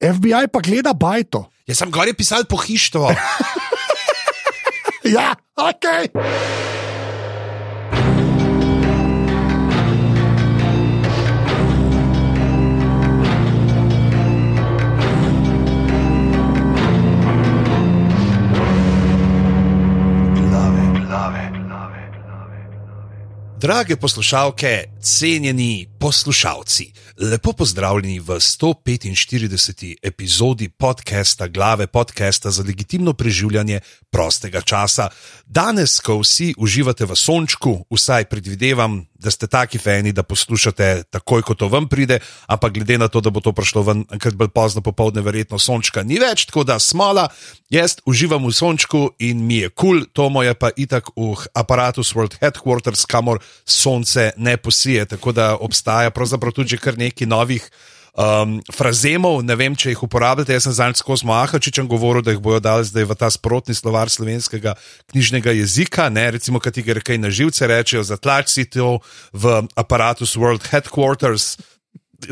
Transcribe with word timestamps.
FBI 0.00 0.48
pa 0.48 0.60
gleda 0.64 0.96
bajto. 0.96 1.44
Jaz 1.68 1.78
sem 1.78 1.90
gor 1.92 2.08
je 2.08 2.16
pisal 2.16 2.48
pohištvo. 2.48 3.12
Ja, 5.04 5.34
ok. 5.56 6.12
Drage 23.60 23.96
poslušalke, 23.96 24.84
cenjeni 25.02 25.86
poslušalci, 26.00 26.92
lepo 27.18 27.52
pozdravljeni 27.52 28.20
v 28.20 28.26
145. 28.26 29.96
epizodi 30.02 30.68
podcasta 30.68 31.48
Glave, 31.48 31.86
podcasta 31.86 32.50
za 32.50 32.62
legitimno 32.62 33.12
preživljanje 33.12 33.80
prostega 34.10 34.60
časa. 34.60 35.08
Danes, 35.46 36.00
ko 36.00 36.18
vsi 36.18 36.54
uživate 36.58 37.04
v 37.04 37.16
sončku, 37.16 37.84
vsaj 37.90 38.24
predvidevam, 38.24 39.06
da 39.14 39.30
ste 39.30 39.46
taki 39.46 39.78
fani, 39.78 40.12
da 40.12 40.22
poslušate 40.22 41.02
takoj, 41.10 41.42
ko 41.42 41.54
to 41.54 41.68
vam 41.68 41.88
pride, 41.88 42.18
ampak 42.46 42.72
glede 42.72 42.98
na 42.98 43.08
to, 43.08 43.20
da 43.20 43.30
bo 43.30 43.40
to 43.40 43.52
prišlo 43.52 43.82
ven, 43.82 44.04
ker 44.20 44.34
bolj 44.34 44.48
pozno 44.48 44.80
popovdne, 44.80 45.20
verjetno 45.22 45.58
sončka 45.58 46.02
ni 46.02 46.18
več, 46.18 46.46
tako 46.48 46.64
da 46.64 46.78
smala, 46.78 47.28
jaz 47.70 47.98
uživam 48.06 48.46
v 48.48 48.52
sončku 48.56 49.02
in 49.18 49.44
mi 49.46 49.60
je 49.60 49.68
kul, 49.68 50.00
cool, 50.00 50.06
to 50.12 50.28
moje 50.28 50.54
pa 50.54 50.72
itak 50.76 51.12
v 51.16 51.36
aparatu 51.54 52.00
World 52.00 52.40
Headquarters, 52.40 53.04
kamor 53.06 53.42
sonce 53.64 54.32
ne 54.36 54.56
posije, 54.90 55.04
tako 55.04 55.32
da 55.32 55.56
obstaja 55.56 56.10
pravzaprav 56.10 56.52
tudi 56.52 56.78
kar 56.78 56.98
nekaj 56.98 57.26
novih. 57.26 57.70
Um, 58.10 58.60
frazemov, 58.74 59.44
ne 59.46 59.54
vem, 59.54 59.76
če 59.76 59.92
jih 59.92 60.02
uporabljate. 60.02 60.52
Jaz 60.52 60.64
sem 60.66 60.72
zadnjič 60.72 60.98
skozi 60.98 61.26
Mahačičem 61.26 61.86
govoril, 61.88 62.22
da 62.26 62.32
jih 62.34 62.40
bojo 62.42 62.58
dali 62.60 62.84
zdaj 62.84 63.04
v 63.06 63.14
ta 63.14 63.30
sprotni 63.30 63.74
slovar 63.74 64.10
slovenskega 64.10 64.74
knjižnega 65.12 65.54
jezika. 65.54 66.08
Ne, 66.10 66.30
recimo, 66.34 66.58
kaj 66.58 66.72
ti 66.72 66.82
gre 66.82 67.00
kaj 67.00 67.20
na 67.22 67.30
živce, 67.30 67.68
rečejo, 67.70 68.02
zatlači 68.02 68.64
to 68.66 68.98
v 69.32 69.62
aparatu 69.78 70.26
World 70.26 70.66
Headquarters. 70.72 71.60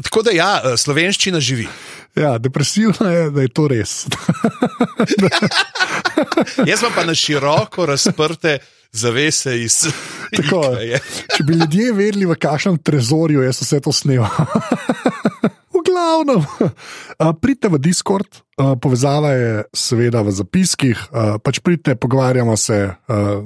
Tako 0.03 0.23
da 0.27 0.35
ja, 0.35 0.51
slovenščina 0.77 1.39
živi. 1.41 1.69
Ja, 2.19 2.35
depresivno 2.43 3.07
je, 3.07 3.31
da 3.31 3.47
je 3.47 3.55
to 3.55 3.69
res. 3.71 4.03
Jaz 6.71 6.83
pa 6.91 7.07
na 7.07 7.15
široko 7.15 7.87
razprte 7.87 8.59
zavese 8.93 9.55
iz. 9.63 9.87
Tako, 10.37 10.63
če 11.37 11.45
bi 11.45 11.57
ljudje 11.61 11.93
vedeli, 11.93 12.27
v 12.29 12.37
kakšnem 12.41 12.79
trezorju 12.85 13.43
je 13.45 13.55
vse 13.55 13.81
to 13.85 13.93
snimalo. 13.93 14.47
v 15.75 15.83
glavnem, 15.87 16.45
pridite 17.41 17.71
v 17.73 17.81
Discord, 17.81 18.43
povezava 18.83 19.33
je 19.33 19.53
seveda 19.73 20.23
v 20.27 20.35
zapiskih, 20.35 21.01
pač 21.45 21.61
pridite, 21.65 21.97
pogovarjamo 21.97 22.57
se, 22.57 22.81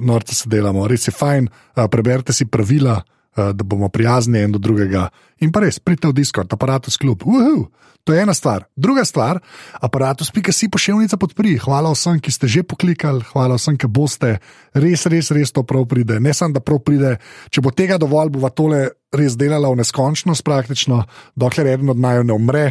norce 0.01 0.35
se 0.35 0.49
delamo, 0.49 0.87
res 0.89 1.07
je 1.07 1.15
fajn, 1.15 1.49
preberite 1.91 2.33
si 2.33 2.49
pravila. 2.49 2.99
Da 3.35 3.65
bomo 3.65 3.89
prijazni 3.89 4.43
en 4.45 4.51
do 4.53 4.59
drugega, 4.61 5.07
in 5.41 5.51
pa 5.51 5.63
res, 5.63 5.79
pridite 5.81 6.11
v 6.11 6.17
Discord, 6.21 6.53
aparatus 6.53 6.99
klub. 7.01 7.25
Uhu. 7.25 7.65
To 8.03 8.13
je 8.13 8.21
ena 8.21 8.33
stvar. 8.33 8.65
Druga 8.75 9.05
stvar, 9.05 9.39
aparatus.si 9.79 10.67
pošiljnica 10.69 11.17
podpri. 11.17 11.55
Hvala 11.57 11.93
vsem, 11.93 12.19
ki 12.19 12.31
ste 12.35 12.49
že 12.51 12.63
poklikali, 12.67 13.23
hvala 13.31 13.55
vsem, 13.55 13.77
ki 13.79 13.87
boste. 13.87 14.33
Res, 14.75 15.05
res, 15.07 15.31
res 15.31 15.55
to 15.55 15.63
prav 15.63 15.87
pride. 15.87 16.19
Ne 16.19 16.33
samo, 16.35 16.51
da 16.51 16.59
prav 16.59 16.81
pride. 16.83 17.15
Če 17.47 17.63
bo 17.63 17.71
tega 17.71 17.95
dovolj, 18.01 18.33
bo 18.35 18.51
tole 18.51 18.89
res 19.15 19.37
delala 19.39 19.71
v 19.71 19.79
neskončnost, 19.79 20.43
praktično, 20.43 21.05
dokler 21.39 21.71
eden 21.77 21.95
od 21.95 22.01
naju 22.03 22.27
ne 22.27 22.35
umre. 22.35 22.65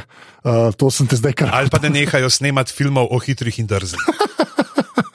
Uh, 0.45 0.69
to 0.77 0.93
sem 0.93 1.09
te 1.09 1.17
zdaj 1.17 1.33
kar. 1.39 1.55
Ali 1.55 1.73
pa 1.73 1.81
da 1.81 1.89
nehajo 1.89 2.29
snemati 2.29 2.77
filmov 2.77 3.09
o 3.09 3.17
hitrih 3.23 3.57
in 3.63 3.71
drzih. 3.73 4.05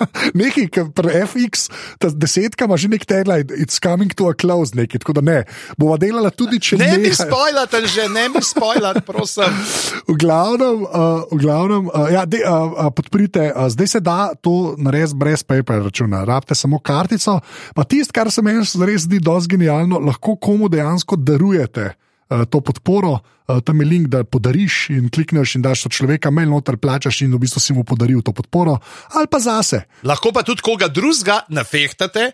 Nekaj, 0.39 0.67
kar 0.73 0.89
pri 0.95 1.23
FX, 1.25 1.67
ta 2.01 2.09
desetka 2.13 2.67
ima 2.67 2.77
že 2.77 2.89
nek 2.91 3.05
tagline, 3.07 3.49
it's 3.57 3.81
coming 3.81 4.13
to 4.13 4.29
a 4.29 4.35
close, 4.37 4.75
nekaj, 4.77 5.01
tako 5.03 5.17
da 5.19 5.23
ne. 5.25 5.39
Bova 5.77 5.97
delala 6.01 6.29
tudi, 6.29 6.59
če 6.61 6.79
ne. 6.79 6.89
Ne 6.93 7.01
mi 7.07 7.11
spojlate 7.13 7.83
že, 7.89 8.07
ne 8.13 8.27
mi 8.29 8.41
spojlate, 8.43 9.03
prosim. 9.07 9.53
V 10.07 10.17
glavnem, 10.19 10.85
uh, 10.85 11.25
v 11.31 11.41
glavnem 11.41 11.89
uh, 11.89 12.07
ja, 12.13 12.25
de, 12.29 12.43
uh, 12.45 12.73
uh, 12.73 12.91
podprite, 12.93 13.49
uh, 13.51 13.67
zdaj 13.73 13.87
se 13.97 14.03
da 14.03 14.33
to 14.41 14.75
narediti 14.77 15.17
brez 15.17 15.43
PayPal 15.43 15.85
računa, 15.87 16.23
rabite 16.27 16.55
samo 16.55 16.79
kartico. 16.79 17.39
Pa 17.75 17.83
tisto, 17.83 18.13
kar 18.13 18.31
se 18.31 18.41
meni 18.45 18.65
res 18.87 19.05
zdi 19.07 19.21
dosti 19.23 19.55
genialno, 19.55 20.01
lahko 20.03 20.37
komu 20.41 20.69
dejansko 20.69 21.17
darujete. 21.17 21.93
To 22.27 22.59
podporo, 22.59 23.21
tam 23.63 23.79
je 23.79 23.85
link, 23.87 24.07
da 24.11 24.23
podariš 24.27 24.89
in 24.91 25.05
klikneš 25.07 25.55
in 25.55 25.63
daš 25.63 25.85
to 25.85 25.89
človeka, 25.95 26.27
mail 26.27 26.51
noter, 26.51 26.75
plačaš 26.75 27.21
in 27.23 27.31
v 27.31 27.39
bistvu 27.39 27.61
si 27.63 27.71
mu 27.71 27.85
podaril 27.87 28.19
to 28.19 28.35
podporo, 28.35 28.75
ali 29.15 29.31
pa 29.31 29.39
zase. 29.39 29.85
Lahko 30.03 30.33
pa 30.35 30.43
tudi 30.43 30.59
koga 30.65 30.91
drugega 30.91 31.45
nafehtate, 31.47 32.31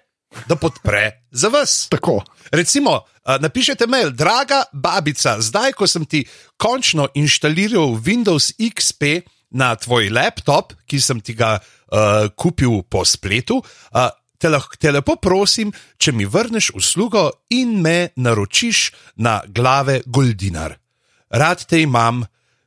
da 0.50 0.58
podpre 0.58 1.30
za 1.31 1.54
vas. 1.54 1.88
Tako. 1.94 2.24
Recimo, 2.52 3.00
napišete 3.40 3.88
mail, 3.88 4.09
draga 4.12 4.64
babica, 4.74 5.38
zdaj 5.42 5.78
ko 5.78 5.88
sem 5.88 6.06
ti 6.06 6.25
končno 6.58 7.08
inštaliral 7.14 7.94
Windows 8.02 8.54
XP 8.58 9.22
na 9.54 9.75
tvoj 9.78 10.10
laptop, 10.10 10.74
ki 10.90 10.98
sem 10.98 11.22
ti 11.22 11.38
ga 11.38 11.60
uh, 11.62 12.28
kupil 12.34 12.81
po 12.90 13.06
spletu. 13.06 13.62
Uh, 13.94 14.10
Te, 14.44 14.50
lahko, 14.52 14.76
te 14.76 14.92
lepo 14.92 15.16
prosim, 15.24 15.70
če 15.96 16.12
mi 16.12 16.26
vrneš 16.28 16.74
uslugo 16.76 17.30
in 17.56 17.78
me 17.80 18.09
naročiš 18.20 18.90
na 19.24 19.38
glave 19.48 20.02
Goldinar. 20.04 20.76
Rad 21.31 21.64
te 21.64 21.80
imam, 21.81 22.26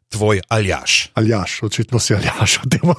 tvoj 0.09 0.41
aljaš. 0.49 1.11
Aljaš, 1.21 1.59
očitno 1.63 1.99
si 2.01 2.15
aljaš, 2.15 2.57
od 2.65 2.71
tega 2.73 2.95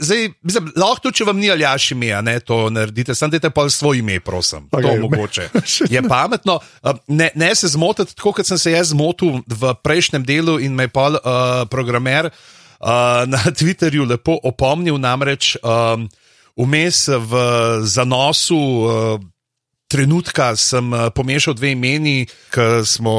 Zdaj, 0.00 0.28
mislim, 0.42 0.72
lahko 0.74 1.04
tudi, 1.04 1.20
če 1.20 1.28
vam 1.28 1.38
ni 1.38 1.52
aljaš 1.54 1.90
ime, 1.94 2.10
ne 2.26 2.34
to 2.42 2.64
naredite, 2.74 3.14
samo 3.14 3.30
dajte 3.36 3.52
pa 3.54 3.68
svoj 3.70 4.02
ime, 4.02 4.18
prosim. 4.20 4.66
Okay, 4.72 4.82
to 4.82 5.00
mogoče. 5.06 5.48
Je 5.94 6.02
pametno. 6.02 6.58
Ne, 7.06 7.30
ne 7.34 7.54
se 7.54 7.70
zmotiti, 7.70 8.16
tako 8.18 8.32
kot 8.40 8.46
sem 8.46 8.58
se 8.58 8.72
jaz 8.72 8.90
zmotil 8.90 9.44
v 9.46 9.74
prejšnjem 9.84 10.26
delu 10.26 10.58
in 10.58 10.74
me 10.74 10.88
je 10.88 10.92
pa 10.98 11.06
uh, 11.14 11.20
programer 11.70 12.26
uh, 12.26 12.90
na 13.26 13.38
Twitterju 13.58 14.08
lepo 14.08 14.40
opomnil 14.42 14.98
namreč. 14.98 15.54
Um, 15.62 16.08
Vmes 16.58 17.06
v 17.08 17.42
zanosu 17.86 18.58
uh, 18.58 19.20
trenutka 19.90 20.52
sem 20.56 20.92
uh, 20.92 21.08
pomešal 21.14 21.54
dve 21.58 21.74
imeni, 21.74 22.24
ki 22.54 22.82
smo 22.86 23.14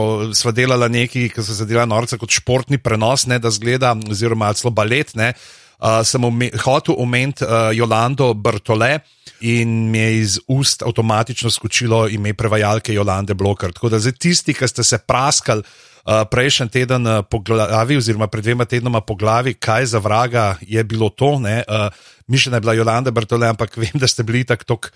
delali 0.55 0.89
nekaj, 0.99 1.29
ki 1.35 1.43
so 1.43 1.55
se 1.55 1.67
delali 1.69 1.91
norce 1.91 2.19
kot 2.19 2.31
športni 2.31 2.79
prenos, 2.79 3.27
ne 3.27 3.39
da 3.39 3.51
zgleda, 3.51 3.95
oziroma 4.09 4.53
celo 4.55 4.73
balet. 4.75 5.15
Ne, 5.19 5.33
uh, 5.79 6.01
sem 6.07 6.23
hotel 6.65 6.95
omeniti 6.97 7.47
uh, 7.47 7.71
Jolando 7.75 8.33
Brtole 8.33 8.99
in 9.41 9.90
mi 9.91 9.97
je 9.97 10.19
iz 10.19 10.40
ust 10.47 10.84
avtomatično 10.84 11.50
skočilo 11.50 12.07
ime 12.07 12.34
prevajalke 12.34 12.94
Jolande 12.94 13.34
Bloker. 13.34 13.74
Tako 13.74 13.90
da 13.90 14.00
zdaj 14.00 14.12
tisti, 14.12 14.53
ki 14.53 14.68
ste 14.68 14.84
se 14.84 14.97
praskali. 14.97 15.63
Uh, 16.02 16.24
prejšnji 16.25 16.69
teden 16.74 17.06
uh, 17.07 17.19
po 17.29 17.40
glavi, 17.40 17.97
oziroma 17.97 18.25
pred 18.28 18.44
dvema 18.44 18.66
tednoma 18.66 19.03
po 19.06 19.13
glavi, 19.16 19.53
kaj 19.53 19.85
za 19.85 20.00
vraga 20.02 20.56
je 20.62 20.84
bilo 20.84 21.09
to. 21.09 21.38
Uh, 21.38 21.44
Mišljena 22.28 22.57
je 22.57 22.62
bila 22.62 22.74
Jolanda 22.74 23.12
Bertole, 23.12 23.47
ampak 23.47 23.78
vem, 23.78 23.94
da 23.94 24.07
ste 24.07 24.24
bili 24.24 24.41
tako, 24.44 24.90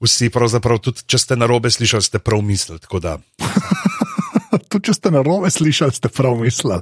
vsi 0.00 0.28
pravzaprav, 0.30 0.78
tudi 0.78 1.06
če 1.06 1.18
ste 1.18 1.36
na 1.40 1.46
robe 1.46 1.70
slišali, 1.70 2.02
ste 2.02 2.18
prav 2.18 2.42
mislili. 2.44 2.80
tudi 4.70 4.88
če 4.88 4.94
ste 4.96 5.12
na 5.14 5.22
robe 5.24 5.50
slišali, 5.50 5.94
ste 5.96 6.10
prav 6.12 6.36
mislili. 6.40 6.80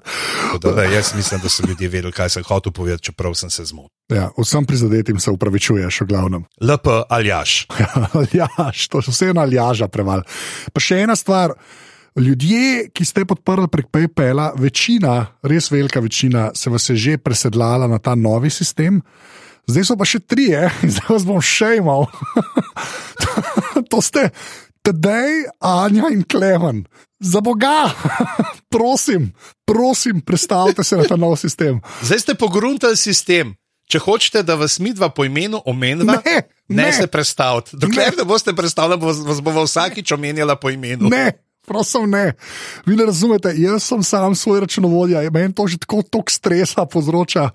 Da, 0.62 0.72
da, 0.76 0.86
jaz 0.88 1.12
mislim, 1.16 1.42
da 1.42 1.52
so 1.52 1.66
ljudje 1.66 1.88
vedeli, 1.88 2.12
kaj 2.14 2.36
sem 2.36 2.46
hotel 2.46 2.72
povedati, 2.72 3.10
čeprav 3.10 3.34
sem 3.38 3.50
se 3.50 3.64
zmotil. 3.64 3.92
Ja, 4.10 4.30
vsem 4.38 4.66
prizadetim 4.66 5.20
se 5.22 5.30
upravičuješ, 5.30 6.00
v 6.00 6.08
glavnem. 6.10 6.46
LP 6.60 6.96
aljaš. 7.08 7.66
aljaš, 8.20 8.88
to 8.88 9.04
je 9.04 9.14
vseeno 9.14 9.44
aljaža 9.44 9.88
preval. 9.88 10.24
Pa 10.74 10.82
še 10.82 11.04
ena 11.06 11.16
stvar. 11.16 11.54
Ljudje, 12.18 12.88
ki 12.90 13.04
ste 13.06 13.22
podprli 13.22 13.68
prek 13.70 13.86
PayPala, 13.94 14.48
večina, 14.58 15.30
res 15.46 15.70
velika 15.70 16.00
večina, 16.02 16.48
se 16.58 16.70
vas 16.70 16.88
je 16.90 16.96
že 16.98 17.18
presedlala 17.22 17.86
na 17.86 18.00
ta 18.02 18.16
novi 18.18 18.50
sistem. 18.50 18.98
Zdaj 19.70 19.84
so 19.86 19.96
pa 19.96 20.08
še 20.08 20.18
tri, 20.18 20.50
zdaj 20.96 21.06
vas 21.06 21.26
bom 21.28 21.38
še 21.38 21.76
imel. 21.78 22.10
to 23.92 24.02
ste 24.02 24.30
tedej, 24.82 25.48
Anja 25.60 26.10
in 26.12 26.24
Klemen. 26.24 26.84
Za 27.20 27.40
Boga, 27.40 27.90
prosim, 28.74 29.32
prosim, 29.64 30.20
predstavite 30.20 30.84
se 30.84 30.96
na 30.96 31.04
ta 31.04 31.16
nov 31.16 31.36
sistem. 31.36 31.80
Zdaj 32.02 32.20
ste 32.20 32.34
pogruntali 32.34 32.96
sistem. 32.96 33.54
Če 33.90 33.98
hočete, 33.98 34.42
da 34.46 34.54
vas 34.54 34.78
mi 34.78 34.92
dva 34.94 35.10
po 35.10 35.24
imenu 35.26 35.58
omenjava, 35.66 36.22
ne, 36.24 36.34
ne. 36.68 36.84
ne 36.84 36.92
se 36.94 37.08
predstavite. 37.10 37.74
Dokler 37.74 38.14
ne, 38.14 38.22
ne 38.22 38.24
boste 38.24 38.54
predstavljali, 38.54 39.02
vas 39.26 39.40
bomo 39.42 39.64
vsakič 39.66 40.12
omenjala 40.14 40.54
po 40.56 40.70
imenu. 40.70 41.10
Ne. 41.10 41.32
Prosim, 41.70 42.10
ne. 42.10 42.32
Vi 42.86 42.96
ne 42.98 43.04
razumete, 43.06 43.52
jaz 43.56 43.84
sem 43.86 44.02
sam 44.02 44.34
svoj 44.34 44.60
računovodja, 44.60 45.22
meni 45.30 45.54
to 45.54 45.68
že 45.70 45.78
tako 45.78 46.02
tok 46.02 46.30
stresa 46.30 46.82
povzroča. 46.86 47.50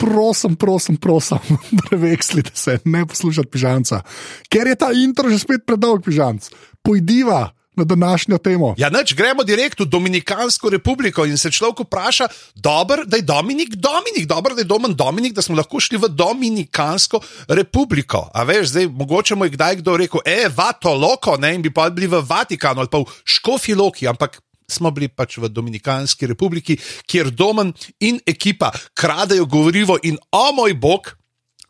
Prosim, 0.00 0.56
prosim, 0.56 0.96
prosim, 0.96 1.38
prevekslite 1.84 2.50
se, 2.54 2.78
ne 2.84 3.04
poslušajte 3.06 3.50
pižamca. 3.52 4.00
Ker 4.48 4.72
je 4.72 4.80
ta 4.80 4.88
intro 4.96 5.28
že 5.28 5.42
spet 5.44 5.66
predolg 5.68 6.00
pižamc. 6.04 6.48
Pojdiva 6.80 7.50
na 7.80 7.84
današnjo 7.84 8.38
temo. 8.38 8.74
Ja, 8.78 8.90
neč, 8.92 9.14
gremo 9.16 9.44
direkt 9.44 9.80
v 9.80 9.88
Dominikansko 9.88 10.70
republiko 10.70 11.24
in 11.24 11.38
se 11.38 11.50
človek 11.50 11.84
vpraša, 11.86 12.28
dober, 12.54 13.04
da 13.06 13.16
je 13.16 13.26
Dominik, 13.26 13.74
Dominik, 13.74 14.28
dobro, 14.28 14.54
da 14.54 14.60
je 14.60 14.68
Domen 14.68 14.94
Dominik, 14.94 15.32
da 15.34 15.42
smo 15.42 15.56
lahko 15.56 15.80
šli 15.80 15.98
v 15.98 16.08
Dominikansko 16.08 17.20
republiko. 17.48 18.28
A 18.34 18.44
veš, 18.44 18.68
zdaj 18.74 18.88
mogoče 18.88 19.34
mu 19.34 19.48
je 19.48 19.56
kdaj 19.56 19.80
kdo 19.80 19.96
rekel, 19.96 20.20
e, 20.24 20.48
vato 20.56 20.94
loko, 20.94 21.36
ne, 21.40 21.54
in 21.54 21.62
bi 21.62 21.72
pa 21.72 21.90
bili 21.90 22.06
v 22.06 22.20
Vatikanu 22.20 22.84
ali 22.84 22.92
pa 22.92 23.00
v 23.00 23.08
Škofi 23.24 23.74
Loki, 23.74 24.08
ampak. 24.08 24.40
Smo 24.70 24.92
bili 24.94 25.08
pač 25.10 25.34
v 25.42 25.48
Dominikanski 25.50 26.28
republiki, 26.30 26.76
kjer 27.10 27.32
Domen 27.34 27.72
in 28.06 28.20
ekipa 28.22 28.70
kradejo 28.94 29.48
govorivo, 29.50 29.96
in 30.06 30.14
o 30.30 30.52
moj 30.54 30.76
bog, 30.78 31.10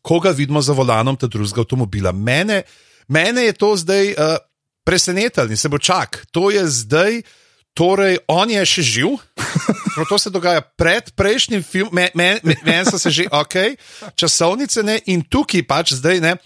koga 0.03 0.31
vidimo 0.37 0.61
za 0.61 0.77
volanom 0.77 1.17
tega 1.17 1.31
drugega 1.33 1.65
avtomobila. 1.65 2.12
Mene, 2.12 2.62
mene 3.09 3.47
je 3.49 3.53
to 3.53 3.73
zdaj 3.77 4.12
uh, 4.12 4.37
presenetilo 4.90 5.54
in 5.54 5.56
se 5.56 5.70
bo 5.70 5.78
čak. 5.78 6.25
To 6.34 6.50
je 6.50 6.66
zdaj, 6.66 7.22
torej 7.78 8.19
on 8.26 8.50
je 8.50 8.66
še 8.66 8.82
živ. 8.82 9.19
No, 9.96 10.06
to 10.06 10.19
se 10.19 10.31
dogaja 10.31 10.62
pred 10.62 11.10
prejšnjim 11.19 11.62
filmom, 11.66 11.94
meni 11.94 12.10
me, 12.14 12.28
me, 12.42 12.54
me 12.64 12.78
so 12.87 12.98
se 12.98 13.10
že 13.10 13.26
ok, 13.31 13.75
časovnice 14.14 14.82
ne 14.87 15.00
in 15.10 15.22
tukaj 15.26 15.66
pač 15.66 15.94
zdaj 15.98 16.22
ne. 16.22 16.37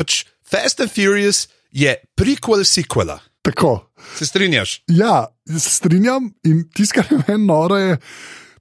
Pač 0.00 0.24
Fast 0.48 0.80
and 0.80 0.92
Furious 0.92 1.46
je 1.70 1.92
prequel 2.16 2.64
sequela. 2.64 3.20
Tako. 3.44 3.92
Se 4.16 4.26
strinjaš? 4.26 4.82
Ja, 4.88 5.28
se 5.46 5.70
strinjam 5.70 6.32
in 6.44 6.64
tiskar 6.74 7.06
je 7.10 7.20
meni 7.28 7.46
noro. 7.46 7.76
Je, 7.76 8.00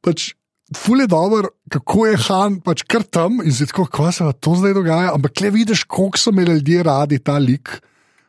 pač, 0.03 0.31
Ful 0.75 0.99
je 0.99 1.07
dobro, 1.07 1.53
kako 1.71 2.09
je 2.09 2.17
Han 2.27 2.59
pač 2.59 2.83
kar 2.83 3.05
tam 3.07 3.39
in 3.39 3.53
zdi 3.55 3.69
tako, 3.71 3.85
kako 3.87 4.11
se 4.11 4.31
to 4.43 4.55
zdaj 4.59 4.75
dogaja. 4.75 5.13
Ampak 5.15 5.39
le 5.41 5.51
vidiš, 5.55 5.85
koliko 5.87 6.19
so 6.19 6.35
imeli 6.35 6.59
ljudje 6.59 6.83
radi 6.83 7.19
ta 7.23 7.37
lik, 7.39 7.77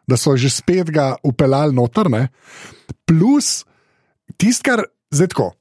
da 0.08 0.16
so 0.16 0.36
že 0.36 0.50
spet 0.50 0.90
ga 0.90 1.14
upeljali 1.22 1.74
noter. 1.76 2.08
Ne? 2.10 2.28
Plus, 3.06 3.64
tisto, 4.36 4.64
kar 4.64 4.82
zdaj 5.12 5.28
tako. 5.34 5.52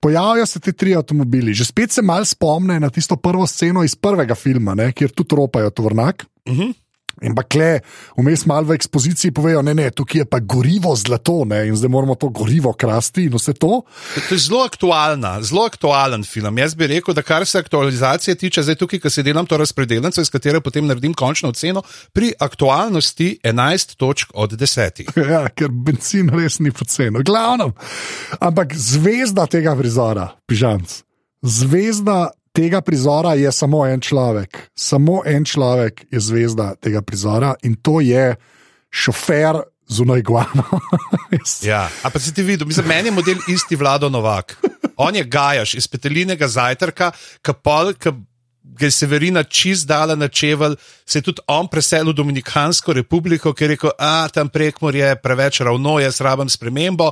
Pojavijo 0.00 0.46
se 0.46 0.60
ti 0.60 0.72
tri 0.72 0.94
avtomobili, 0.96 1.52
že 1.54 1.64
spet 1.68 1.92
se 1.92 2.02
mal 2.02 2.24
spomne 2.24 2.78
na 2.80 2.88
tisto 2.90 3.16
prvo 3.20 3.44
sceno 3.46 3.82
iz 3.84 3.92
prvega 3.94 4.34
filma, 4.34 4.74
ne, 4.74 4.92
kjer 4.96 5.10
tudi 5.12 5.36
ropajo 5.36 5.70
tovornjak. 5.70 6.24
Uh 6.46 6.52
Mhm. 6.52 6.62
-huh. 6.62 6.74
In 7.20 7.34
pa 7.36 7.44
kle, 7.44 7.82
vmes 8.16 8.46
malo 8.48 8.70
v 8.70 8.76
ekspoziciji 8.78 9.34
povejo, 9.36 9.60
ne, 9.66 9.74
ne, 9.76 9.90
tukaj 9.92 10.22
je 10.22 10.26
pa 10.28 10.40
gorivo 10.40 10.94
zlato, 10.96 11.42
ne, 11.48 11.66
in 11.68 11.76
zdaj 11.76 11.92
moramo 11.92 12.16
to 12.16 12.30
gorivo 12.32 12.72
krasti 12.72 13.26
in 13.28 13.36
vse 13.36 13.52
to. 13.60 13.82
To 14.16 14.34
je 14.34 14.38
zelo 14.40 14.62
aktualna, 14.64 15.34
zelo 15.44 15.66
aktualen 15.68 16.24
film. 16.24 16.58
Jaz 16.58 16.74
bi 16.74 16.88
rekel, 16.88 17.14
da 17.14 17.22
kar 17.26 17.46
se 17.46 17.60
aktualizacije 17.60 18.34
tiče, 18.40 18.64
zdaj 18.64 18.80
tukaj, 18.80 19.02
ko 19.04 19.12
se 19.12 19.22
delam 19.26 19.46
to 19.46 19.60
razpredelnico, 19.60 20.20
iz 20.20 20.32
katere 20.32 20.62
potem 20.64 20.88
naredim 20.88 21.14
končno 21.14 21.52
oceno, 21.52 21.82
pri 22.12 22.32
aktualnosti 22.40 23.38
11 23.44 23.96
točk 23.96 24.32
od 24.34 24.56
10. 24.56 25.04
Ja, 25.30 25.44
ker 25.54 25.68
benzin 25.70 26.30
res 26.34 26.58
ni 26.58 26.72
poceni. 26.72 27.22
Glavno. 27.22 27.70
Ampak 28.40 28.72
zvezda 28.74 29.44
tega 29.46 29.76
prizora, 29.78 30.30
pižamc, 30.48 31.02
zvezda 31.42 32.30
tega 32.52 32.80
prizora 32.80 33.34
je 33.34 33.52
samo 33.52 33.86
en 33.86 34.00
človek. 34.00 34.70
Samo 34.74 35.22
en 35.26 35.44
človek 35.44 36.04
je 36.10 36.20
zvezda 36.20 36.74
tega 36.74 37.02
prizora 37.02 37.54
in 37.62 37.76
to 37.82 38.00
je 38.00 38.34
šofer 38.90 39.62
zunaj 39.90 40.22
guano. 40.22 40.64
ja, 41.62 41.88
a 42.02 42.10
pa 42.10 42.18
si 42.18 42.34
ti 42.34 42.42
videl, 42.42 42.66
mislim, 42.66 42.86
meni 42.86 43.08
je 43.08 43.12
model 43.12 43.38
isti 43.48 43.76
Vlado 43.76 44.08
Novak. 44.08 44.56
On 44.96 45.16
je 45.16 45.24
gajaš 45.24 45.74
iz 45.74 45.88
petelinega 45.88 46.48
zajtrka, 46.48 47.10
kapol, 47.42 47.94
ki 47.98 48.12
ga 48.62 48.86
je 48.86 48.94
Severina 48.94 49.42
čist 49.42 49.88
dala 49.88 50.14
na 50.14 50.28
čevelj, 50.28 50.76
se 51.06 51.18
je 51.18 51.22
tudi 51.22 51.42
on 51.48 51.68
preselil 51.68 52.12
v 52.12 52.16
Dominikansko 52.16 52.92
republiko, 52.92 53.52
ker 53.52 53.70
je 53.70 53.74
rekel, 53.74 53.94
a 53.98 54.28
tam 54.32 54.48
prekmor 54.48 54.96
je 54.96 55.14
preveč 55.22 55.60
ravno, 55.60 55.98
jaz 56.00 56.20
rabim 56.20 56.48
spremembo. 56.48 57.10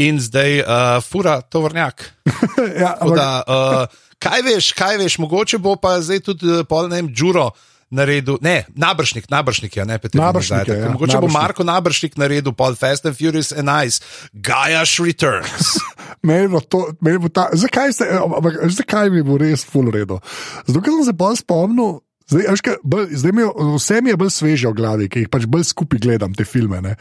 In 0.00 0.16
zdaj 0.20 0.62
uh, 0.62 0.66
fura 1.04 1.40
tovrnjak. 1.42 2.04
ja, 2.80 2.94
Tako 2.96 3.16
da, 3.16 3.42
uh, 3.44 3.98
kaj 4.22 4.46
veš, 4.46 4.72
kaj 4.78 4.98
veš, 5.02 5.18
mogoče 5.22 5.60
bo 5.62 5.76
pa 5.80 5.98
zdaj 6.00 6.24
tudi 6.30 6.62
pol 6.68 6.88
ne 6.88 7.02
vem, 7.02 7.12
Džuro 7.12 7.50
naredil, 7.92 8.38
ne, 8.40 8.64
nabršnik, 8.72 9.28
nabršnik 9.30 9.76
je, 9.76 9.84
ne, 9.84 9.98
Peter. 10.00 10.20
Nabršnik 10.20 10.68
je, 10.68 10.78
ja, 10.80 10.90
mogoče 10.94 11.18
bo 11.20 11.28
nabršnik. 11.28 11.36
Marko 11.36 11.66
nabršnik 11.68 12.16
naredil 12.16 12.54
pol 12.56 12.76
Fast 12.78 13.06
and 13.06 13.18
Furious 13.18 13.52
and 13.52 13.68
Ice, 13.84 14.00
Gajaš 14.32 14.96
Returns. 15.04 15.76
Meni 16.26 16.48
bo 16.48 16.60
to, 16.60 16.86
meni 17.02 17.18
bo 17.18 17.28
ta, 17.28 17.48
zakaj, 17.52 17.92
se, 17.98 18.06
ampak, 18.06 18.60
zakaj 18.70 19.10
mi 19.10 19.24
bo 19.26 19.36
res 19.42 19.64
full 19.66 19.90
redo? 19.90 20.20
Zato, 20.68 20.78
ker 20.78 20.94
sem 20.94 21.08
se 21.10 21.14
bolj 21.18 21.40
spomnil. 21.42 21.98
Zdaj, 22.32 22.46
veš, 22.48 22.62
bolj, 22.82 23.06
zdaj 23.20 23.32
mi 23.32 23.42
je, 23.42 23.48
vse 23.76 24.00
mi 24.00 24.10
je 24.10 24.16
bolj 24.16 24.30
sveže 24.32 24.70
v 24.70 24.76
glavi, 24.78 25.08
ki 25.12 25.24
jih 25.24 25.30
pač 25.32 25.44
bolj 25.50 25.66
skupaj 25.68 26.00
gledam 26.00 26.32
te 26.36 26.46
filme. 26.48 26.80
Ne? 26.84 26.94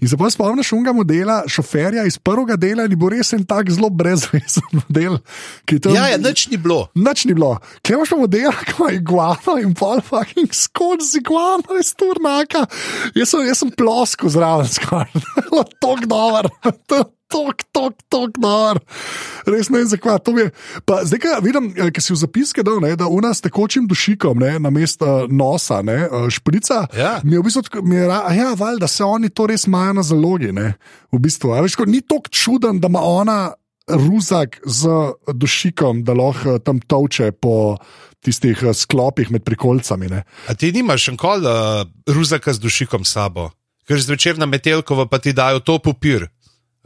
In 0.00 0.08
se 0.08 0.16
bolj 0.16 0.32
spomniš 0.36 0.72
unga 0.76 0.94
modela, 0.96 1.42
šoferja 1.50 2.06
iz 2.08 2.16
prvega 2.18 2.56
dela, 2.56 2.86
in 2.88 2.96
bo 2.98 3.10
res 3.12 3.34
en 3.36 3.44
tak 3.48 3.68
zelo 3.74 3.90
brezvezen 3.92 4.64
model. 4.80 5.18
Tam, 5.68 5.92
ja, 5.92 6.08
ja, 6.14 6.20
nič 6.22 6.46
ni 6.52 6.60
bilo. 6.60 6.86
Nič 6.96 7.26
ni 7.28 7.36
bilo. 7.36 7.56
Kaj 7.84 7.98
imaš 7.98 8.14
pa 8.14 8.20
model, 8.22 8.56
ki 8.64 8.76
ima 8.78 8.90
iguano 8.96 9.58
in 9.60 9.76
pol 9.76 10.00
fucking 10.04 10.56
skoč 10.56 11.04
z 11.10 11.20
iguano 11.20 11.76
iz 11.80 11.92
turnaka. 11.98 12.64
Jaz 13.18 13.34
sem, 13.34 13.44
jaz 13.50 13.60
sem 13.60 13.74
plosko 13.76 14.32
zraven, 14.32 14.72
skoraj. 14.72 15.12
Tok 15.84 16.08
dober. 16.08 16.48
Tok, 17.28 17.60
tok, 17.76 17.92
tok, 18.08 18.30
dober. 18.40 18.80
Res 19.44 19.68
ne 19.68 19.78
vem, 19.82 19.88
zakaj. 19.88 20.16
To 20.24 20.32
je- 20.38 20.50
Pa 20.86 21.04
Zdaj, 21.04 21.18
ko 21.20 21.28
vidim, 21.44 21.74
eh, 21.76 21.90
ki 21.90 22.00
si 22.00 22.12
v 22.12 22.16
zapiske 22.16 22.64
dal, 22.64 22.80
ne, 22.80 22.96
da 22.96 23.04
v 23.04 23.20
nas 23.20 23.40
tekočim 23.40 23.86
dušikom, 23.86 24.38
ne, 24.40 24.58
na 24.58 24.70
mesto 24.70 25.28
nosa, 25.28 25.82
ne, 25.84 26.08
eh, 26.08 26.30
šprica, 26.32 26.88
Ja. 26.96 27.20
mi 27.24 27.32
je 27.36 27.40
v 27.40 27.44
bistvu, 27.44 27.82
mi 27.84 27.96
je, 27.96 28.08
a 28.08 28.32
ja, 28.32 28.54
val, 28.54 28.78
da 28.78 28.88
se 28.88 29.04
oni 29.04 29.28
to 29.28 29.46
res 29.46 29.66
imajo 29.66 29.92
na 29.92 30.02
zalogi. 30.02 30.52
Ne, 30.52 30.76
v 31.12 31.18
bistvu, 31.20 31.52
a 31.52 31.60
veš, 31.60 31.76
ko 31.76 31.84
ni 31.84 32.00
tako 32.00 32.28
čuden, 32.32 32.80
da 32.80 32.88
ima 32.88 33.00
ona 33.00 33.52
ruzak 33.88 34.60
z 34.66 34.88
dušikom, 35.32 36.04
da 36.04 36.12
lahko 36.12 36.56
eh, 36.56 36.58
tam 36.58 36.80
toče 36.80 37.32
po 37.32 37.76
tistih 38.24 38.56
eh, 38.62 38.72
sklopih 38.72 39.30
med 39.30 39.44
prikolcami. 39.44 40.08
Ne. 40.08 40.24
A 40.48 40.54
ti 40.54 40.72
nimaš 40.72 41.08
še 41.08 41.16
kol 41.16 41.44
uh, 41.44 41.84
ruzaka 42.08 42.52
z 42.52 42.58
dušikom 42.58 43.04
s 43.04 43.12
sabo, 43.12 43.50
ker 43.88 43.96
zvečer 43.96 44.36
na 44.38 44.46
metelkovo 44.46 45.08
pa 45.08 45.18
ti 45.18 45.32
dajo 45.32 45.60
to 45.60 45.78
papir. 45.78 46.28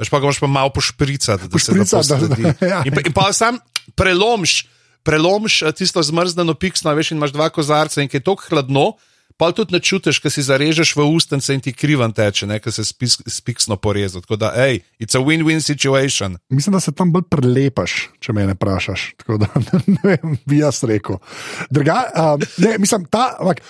Veš 0.03 0.11
pa 0.11 0.19
ga 0.19 0.27
moraš 0.27 0.41
pa 0.41 0.47
malo 0.49 0.71
pošpricati, 0.71 1.43
da 1.43 1.55
se 1.55 1.71
Pošpricati, 1.71 2.09
to 2.09 2.15
da- 2.19 2.19
sledi. 2.19 2.43
ja. 2.65 2.83
In, 2.83 2.93
pa- 2.93 3.01
in 3.01 3.13
pa 3.13 3.31
sam 3.33 3.59
prelomš, 3.95 4.67
prelomš 5.03 5.63
eh, 5.63 5.73
tisto 5.73 6.03
zmrznjeno 6.03 6.55
piksno, 6.55 6.91
veš, 6.93 7.11
in 7.11 7.19
imaš 7.19 7.31
dva 7.31 7.49
kozarca 7.49 8.03
in 8.03 8.09
ki 8.09 8.17
je 8.17 8.25
tako 8.25 8.43
hladno, 8.49 8.93
pa 9.33 9.49
tudi 9.51 9.73
ne 9.73 9.81
čutiš, 9.81 10.19
ker 10.19 10.31
si 10.31 10.43
zarežeš 10.43 10.93
v 10.93 11.07
ustence 11.09 11.51
in 11.51 11.59
ti 11.59 11.73
krivan 11.73 12.13
teče, 12.13 12.47
ne, 12.47 12.59
ker 12.59 12.71
se 12.71 12.85
spis, 12.85 13.17
spiksno 13.27 13.75
poreza. 13.77 14.21
Tako 14.21 14.37
da, 14.37 14.53
hej, 14.55 14.83
it's 15.01 15.15
a 15.15 15.21
win-win 15.21 15.59
situation. 15.59 16.37
Mislim, 16.49 16.73
da 16.73 16.81
se 16.81 16.93
tam 16.93 17.11
bolj 17.11 17.25
prelepaš, 17.27 18.11
če 18.21 18.33
me 18.33 18.45
ne 18.47 18.55
vprašaš. 18.55 19.15
Tako 19.17 19.39
da 19.39 19.49
ne 19.97 20.03
vem, 20.05 20.37
bi 20.47 20.59
jaz 20.59 20.83
rekel. 20.85 21.17
Druga, 21.71 22.03
um, 22.15 22.44
ne, 22.59 22.77
mislim, 22.79 23.06
ta. 23.06 23.32
Ampak, 23.41 23.65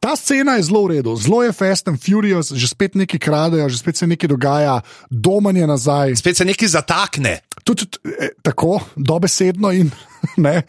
Ta 0.00 0.16
scena 0.16 0.56
je 0.56 0.66
zelo 0.68 0.84
v 0.84 0.98
redu, 0.98 1.16
zelo 1.16 1.42
je 1.42 1.52
Fast 1.52 1.88
and 1.88 2.00
Furious, 2.00 2.52
že 2.52 2.68
spet 2.68 2.94
nekaj 2.94 3.20
kradejo, 3.20 3.68
že 3.68 3.78
spet 3.78 3.96
se 3.96 4.06
nekaj 4.06 4.28
dogaja, 4.28 4.80
domanje 5.10 5.66
nazaj. 5.66 6.16
Spet 6.16 6.36
se 6.36 6.44
nekaj 6.44 6.68
zatakne. 6.68 7.40
Tudi 7.64 7.88
eh, 8.04 8.36
tako, 8.42 8.80
dobesedno. 8.96 9.72
In, 9.72 9.90
ne. 10.46 10.62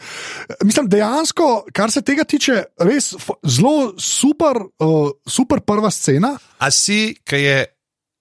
Mislim, 0.64 0.90
dejansko, 0.90 1.68
kar 1.74 1.92
se 1.92 2.02
tega 2.02 2.24
tiče, 2.24 2.64
res 2.80 3.14
zelo 3.44 3.94
super, 4.00 4.62
uh, 4.80 5.10
super 5.28 5.62
prva 5.62 5.92
scena. 5.92 6.38
A 6.60 6.72
si, 6.72 7.18
ki 7.28 7.42
je 7.44 7.58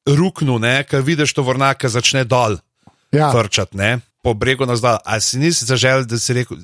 ruknil, 0.07 0.61
ki 0.87 1.03
vidiš 1.03 1.35
to 1.35 1.43
vrnaka, 1.47 1.89
začne 1.89 2.25
dol. 2.25 2.59
Ja, 3.15 3.31
frčati, 3.33 3.79
ne, 3.79 4.01
po 4.23 4.35
bregu 4.35 4.67
nazdal. 4.67 4.99
A 5.07 5.21
si 5.23 5.39
nisi 5.39 5.65
zaželel, 5.65 6.05
da 6.11 6.19
si 6.19 6.35
rekel, 6.35 6.59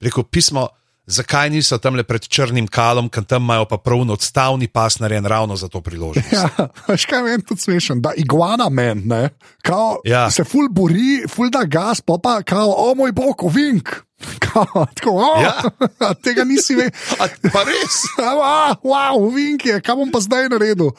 rekel 0.00 0.24
pismo, 0.24 0.68
zakaj 1.06 1.50
niso 1.50 1.78
tam 1.78 1.94
le 1.96 2.02
pred 2.04 2.22
črnim 2.28 2.68
kalom, 2.68 3.08
ker 3.08 3.24
tam 3.24 3.42
imajo 3.42 3.64
pa 3.64 3.78
pravno 3.78 4.12
odstavni 4.12 4.68
pas 4.68 4.98
narejen 4.98 5.26
ravno 5.26 5.56
za 5.56 5.68
to 5.68 5.80
priložnost. 5.80 6.32
Ja, 6.32 6.48
veš 6.88 7.06
kaj 7.06 7.22
meni 7.22 7.42
tudi 7.42 7.60
smešen, 7.60 8.00
da 8.00 8.12
iguana 8.16 8.68
men, 8.68 9.02
ne, 9.04 9.28
kao, 9.62 10.00
Ja. 10.04 10.30
se 10.30 10.44
ful 10.44 10.68
bori, 10.70 11.24
ful 11.28 11.50
da 11.50 11.64
gas, 11.64 12.00
pa 12.00 12.18
pa 12.22 12.42
kao, 12.42 12.74
o 12.76 12.94
moj 12.94 13.12
bog, 13.12 13.44
ovink. 13.44 13.88
Kao, 14.50 14.86
tako, 14.94 15.10
o, 15.16 15.40
Ja. 15.40 15.62
tega 16.24 16.44
nisi 16.44 16.74
vedel. 16.74 16.90
A, 17.20 17.24
pa 17.52 17.62
res? 17.64 18.02
Ah, 18.20 18.74
wow, 18.84 19.16
ovink 19.16 19.64
je, 19.66 19.80
kaj 19.80 19.96
bom 19.96 20.10
pa 20.12 20.20
zdaj 20.20 20.48
naredil? 20.52 20.90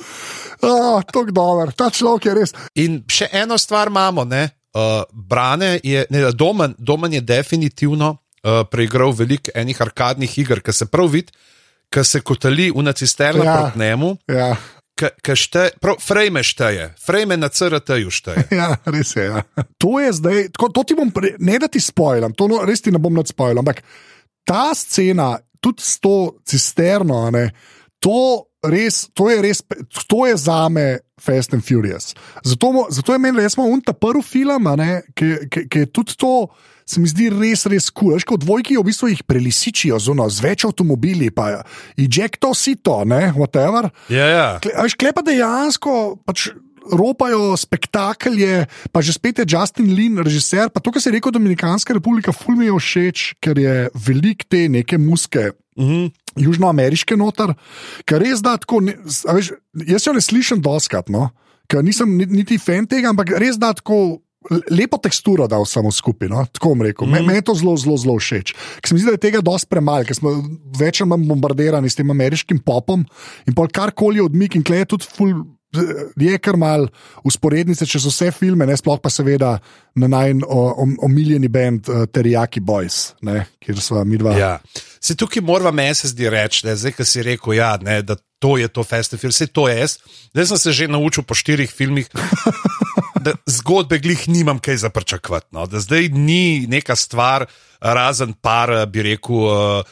Tok 1.11 1.29
dober, 1.31 1.69
ta 1.73 1.89
človek 1.89 2.25
je 2.25 2.33
res. 2.33 2.53
In 2.81 3.03
še 3.09 3.27
eno 3.31 3.57
stvar 3.57 3.91
imamo, 3.93 4.23
ne, 4.25 4.49
uh, 4.73 5.03
Brane 5.13 5.79
je, 5.83 6.05
ne, 6.09 6.31
Domen, 6.31 6.73
Domen 6.77 7.13
je 7.13 7.21
definitivno 7.21 8.17
uh, 8.43 8.63
preigral 8.71 9.13
veliko 9.15 9.51
enih 9.55 9.81
arkadnih 9.81 10.37
iger, 10.41 10.61
ki 10.61 10.73
se 10.73 10.85
prav 10.85 11.09
vidi, 11.13 11.31
ki 11.91 12.03
se 12.07 12.21
kotali 12.21 12.71
v 12.71 12.83
nacisterno 12.83 13.43
Ja. 13.43 13.57
proti 13.57 13.79
njemu, 13.79 14.17
Ja, 14.27 14.55
ki 14.95 15.35
šteje, 15.35 15.71
prav, 15.81 15.97
frame 15.99 16.43
šteje, 16.45 16.91
frame 17.05 17.37
na 17.37 17.49
CRT-ju 17.49 18.11
šteje. 18.13 18.47
ja, 18.61 18.75
res 18.85 19.15
je. 19.15 19.23
Ja. 19.25 19.41
To 19.81 19.99
je 19.99 20.13
zdaj, 20.13 20.49
tako, 20.53 20.69
to 20.69 20.83
ti 20.83 20.95
bom, 20.95 21.11
pre, 21.11 21.35
ne 21.39 21.59
da 21.59 21.67
ti 21.67 21.79
spojlam, 21.81 22.33
to 22.37 22.47
no, 22.47 22.61
res 22.65 22.81
ti 22.85 22.91
ne 22.93 23.01
bom 23.01 23.13
nad 23.13 23.27
spojlam, 23.27 23.65
ampak 23.65 23.81
ta 24.45 24.71
scena, 24.77 25.35
tudi 25.61 25.81
s 25.83 25.99
to 26.01 26.37
cisterno, 26.45 27.25
a 27.27 27.31
ne, 27.33 27.47
to, 28.01 28.45
res, 28.65 29.07
to 29.13 29.29
je 29.29 29.41
res, 29.41 29.61
to 30.07 30.25
je 30.29 30.37
za 30.37 30.69
me 30.69 30.99
Fast 31.21 31.53
and 31.53 31.61
Furious. 31.65 32.15
Zato, 32.45 32.87
zato 32.89 33.13
je 33.13 33.19
meni, 33.21 33.41
da 33.41 33.49
smo 33.49 33.65
unta 33.69 33.93
prvi 33.93 34.23
film, 34.25 34.69
ki 35.13 35.79
je 35.79 35.85
tudi 35.93 36.17
to. 36.17 36.47
Se 36.91 36.99
mi 36.99 37.07
zdi 37.07 37.29
res, 37.31 37.63
res 37.71 37.87
kul. 37.93 38.17
Cool. 38.27 38.41
Dvojki 38.43 38.75
v 38.75 38.83
bistvu 38.89 39.11
jih 39.13 39.21
prelisičijo 39.23 39.99
zuno, 40.03 40.27
z 40.27 40.43
več 40.43 40.65
avtomobili, 40.67 41.29
pa 41.31 41.63
je 41.95 42.27
to 42.35 42.51
sito, 42.57 43.01
ne, 43.07 43.31
whatever. 43.37 43.87
Ja, 44.11 44.27
ja. 44.27 44.47
Veš, 44.59 44.97
klepa 44.99 45.23
dejansko. 45.23 46.19
Pač, 46.27 46.51
Ropajo 46.81 47.53
spektaklje, 47.61 48.65
pa 48.89 49.03
že 49.05 49.13
spet 49.13 49.37
je 49.37 49.45
Justin 49.45 49.93
Lin, 49.93 50.17
režiser. 50.17 50.73
Pa 50.73 50.81
to, 50.81 50.89
kar 50.89 50.99
se 50.99 51.11
je 51.11 51.13
rekel, 51.13 51.31
Dominikanska 51.31 51.93
republika, 51.93 52.33
ful 52.33 52.57
mi 52.57 52.65
je 52.65 52.73
všeč, 52.73 53.25
ker 53.37 53.53
je 53.61 53.75
velik 53.93 54.49
te 54.49 54.65
neke 54.67 54.97
muske. 54.97 55.53
Mm 55.77 55.87
-hmm 55.87 56.09
južnoameriške 56.39 57.17
noter, 57.19 57.53
ker 58.07 58.21
res 58.23 58.41
da 58.43 58.55
tako. 58.61 58.81
Ne, 58.85 58.95
veš, 59.03 59.51
jaz 59.87 60.07
jo 60.07 60.13
ne 60.15 60.23
slišim 60.23 60.61
doskrat, 60.63 61.11
no? 61.11 61.29
ker 61.71 61.85
nisem 61.87 62.17
niti 62.17 62.57
fan 62.59 62.87
tega, 62.89 63.13
ampak 63.13 63.31
res 63.39 63.59
da 63.61 63.71
tako. 63.77 64.21
Lepo 64.49 64.97
teksturo 64.97 65.45
da 65.47 65.59
vsemu 65.61 65.91
skupaj, 65.93 66.29
no? 66.31 66.41
tako 66.49 66.73
bom 66.73 66.81
rekel. 66.81 67.07
Mm. 67.07 67.27
Meni 67.27 67.37
je 67.39 67.45
to 67.45 67.53
zelo, 67.55 67.75
zelo, 67.77 67.97
zelo 68.01 68.15
všeč. 68.17 68.55
Ker 68.81 68.89
se 68.89 68.95
mi 68.95 69.01
zdi, 69.03 69.11
da 69.11 69.17
je 69.19 69.23
tega 69.27 69.41
dosti 69.45 69.69
premalo, 69.69 70.07
ker 70.07 70.17
smo 70.17 70.33
več 70.79 71.03
ali 71.03 71.11
manj 71.13 71.27
bombardirani 71.29 71.91
s 71.91 71.99
tem 71.99 72.09
ameriškim 72.09 72.63
popom 72.65 73.05
in 73.45 73.57
pol 73.57 73.69
karkoli 73.69 74.23
odmik 74.23 74.57
in 74.57 74.65
klej 74.65 74.85
je 74.85 74.89
tudi 74.95 75.09
ful 75.13 75.35
je 76.15 76.37
kar 76.43 76.57
mal 76.59 76.87
usporednice 77.23 77.85
čez 77.87 78.05
vse 78.05 78.31
filme, 78.35 78.65
ne 78.67 78.75
sploh 78.77 78.99
pa 79.01 79.09
seveda 79.09 79.57
na 79.95 80.07
najmanj 80.07 80.43
omiljeni 81.03 81.47
bend 81.47 81.89
uh, 81.89 82.03
Teriyaki 82.11 82.61
Boys, 82.63 83.13
ne, 83.21 83.45
kjer 83.59 83.79
smo 83.81 84.03
mi 84.03 84.19
dva. 84.19 84.35
Ja. 84.37 84.51
Se 85.01 85.15
tukaj 85.15 85.41
moramo 85.43 85.71
meni 85.71 85.95
se 85.95 86.11
zdi 86.11 86.29
reči, 86.29 86.65
da 86.67 86.75
zdaj, 86.75 86.95
ki 86.97 87.07
si 87.07 87.23
rekel, 87.25 87.55
ja, 87.57 87.75
ne, 87.81 88.01
da 88.01 88.15
to 88.41 88.57
je 88.57 88.67
to 88.67 88.83
festival, 88.83 89.31
vse 89.31 89.47
to 89.47 89.67
je 89.69 89.79
jaz. 89.79 89.97
Zdaj 90.33 90.45
sem 90.51 90.57
se 90.57 90.71
že 90.71 90.87
naučil 90.87 91.23
po 91.23 91.37
štirih 91.37 91.71
filmih. 91.71 92.09
Da 93.21 93.35
zgodbe 93.45 93.99
glih 94.01 94.17
nimam 94.33 94.57
kaj 94.57 94.79
za 94.81 94.89
pričakovati. 94.89 95.53
No? 95.53 95.67
Da 95.69 95.77
zdaj 95.79 96.07
ni 96.09 96.65
neka 96.65 96.95
stvar, 96.97 97.45
razen 97.77 98.33
par, 98.33 98.71
bi 98.89 99.03
rekel, 99.05 99.35
uh, 99.35 99.91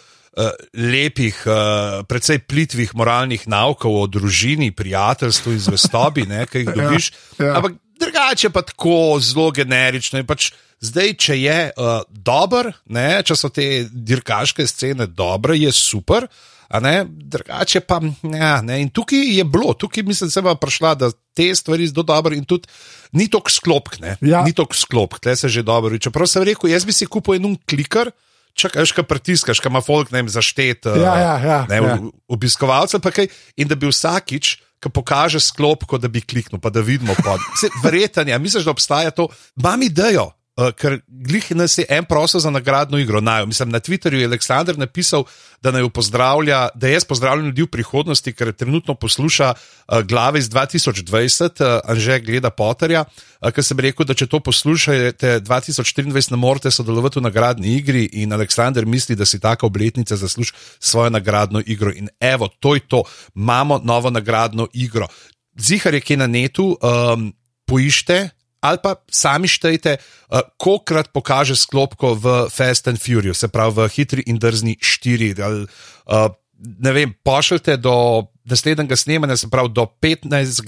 lepih, 0.73 1.35
uh, 1.47 2.05
precej 2.07 2.39
plitvih 2.47 2.93
moralnih 2.95 3.47
naukov 3.49 3.95
o 4.01 4.07
družini, 4.07 4.71
prijateljstvu 4.71 5.53
in 5.55 5.59
zvestobi, 5.59 6.25
ki 6.25 6.63
jih 6.63 6.69
ja, 6.73 6.75
dobiš. 6.75 7.11
Ja, 7.39 7.45
ja. 7.45 7.53
Ampak 7.59 7.79
drugače 7.99 8.49
pa 8.49 8.61
tako 8.61 9.19
zelo 9.21 9.49
generično. 9.51 10.21
Pač 10.27 10.51
zdaj, 10.79 11.15
če 11.19 11.39
je 11.39 11.57
uh, 11.73 11.99
dober, 12.09 12.71
ne, 12.93 13.09
če 13.25 13.35
so 13.35 13.51
te 13.53 13.89
dirkaške 13.89 14.67
scene 14.67 15.09
dobre, 15.09 15.57
je 15.59 15.73
super. 15.75 16.29
Drugače 16.69 17.81
pa 17.81 17.97
ja, 18.29 18.59
ne. 18.61 18.79
In 18.83 18.91
tukaj 18.93 19.25
je 19.39 19.43
bilo, 19.43 19.73
tukaj 19.73 20.05
mislim, 20.05 20.29
da 20.29 20.53
je 20.53 20.61
prišla, 20.61 20.95
da 20.95 21.11
te 21.33 21.49
stvari 21.55 21.87
zelo 21.89 22.05
dobro 22.05 22.35
in 22.35 22.45
tudi 22.45 22.69
ni 23.17 23.25
tako 23.27 23.49
sklopk, 23.49 23.97
ja. 24.21 24.43
ni 24.45 24.53
tako 24.53 24.77
sklopk, 24.77 25.19
tle 25.23 25.35
se 25.35 25.49
že 25.49 25.65
dobro. 25.65 25.97
Čeprav 25.97 26.29
sem 26.29 26.45
rekel, 26.45 26.69
jaz 26.69 26.85
bi 26.85 26.93
si 26.93 27.09
kupil 27.09 27.41
en 27.41 27.57
klikar 27.65 28.13
čakaš, 28.53 28.93
kaj 28.95 29.05
pritiskaš, 29.09 29.59
kaj 29.59 29.69
ima 29.69 29.81
folk 29.81 30.11
ne, 30.11 30.23
zaštet. 30.27 30.85
Ja, 30.85 31.13
ja, 31.19 31.35
ja, 31.43 31.59
ne, 31.69 31.77
ja. 31.83 31.99
Obiskovalce 32.27 32.99
pa 33.03 33.11
kaj. 33.11 33.29
In 33.57 33.69
da 33.69 33.75
bi 33.79 33.89
vsakič, 33.89 34.55
ki 34.79 34.91
pokaže 34.95 35.41
sklop, 35.43 35.83
da 35.99 36.07
bi 36.07 36.23
kliknil, 36.23 36.61
pa 36.61 36.71
da 36.71 36.83
vidimo. 36.85 37.15
Verjetno, 37.83 38.23
misliš, 38.39 38.67
da 38.67 38.71
obstaja 38.71 39.11
to, 39.11 39.27
imam 39.59 39.83
idejo. 39.83 40.29
Uh, 40.59 40.73
ker 40.75 40.97
glih 41.07 41.45
nas 41.55 41.77
je 41.77 41.85
en 41.87 42.03
prosil 42.03 42.41
za 42.43 42.49
nagradno 42.51 42.99
igro. 42.99 43.21
Naj, 43.23 43.45
mislim, 43.47 43.69
na 43.71 43.79
Twitterju 43.79 44.19
je 44.19 44.25
Aleksandr 44.27 44.77
napisal, 44.77 45.23
da 45.63 45.71
naj 45.71 45.87
pozdravlja, 45.95 46.67
da 46.75 46.89
jaz 46.91 47.05
pozdravljam 47.07 47.45
ljudi 47.45 47.63
v 47.63 47.69
prihodnosti, 47.71 48.33
ker 48.33 48.51
trenutno 48.51 48.95
posluša 48.95 49.53
uh, 49.53 50.01
glave 50.03 50.39
iz 50.39 50.49
2020, 50.49 51.63
uh, 51.63 51.79
Anže 51.87 52.19
gleda 52.19 52.49
Potterja. 52.49 53.05
Uh, 53.39 53.53
ker 53.55 53.63
sem 53.63 53.79
rekel, 53.79 54.03
da 54.05 54.13
če 54.13 54.27
to 54.27 54.41
poslušate 54.43 55.39
2024, 55.47 56.31
ne 56.31 56.39
morete 56.41 56.71
sodelovati 56.71 57.21
v 57.21 57.27
nagradni 57.29 57.77
igri 57.77 58.03
in 58.19 58.33
Aleksandr 58.35 58.85
misli, 58.85 59.15
da 59.15 59.25
si 59.25 59.39
taka 59.39 59.65
obletnica 59.65 60.17
zasluži 60.19 60.51
svojo 60.79 61.13
nagradno 61.15 61.63
igro. 61.65 61.93
In 61.95 62.11
evo, 62.19 62.49
to 62.59 62.75
je 62.75 62.83
to, 62.87 63.03
imamo 63.35 63.79
novo 63.83 64.09
nagradno 64.09 64.67
igro. 64.73 65.07
Zihar 65.55 65.93
je 65.93 66.01
kje 66.01 66.17
na 66.17 66.27
netu, 66.27 66.75
um, 66.83 67.31
poiščite 67.65 68.38
ali 68.61 68.77
pa 68.83 68.95
sami 69.11 69.47
štejte, 69.47 69.97
uh, 69.99 70.43
kolikrat 70.59 71.11
pokaže 71.15 71.55
sklopko 71.55 72.15
v 72.19 72.25
Fast 72.51 72.87
and 72.87 72.99
Furious, 72.99 73.39
se 73.39 73.47
pravi 73.47 73.75
v 73.75 73.89
Hitri 73.95 74.23
in 74.27 74.39
Drzni 74.39 74.75
4. 74.75 75.39
Ali, 75.39 75.65
uh, 75.65 76.29
ne 76.59 76.91
vem, 76.91 77.13
pošljite 77.23 77.77
do 77.77 78.27
naslednjega 78.43 78.95
snemanja, 78.95 79.37
se 79.37 79.49
pravi 79.49 79.69
do 79.71 79.87
15. 80.01 80.63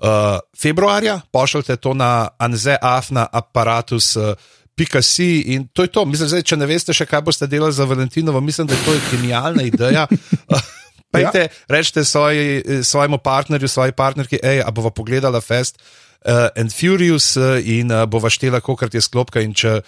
Uh, 0.00 0.40
februarja, 0.56 1.20
pošljite 1.32 1.76
to 1.76 1.94
na 1.94 2.28
anzeafna 2.38 3.26
aparatus. 3.32 4.16
Uh, 4.16 4.34
Pika 4.74 5.02
si 5.02 5.52
in 5.52 5.68
to 5.68 5.84
je 5.84 5.92
to. 5.92 6.04
Mislim, 6.08 6.28
zdaj, 6.28 6.42
če 6.42 6.56
ne 6.56 6.66
veste, 6.66 6.94
še 6.96 7.04
kaj 7.04 7.20
boste 7.20 7.44
delali 7.46 7.72
za 7.72 7.84
Valentinovo, 7.84 8.40
mislim, 8.40 8.66
da 8.66 8.74
je 8.74 8.84
to 8.86 8.94
genialna 9.12 9.66
ideja. 9.68 10.06
Pejte, 11.12 11.40
ja. 11.40 11.48
rečete 11.68 12.04
svoj, 12.04 12.62
svojemu 12.86 13.18
partnerju, 13.18 13.68
svoji 13.68 13.92
partnerki, 13.92 14.38
hej, 14.42 14.62
a 14.64 14.70
bova 14.70 14.88
pogledala 14.94 15.40
fest 15.40 15.82
uh, 16.26 16.50
and 16.56 16.72
Furious 16.72 17.36
uh, 17.36 17.60
in 17.62 17.92
uh, 17.92 18.06
bova 18.06 18.30
štela, 18.30 18.60
koliko 18.60 18.88
je 18.92 19.00
sklopka. 19.00 19.40
In 19.40 19.54
če 19.54 19.80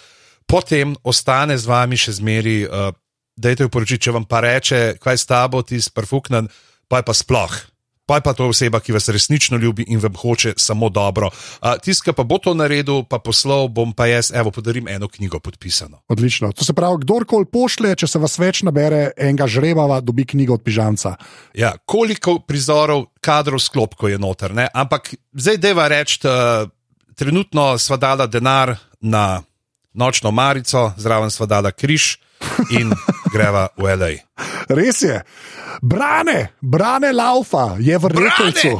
potem 0.47 0.95
ostane 1.03 1.57
z 1.57 1.65
vami 1.69 1.97
še 1.97 2.19
zmeri, 2.19 2.63
uh, 2.67 2.91
dajte 3.35 3.67
v 3.67 3.73
poročilo, 3.73 3.99
če 3.99 4.15
vam 4.15 4.25
pa 4.29 4.43
reče, 4.45 4.81
kaj 5.01 5.17
s 5.17 5.29
tabo 5.29 5.63
ti 5.65 5.81
sprfuknen, 5.81 6.49
pa 6.87 7.01
je 7.01 7.07
pa 7.09 7.13
sploh 7.17 7.72
pa 8.05 8.15
je 8.15 8.21
pa 8.21 8.33
to 8.33 8.47
oseba, 8.51 8.79
ki 8.79 8.91
vas 8.91 9.09
resnično 9.09 9.57
ljubi 9.57 9.85
in 9.87 9.99
vam 9.99 10.15
hoče 10.15 10.53
samo 10.57 10.89
dobro. 10.89 11.29
Tiska 11.83 12.13
pa 12.13 12.23
bo 12.23 12.37
to 12.37 12.53
naredil, 12.53 13.03
pa 13.03 13.19
poslal 13.19 13.67
bom 13.67 13.93
pa 13.93 14.05
jaz, 14.07 14.31
evo, 14.35 14.51
podarim 14.51 14.87
eno 14.87 15.07
knjigo 15.07 15.39
podpisano. 15.39 16.01
Odlično. 16.07 16.51
To 16.51 16.65
se 16.65 16.73
pravi, 16.73 17.01
kdorkoli 17.01 17.45
pošle, 17.45 17.95
če 17.95 18.07
se 18.07 18.19
vas 18.19 18.37
več 18.39 18.63
nabere, 18.63 19.11
enega 19.17 19.47
žrebava, 19.47 20.01
dobi 20.01 20.25
knjigo 20.25 20.53
od 20.53 20.63
pižamca. 20.63 21.15
Ja, 21.53 21.73
koliko 21.85 22.39
prizorov, 22.39 23.05
kadrov 23.21 23.59
sklopko 23.63 24.11
je 24.11 24.19
noter, 24.19 24.53
ne? 24.53 24.67
ampak 24.73 25.13
zdaj 25.33 25.57
deva 25.57 25.87
reči, 25.87 26.19
trenutno 27.15 27.77
sva 27.77 27.97
dala 27.97 28.27
denar 28.27 28.75
na 29.01 29.43
nočno 29.93 30.31
marico, 30.31 30.91
zraven 30.97 31.31
sva 31.31 31.45
dala 31.45 31.71
križ 31.71 32.17
in 32.71 32.91
greva 33.33 33.65
v 33.77 33.89
L.A. 33.97 34.11
Res 34.69 35.01
je. 35.01 35.17
Brane, 35.81 36.53
brane 36.61 37.09
laufa, 37.15 37.73
je 37.81 37.97
v 37.97 38.11
rekelcu. 38.13 38.77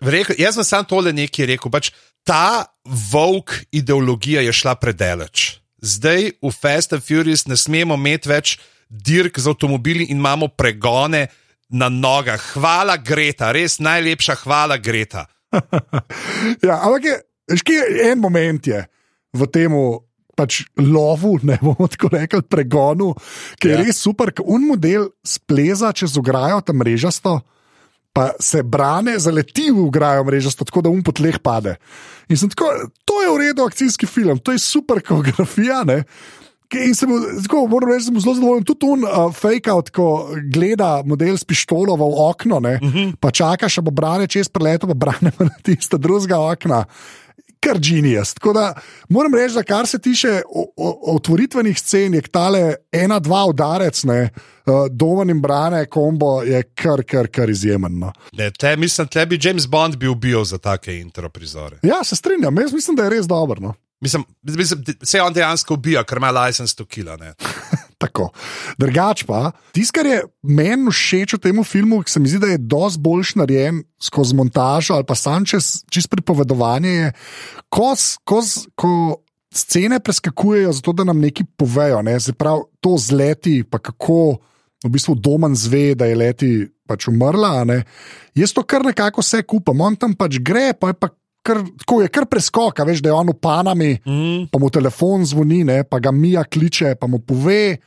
Jaz 0.42 0.58
sem 0.58 0.66
samo 0.66 0.90
tole 0.90 1.14
nekaj 1.14 1.48
rekel. 1.54 1.70
Pač 1.70 1.92
ta 2.26 2.66
volk 2.84 3.54
ideologija 3.70 4.42
je 4.46 4.52
šla 4.52 4.74
predaleč. 4.78 5.62
Zdaj 5.78 6.32
v 6.42 6.50
Fast 6.50 6.92
and 6.92 7.04
Furious 7.06 7.46
ne 7.46 7.56
smemo 7.56 7.94
imeti 7.94 8.28
več 8.28 8.58
dirk 8.88 9.38
z 9.38 9.52
avtomobili 9.52 10.08
in 10.10 10.18
imamo 10.18 10.48
pregone 10.48 11.28
na 11.70 11.88
nogah. 11.88 12.40
Hvala, 12.54 12.98
Greta, 12.98 13.52
res 13.52 13.78
najlepša 13.78 14.34
hvala, 14.42 14.78
Greta. 14.82 15.26
ja, 16.66 16.80
ampak 16.82 17.04
je, 17.04 17.16
je 17.78 18.10
en 18.10 18.18
moment 18.20 18.66
je 18.66 18.84
v 19.32 19.46
tem 19.52 19.72
pač 20.38 20.62
lovu, 20.78 21.36
ne 21.42 21.58
bomo 21.62 21.88
tako 21.90 22.12
rekli, 22.14 22.44
pregonu, 22.46 23.12
ki 23.58 23.72
je 23.72 23.76
ja. 23.76 23.82
res 23.82 24.00
super, 24.06 24.30
ker 24.30 24.46
un 24.46 24.68
model 24.70 25.10
spleza 25.26 25.90
čez 25.96 26.14
ograjo 26.20 26.62
tam 26.62 26.80
mrežasto. 26.84 27.40
Pa 28.16 28.32
se 28.42 28.64
brane, 28.66 29.18
zaleti 29.20 29.68
v 29.70 29.84
grajo 29.94 30.24
mrežasto, 30.26 30.66
tako 30.66 30.82
da 30.82 30.90
um 30.90 31.02
po 31.06 31.12
tleh 31.14 31.36
pade. 31.44 31.76
In 32.32 32.38
sem 32.40 32.50
tako, 32.50 32.70
to 33.06 33.20
je 33.22 33.28
v 33.30 33.36
redu, 33.42 33.66
akcijski 33.68 34.08
film, 34.10 34.40
to 34.42 34.54
je 34.54 34.62
super 34.62 35.02
koreografija. 35.04 35.84
In 36.74 36.96
se 36.96 37.06
mu, 37.06 37.20
tako, 37.44 37.66
moram 37.70 37.92
reči, 37.92 38.10
zelo 38.10 38.34
zadovoljen. 38.34 38.64
Tudi 38.66 38.88
on, 38.88 39.04
uh, 39.06 39.28
fake 39.32 39.70
out, 39.70 39.92
ko 39.94 40.34
gleda 40.52 41.04
model 41.06 41.38
s 41.38 41.46
pištolo 41.48 41.94
v 41.96 42.10
okno, 42.26 42.58
uh 42.58 42.82
mhm. 42.82 42.98
-huh. 42.98 43.14
pa 43.20 43.30
čaka, 43.30 43.68
še 43.68 43.84
bo 43.84 43.90
brane 43.90 44.26
čez 44.26 44.48
preleto, 44.48 44.88
pa 44.88 44.94
brane 44.94 45.32
na 45.52 45.54
tiste 45.62 45.98
drugega 45.98 46.40
okna 46.40 46.84
kar 47.60 47.78
genijast. 47.78 48.34
Tako 48.34 48.52
da 48.52 48.74
moram 49.08 49.34
reči, 49.34 49.54
da 49.54 49.62
kar 49.62 49.86
se 49.86 49.98
tiče 49.98 50.42
otvoritvenih 51.06 51.78
scen, 51.78 52.14
je 52.14 52.22
tale 52.22 52.74
ena, 52.92 53.18
dva 53.18 53.44
udarec, 53.46 54.04
ne. 54.04 54.28
Uh, 54.66 54.74
Domen 54.90 55.30
in 55.30 55.40
brane, 55.40 55.86
kombo 55.86 56.42
je 56.42 56.62
kar, 56.62 57.02
kar, 57.02 57.26
kar 57.26 57.50
izjemen. 57.50 57.98
No. 57.98 58.12
Te, 58.58 58.76
mislim, 58.76 59.08
da 59.14 59.24
bi 59.24 59.38
James 59.42 59.66
Bond 59.66 59.96
bil 59.96 60.14
bil 60.14 60.44
za 60.44 60.58
take 60.58 60.98
intro 61.00 61.28
prizore. 61.28 61.78
Ja, 61.82 62.04
se 62.04 62.16
strinjam, 62.16 62.58
jaz 62.60 62.72
mislim, 62.72 62.96
da 62.96 63.04
je 63.04 63.10
res 63.10 63.26
dobro. 63.26 63.60
No. 63.60 63.74
Mislim, 64.00 64.24
mislim, 64.42 64.84
se 65.02 65.22
on 65.22 65.32
dejansko 65.32 65.74
ubija, 65.74 66.04
ker 66.04 66.18
ima 66.18 66.30
license 66.30 66.76
to 66.76 66.84
kila. 66.84 67.16
Tako. 67.98 68.28
Drugač 68.78 69.24
pa, 69.26 69.50
tisto, 69.74 69.98
kar 69.98 70.06
je 70.06 70.20
meni 70.46 70.92
všeč 70.94 71.34
v 71.34 71.40
tem 71.42 71.62
filmu, 71.66 71.98
ki 72.06 72.14
se 72.14 72.20
mi 72.22 72.30
zdi, 72.30 72.38
da 72.38 72.52
je 72.52 72.60
dosti 72.62 73.02
boljš 73.02 73.34
narejen 73.40 73.82
skozi 73.98 74.38
montažo 74.38 74.94
ali 74.94 75.06
pa 75.06 75.18
sam 75.18 75.42
čez, 75.42 75.82
čez 75.90 76.06
pripovedovanje, 76.06 76.92
je, 76.94 77.08
ko, 77.74 77.90
ko, 78.22 78.38
ko 78.78 78.92
scene 79.50 79.98
preskakujejo, 79.98 80.72
zato 80.78 80.92
da 80.92 81.08
nam 81.10 81.18
nekaj 81.18 81.46
povejo. 81.58 82.02
Ne? 82.06 82.14
Prav, 82.38 82.68
to 82.80 82.94
zleti, 83.02 83.64
pa 83.66 83.82
kako 83.82 84.38
v 84.84 84.90
bistvu 84.94 85.16
domen 85.18 85.58
zve, 85.58 85.94
da 85.98 86.06
je 86.06 86.16
leti 86.16 86.50
pač 86.86 87.08
umrla. 87.10 87.66
Jaz 88.38 88.54
to 88.54 88.62
kar 88.62 88.86
nekako 88.86 89.24
vse 89.24 89.42
kupam, 89.42 89.80
on 89.80 89.98
tam 89.98 90.14
pač 90.14 90.38
gre, 90.38 90.70
pa 90.78 90.94
je 90.94 91.00
pa. 91.02 91.10
Kar, 91.48 91.62
tako 91.80 92.02
je 92.02 92.10
kar 92.12 92.26
preskoka, 92.28 92.84
veš, 92.84 93.00
da 93.00 93.08
je 93.08 93.16
on 93.16 93.30
v 93.32 93.36
Panami, 93.40 93.92
mm. 94.04 94.48
pa 94.52 94.60
mu 94.60 94.68
telefon 94.72 95.24
zvoni, 95.24 95.62
ne, 95.64 95.78
pa 95.88 96.00
ga 96.04 96.12
Mija 96.12 96.44
kliče, 96.44 96.92
pa 97.00 97.08
mu 97.08 97.22
pove, 97.24 97.78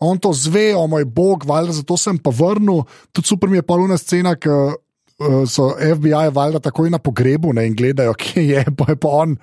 on 0.00 0.18
to 0.18 0.32
zve, 0.32 0.70
o 0.76 0.86
moj 0.88 1.04
bog, 1.04 1.44
valjda, 1.46 1.76
zato 1.82 1.98
sem 2.00 2.16
pa 2.18 2.32
vrnil. 2.34 2.82
Tudi 3.12 3.28
super 3.28 3.52
mi 3.52 3.60
je 3.60 3.66
poluna 3.68 3.98
scena, 4.00 4.32
ki 4.40 4.48
uh, 4.52 5.42
so 5.46 5.74
FBI, 5.76 6.32
valjda, 6.34 6.62
takoj 6.64 6.90
na 6.90 6.98
pogrebu 6.98 7.52
ne, 7.52 7.68
in 7.68 7.76
gledajo, 7.76 8.16
kje 8.22 8.46
je, 8.48 8.64
pa 8.78 8.90
je 8.94 8.96
pa 8.96 9.12
on. 9.22 9.36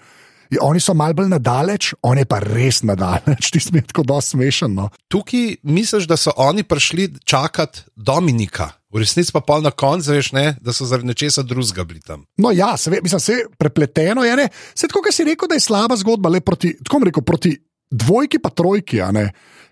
Oni 0.62 0.82
so 0.82 0.96
malce 0.98 1.14
bolj 1.20 1.30
nadaleč, 1.30 1.92
on 2.02 2.18
je 2.18 2.26
pa 2.26 2.40
res 2.42 2.82
nadaleč, 2.88 3.50
ti 3.54 3.62
smo 3.62 3.82
tako 3.86 4.04
dosti 4.10 4.38
smešni. 4.38 4.72
No. 4.74 4.90
Tukaj 5.12 5.60
misliš, 5.64 6.08
da 6.10 6.18
so 6.18 6.34
oni 6.38 6.64
prišli 6.64 7.12
čakati 7.26 7.86
Dominika, 7.96 8.72
v 8.90 9.04
resnici 9.04 9.34
pa 9.34 9.44
pol 9.46 9.62
na 9.62 9.72
koncu, 9.72 10.16
veš, 10.16 10.32
ne, 10.34 10.56
da 10.62 10.74
so 10.74 10.88
zaradi 10.90 11.12
nečesa 11.12 11.44
drugega 11.46 11.86
bili 11.86 12.02
tam. 12.02 12.26
No, 12.42 12.52
ja, 12.52 12.76
se, 12.78 12.90
mislim, 12.90 13.20
se 13.20 13.44
prepleteno 13.58 14.26
je. 14.26 14.50
Se 14.74 14.88
tako, 14.88 15.04
kot 15.06 15.14
si 15.14 15.28
rekel, 15.28 15.50
da 15.50 15.60
je 15.60 15.66
slaba 15.68 15.98
zgodba, 16.00 16.34
le 16.34 16.42
proti, 16.42 16.74
tako 16.84 17.04
rekel, 17.06 17.24
proti 17.24 17.54
dvojki, 17.92 18.40
pa 18.42 18.50
trojki. 18.50 19.04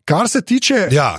Kar 0.05 0.29
se 0.29 0.41
tiče 0.41 0.87
ja, 0.91 1.17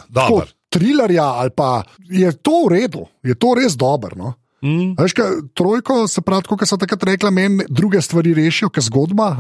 trilerja, 0.69 1.25
ali 1.25 1.51
pa 1.51 1.83
je 2.09 2.33
to 2.33 2.65
v 2.67 2.73
redu, 2.73 3.07
je 3.23 3.35
to 3.35 3.55
res 3.59 3.77
dobro. 3.77 4.17
No? 4.17 4.35
Mm. 4.63 4.95
Veš, 4.99 5.15
kaj, 5.15 5.37
trojko, 5.55 6.03
se 6.11 6.23
pravi, 6.25 6.49
kot 6.51 6.67
so 6.67 6.79
takrat 6.81 7.05
rekli, 7.07 7.31
meni 7.35 7.67
druge 7.69 8.03
stvari 8.03 8.35
rešijo, 8.35 8.73
kot 8.75 8.85
zgodba. 8.89 9.31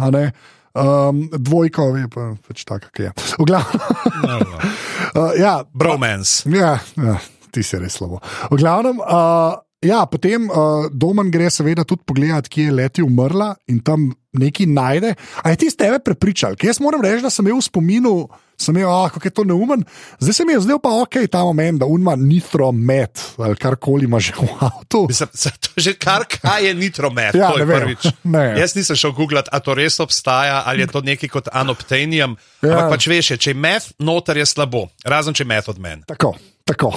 Um, 0.78 1.24
dvojko 1.32 1.88
je 1.96 2.08
pa 2.12 2.26
pač 2.46 2.64
tako, 2.68 2.92
kot 2.92 3.02
je. 3.02 3.12
V 3.38 3.48
glavnem. 3.48 3.80
no, 4.22 4.38
no. 4.38 4.58
uh, 5.18 5.32
ja, 5.38 5.54
Bromance. 5.74 6.46
Ja, 6.52 6.76
ja, 6.96 7.16
ti 7.50 7.66
si 7.66 7.80
res 7.80 7.98
slabo. 7.98 8.22
V 8.50 8.60
glavnem. 8.60 9.02
Uh, 9.02 9.58
Ja, 9.78 10.02
potem 10.10 10.48
uh, 10.50 10.88
Domen 10.90 11.30
gre 11.30 11.46
seveda 11.54 11.84
tudi 11.86 12.02
pogledat, 12.06 12.48
kje 12.50 12.66
je 12.66 12.74
leti 12.74 13.02
umrla 13.04 13.52
in 13.70 13.78
tam 13.86 14.08
nekaj 14.34 14.66
najde. 14.66 15.14
A 15.42 15.54
je 15.54 15.60
ti 15.62 15.70
s 15.70 15.78
tebe 15.78 16.00
prepričal? 16.02 16.58
Ker 16.58 16.72
jaz 16.72 16.80
moram 16.82 17.02
reči, 17.04 17.22
da 17.22 17.30
sem 17.30 17.46
imel 17.46 17.60
v 17.60 17.66
spominu, 17.68 18.14
sem 18.58 18.74
imel, 18.74 18.90
ah, 18.90 19.06
kako 19.14 19.30
je 19.30 19.34
to 19.38 19.44
neumen. 19.46 19.84
Zdaj 20.18 20.34
se 20.34 20.46
mi 20.48 20.56
je 20.56 20.64
zdel 20.66 20.82
pa 20.82 20.90
ok 20.98 21.20
ta 21.30 21.44
moment, 21.46 21.78
da 21.78 21.86
unma 21.86 22.16
nitromet 22.18 23.22
ali 23.38 23.54
karkoli 23.54 24.10
ima 24.10 24.18
že 24.18 24.34
v 24.34 24.50
avtu. 24.66 25.06
Mislim, 25.06 25.30
to 25.62 25.70
je 25.78 25.86
že 25.86 25.94
kar 25.94 26.26
kaj 26.26 26.66
je 26.66 26.74
nitromet. 26.74 27.38
ja, 27.38 27.54
to 27.54 27.62
je 27.62 27.66
prvič. 27.66 28.10
Jaz 28.60 28.74
nisem 28.74 28.98
šel 28.98 29.14
googlati, 29.14 29.54
a 29.54 29.62
to 29.62 29.78
res 29.78 30.00
obstaja 30.02 30.62
ali 30.66 30.82
je 30.82 30.90
to 30.90 31.06
nekaj 31.06 31.30
kot 31.30 31.54
anoptenium. 31.54 32.34
Ja. 32.66 32.74
Ampak 32.74 32.98
pač 32.98 33.06
veš, 33.06 33.38
če 33.38 33.54
je 33.54 33.54
met, 33.54 33.94
noter 34.02 34.42
je 34.42 34.46
slabo, 34.46 34.88
razen 35.06 35.38
če 35.38 35.46
je 35.46 35.52
met 35.54 35.70
od 35.70 35.78
meni. 35.78 36.02
Tako. 36.10 36.34
Tako. 36.68 36.92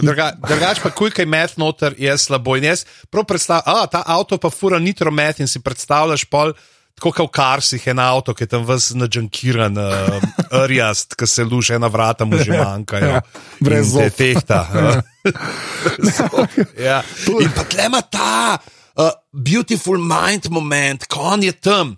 Drugač 0.00 0.34
druga, 0.48 0.74
pa, 0.82 0.90
kuj 0.92 1.14
kaj 1.16 1.26
met 1.26 1.56
noter 1.60 1.94
je 1.98 2.12
slabo. 2.18 2.58
In 2.60 2.68
jaz 2.68 2.84
prav 3.10 3.24
predstavljam, 3.28 3.88
ta 3.92 4.02
avto 4.06 4.38
pa 4.38 4.50
fura 4.52 4.78
nitromet 4.78 5.40
in 5.40 5.48
si 5.48 5.62
predstavljaš 5.64 6.26
pol. 6.30 6.52
Tako 7.00 7.12
kot 7.16 7.30
v 7.30 7.32
karsih 7.32 7.86
je 7.86 7.94
na 7.96 8.10
avto, 8.12 8.34
ki 8.36 8.44
je 8.44 8.50
tam 8.52 8.66
vse 8.68 8.98
nađankiran, 9.00 9.78
uh, 9.78 10.66
rjast, 10.68 11.14
ki 11.16 11.26
se 11.26 11.46
luže 11.48 11.78
na 11.80 11.88
vrata, 11.88 12.26
mu 12.28 12.36
že 12.36 12.52
manjka. 12.52 12.98
Ja, 13.00 13.22
brez 13.64 13.94
zob. 13.94 14.12
tehta. 14.12 14.66
ja. 16.88 17.00
In 17.40 17.48
pa 17.56 17.64
tlema 17.64 18.02
ta 18.04 18.58
uh, 18.60 19.08
beautiful 19.32 19.96
mind 19.96 20.50
moment, 20.52 21.08
ko 21.08 21.32
on 21.32 21.46
je 21.46 21.56
tam 21.56 21.96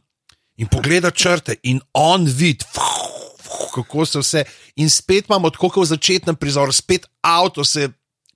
in 0.57 0.71
pogleda 0.71 1.11
črte 1.11 1.59
in 1.63 1.81
on 1.99 2.31
vidi 2.31 2.63
kako 3.75 4.07
se 4.07 4.19
vse. 4.19 4.45
In 4.77 4.91
spet 4.91 5.29
imamo 5.29 5.51
tako 5.51 5.69
kot 5.69 5.85
v 5.85 5.93
začetnem 5.95 6.37
prizoru, 6.37 6.73
spet 6.73 7.07
avto 7.21 7.65
se 7.65 7.91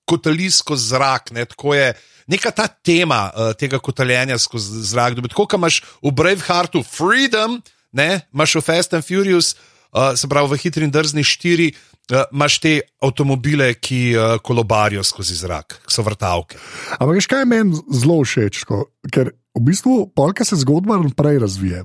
kotali 0.07 0.51
skozi 0.51 0.95
zrak. 0.95 1.31
Ne, 1.35 1.47
je 1.75 1.87
neka 2.27 2.51
ta 2.51 2.67
tema 2.69 3.31
uh, 3.31 3.53
tega 3.59 3.79
kotaljenja 3.79 4.39
skozi 4.39 4.83
zrak. 4.87 5.19
Tako 5.29 5.47
kot 5.47 5.59
imaš 5.59 5.83
v 6.03 6.13
Braveheartu 6.15 6.83
freedom, 6.83 7.61
ne, 7.93 8.27
imaš 8.35 8.59
v 8.61 8.65
Fast 8.67 8.95
and 8.95 9.07
Furious, 9.07 9.55
uh, 9.93 10.15
se 10.15 10.29
pravi 10.29 10.55
v 10.55 10.61
hitri 10.63 10.87
in 10.87 10.95
drzni 10.95 11.25
štiri. 11.25 11.73
Uh, 12.07 12.23
Máš 12.31 12.61
te 12.63 12.73
avtomobile, 13.03 13.73
ki 13.83 14.15
uh, 14.15 14.37
kolobarijo 14.39 15.03
skozi 15.03 15.35
zrak, 15.35 15.81
so 15.91 16.05
vrtavke. 16.07 16.55
Ampak, 17.01 17.27
kaj 17.27 17.43
je 17.43 17.49
meni 17.51 17.81
zelo 17.91 18.21
všeč, 18.23 18.63
ker 19.11 19.33
v 19.35 19.63
bistvu 19.67 20.05
polka 20.15 20.47
se 20.47 20.55
zgodba 20.63 21.01
naprej 21.03 21.41
razvija 21.43 21.83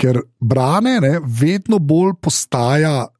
ker 0.00 0.22
brane 0.40 0.96
ne, 1.02 1.18
vedno 1.20 1.78
bolj 1.78 2.16
postaja 2.22 3.10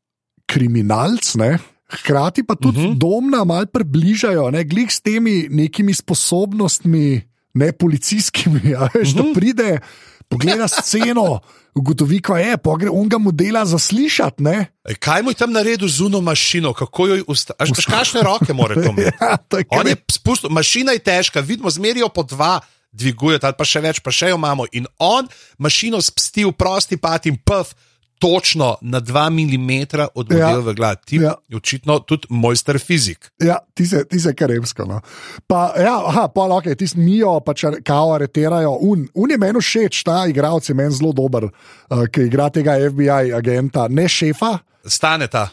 kriminalc, 0.50 1.34
ne, 1.40 1.54
hkrati 2.00 2.44
pa 2.46 2.54
tudi 2.54 2.78
uh 2.78 2.84
mhm. 2.84 2.92
-huh. 2.92 2.98
domna 2.98 3.44
malo 3.44 3.66
približajo, 3.66 4.50
ne, 4.50 4.64
glih 4.64 4.92
s 4.92 5.00
temi 5.00 5.46
nekimi 5.50 5.94
sposobnostmi, 5.94 7.22
ne 7.54 7.72
policijskimi, 7.72 8.60
ja, 8.64 8.88
veš, 8.94 9.08
uh 9.08 9.14
-huh. 9.14 9.16
da 9.16 9.22
mhm. 9.22 9.32
pride, 9.32 9.78
pogleda 10.28 10.68
sceno. 10.68 11.40
Ugotovi, 11.74 12.18
ko 12.22 12.36
je, 12.36 12.56
pogre, 12.56 12.88
on 12.90 13.08
ga 13.08 13.18
mu 13.18 13.32
dela 13.32 13.64
zaslišati. 13.64 14.42
E, 14.84 14.94
kaj 14.94 15.22
mu 15.22 15.30
je 15.30 15.34
tam 15.34 15.52
naredil 15.52 15.88
z 15.88 16.00
uno 16.00 16.20
mašino, 16.20 16.72
kako 16.72 17.06
jo 17.06 17.24
ustaviš? 17.26 17.86
Kakšne 17.86 18.22
roke 18.22 18.52
mora 18.52 18.74
to 18.74 18.90
imeti? 18.90 19.16
ja, 19.90 19.96
spustil, 20.10 20.50
mašina 20.50 20.92
je 20.92 20.98
težka, 20.98 21.40
vidimo, 21.40 21.70
zmerijo 21.70 22.08
po 22.08 22.22
dva 22.22 22.60
dvigujete, 22.92 23.46
ali 23.46 23.59
pa 23.59 23.66
še 23.66 23.83
več, 23.85 24.00
pa 24.05 24.14
še 24.14 24.33
jo 24.33 24.40
imamo. 24.40 24.66
In 24.76 24.88
on 25.03 25.31
mašino 25.59 26.00
spsti 26.03 26.48
v 26.48 26.57
prosti 26.57 27.00
pat 27.00 27.31
in 27.31 27.38
pf. 27.38 27.76
Točno 28.20 28.74
na 28.85 29.00
2 29.00 29.20
mm 29.33 29.96
od 30.12 30.29
modela 30.29 30.50
ja, 30.50 30.59
v 30.61 30.74
glavi, 30.76 30.98
ti 31.09 31.16
ja. 31.16 31.31
je 31.48 31.57
očitno 31.57 31.94
tudi 32.05 32.29
mojster 32.29 32.76
fizik. 32.76 33.31
Ja, 33.40 33.57
ti 33.72 33.87
se, 33.88 34.03
ti 34.05 34.20
se 34.20 34.35
karemsko. 34.37 34.85
No. 34.85 34.98
Pa, 35.48 35.72
ja, 35.81 35.94
aha, 36.05 36.26
pa 36.29 36.44
lahko, 36.44 36.74
ti 36.76 36.85
smijo, 36.85 37.38
pa 37.40 37.55
če 37.57 37.79
kao 37.81 38.12
areterajo. 38.18 38.74
Un, 38.85 39.07
un 39.16 39.33
je 39.33 39.40
meni 39.40 39.64
všeč, 39.64 40.03
ta 40.05 40.26
igralec 40.29 40.68
je 40.68 40.76
meni 40.76 40.92
zelo 40.92 41.14
dober, 41.16 41.48
uh, 41.48 42.05
ki 42.12 42.29
igra 42.29 42.50
tega 42.53 42.76
FBI 42.90 43.33
agenta, 43.33 43.88
ne 43.88 44.05
šefa. 44.05 44.59
Stane 44.85 45.33
ta. 45.33 45.46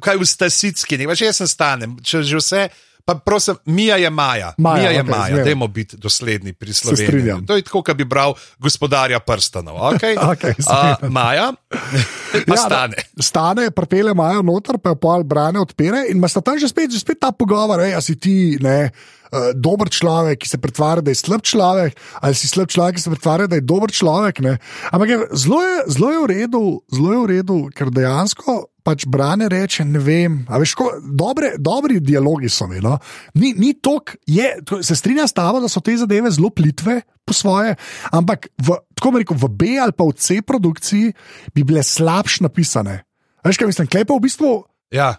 Kaj 0.00 0.24
v 0.24 0.24
stasicki, 0.24 0.96
ne 0.96 1.12
veš, 1.12 1.26
jaz 1.28 1.42
sem 1.44 1.52
stane, 1.52 1.92
če 2.00 2.24
že 2.24 2.40
vse. 2.40 2.64
Pa 3.04 3.14
prosim, 3.14 3.56
Mija 3.64 3.96
je 3.96 4.10
Maja. 4.10 4.54
Maja 4.58 4.76
Mija 4.78 4.90
je 4.90 5.02
okay, 5.04 5.18
Maja. 5.18 5.44
Dajmo 5.44 5.66
biti 5.66 5.96
dosledni 5.96 6.52
pri 6.52 6.72
Sloveniji. 6.72 7.46
To 7.46 7.56
je 7.56 7.62
tako, 7.62 7.82
kot 7.82 7.96
bi 7.96 8.04
bral 8.04 8.34
gospodarja 8.58 9.20
prstanov. 9.20 9.76
Okay? 9.94 10.16
okay, 10.16 10.54
uh, 10.66 11.08
Maja, 11.08 11.52
pa 12.46 12.54
ja, 12.54 12.60
stane. 12.66 12.96
Da, 13.12 13.22
stane, 13.22 13.70
prepele 13.70 14.14
Maja 14.14 14.42
noter, 14.42 14.78
pa 14.78 14.94
je 14.94 15.00
pol 15.00 15.24
brane 15.24 15.60
odpere 15.60 16.06
in 16.10 16.20
imaš 16.20 16.40
tam 16.44 16.58
že 16.58 16.68
spet, 16.68 16.92
že 16.92 17.00
spet 17.00 17.20
ta 17.20 17.32
pogovor, 17.32 17.80
ej, 17.84 17.96
a 17.96 18.00
si 18.00 18.18
ti 18.20 18.58
ne. 18.60 18.90
Uh, 19.30 19.52
dober 19.54 19.86
človek, 19.86 20.40
ki 20.42 20.48
se 20.50 20.58
pretvarja, 20.58 21.04
da 21.06 21.12
je 21.14 21.20
slab 21.20 21.44
človek, 21.46 21.94
ali 22.18 22.34
si 22.34 22.50
slab 22.50 22.66
človek, 22.66 22.98
ki 22.98 23.04
se 23.04 23.12
pretvarja, 23.14 23.46
da 23.46 23.60
je 23.60 23.62
dober 23.62 23.92
človek. 23.94 24.42
Ne? 24.42 24.56
Ampak 24.90 25.30
zelo 25.38 25.60
je, 25.62 25.76
zelo 25.94 26.10
je 26.10 26.18
v 26.18 26.26
redu, 26.32 26.62
zelo 26.90 27.12
je 27.14 27.20
v 27.20 27.28
redu, 27.30 27.58
ker 27.70 27.94
dejansko 27.94 28.69
pač 28.84 29.06
brane 29.08 29.48
reče, 29.50 29.84
ne 29.84 30.00
vem. 30.02 30.40
Veš, 30.48 30.74
ko, 30.78 30.88
dobre, 31.00 31.54
dobri 31.58 32.00
dialogi 32.04 32.50
so 32.52 32.68
mi. 32.70 32.80
No? 32.82 32.96
Ni, 33.38 33.52
ni 33.58 33.74
tok, 33.80 34.16
je, 34.26 34.50
se 34.82 34.96
strinja 34.96 35.26
s 35.28 35.36
tabo, 35.36 35.60
da 35.62 35.70
so 35.70 35.82
te 35.84 35.96
zadeve 36.00 36.32
zelo 36.34 36.52
plitve 36.54 37.00
po 37.24 37.36
svoje, 37.36 37.76
ampak 38.10 38.50
v, 38.58 38.80
rekel, 39.20 39.38
v 39.38 39.50
B 39.54 39.78
ali 39.78 39.94
pa 39.94 40.06
v 40.08 40.16
C 40.18 40.40
produkciji 40.42 41.12
bi 41.54 41.64
bile 41.66 41.84
slabše 41.86 42.44
napisane. 42.46 43.02
Veš, 43.46 43.56
kaj 43.60 43.70
mislim, 43.70 43.88
klepa 43.88 44.16
v 44.16 44.24
bistvu. 44.26 44.52
Ja. 44.92 45.14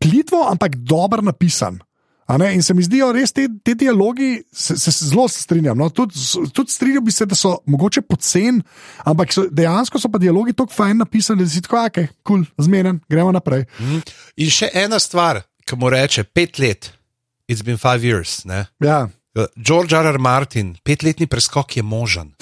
Plitvo, 0.00 0.44
ampak 0.50 0.76
dobro 0.82 1.24
napisan. 1.24 1.80
In 2.26 2.62
se 2.62 2.74
mi 2.74 2.82
zdijo 2.82 3.12
res 3.14 3.30
te, 3.32 3.46
te 3.62 3.76
dialogi, 3.78 4.40
se, 4.52 4.74
se 4.78 4.90
zelo 4.90 5.28
strinjam. 5.30 5.78
No? 5.78 5.86
Tudi 5.94 6.18
tud 6.52 6.70
strinjam 6.70 7.04
bi 7.06 7.12
se, 7.14 7.26
da 7.26 7.38
so 7.38 7.56
mogoče 7.70 8.02
pocen, 8.02 8.58
ampak 9.06 9.32
so, 9.32 9.44
dejansko 9.50 10.00
so 10.02 10.10
pa 10.10 10.18
dialogi 10.18 10.56
tako 10.56 10.74
fajn 10.74 11.04
napisani, 11.04 11.46
da 11.46 11.50
si 11.50 11.62
tako, 11.62 11.84
ok, 11.84 12.00
kul, 12.26 12.42
cool, 12.42 12.66
zmeden, 12.66 12.98
gremo 13.08 13.30
naprej. 13.36 13.68
Mm. 13.78 14.02
In 14.42 14.50
še 14.50 14.72
ena 14.74 14.98
stvar, 15.02 15.44
ki 15.66 15.78
mu 15.78 15.90
reče, 15.94 16.26
pet 16.34 16.58
let, 16.58 16.90
it's 17.46 17.62
been 17.62 17.78
five 17.78 18.02
years. 18.02 18.40
Ne? 18.44 18.64
Ja. 18.82 19.04
George 19.56 19.94
R. 19.94 20.06
R. 20.06 20.18
Martin, 20.18 20.74
petletni 20.82 21.26
preskok 21.30 21.76
je 21.76 21.82
možen. 21.82 22.32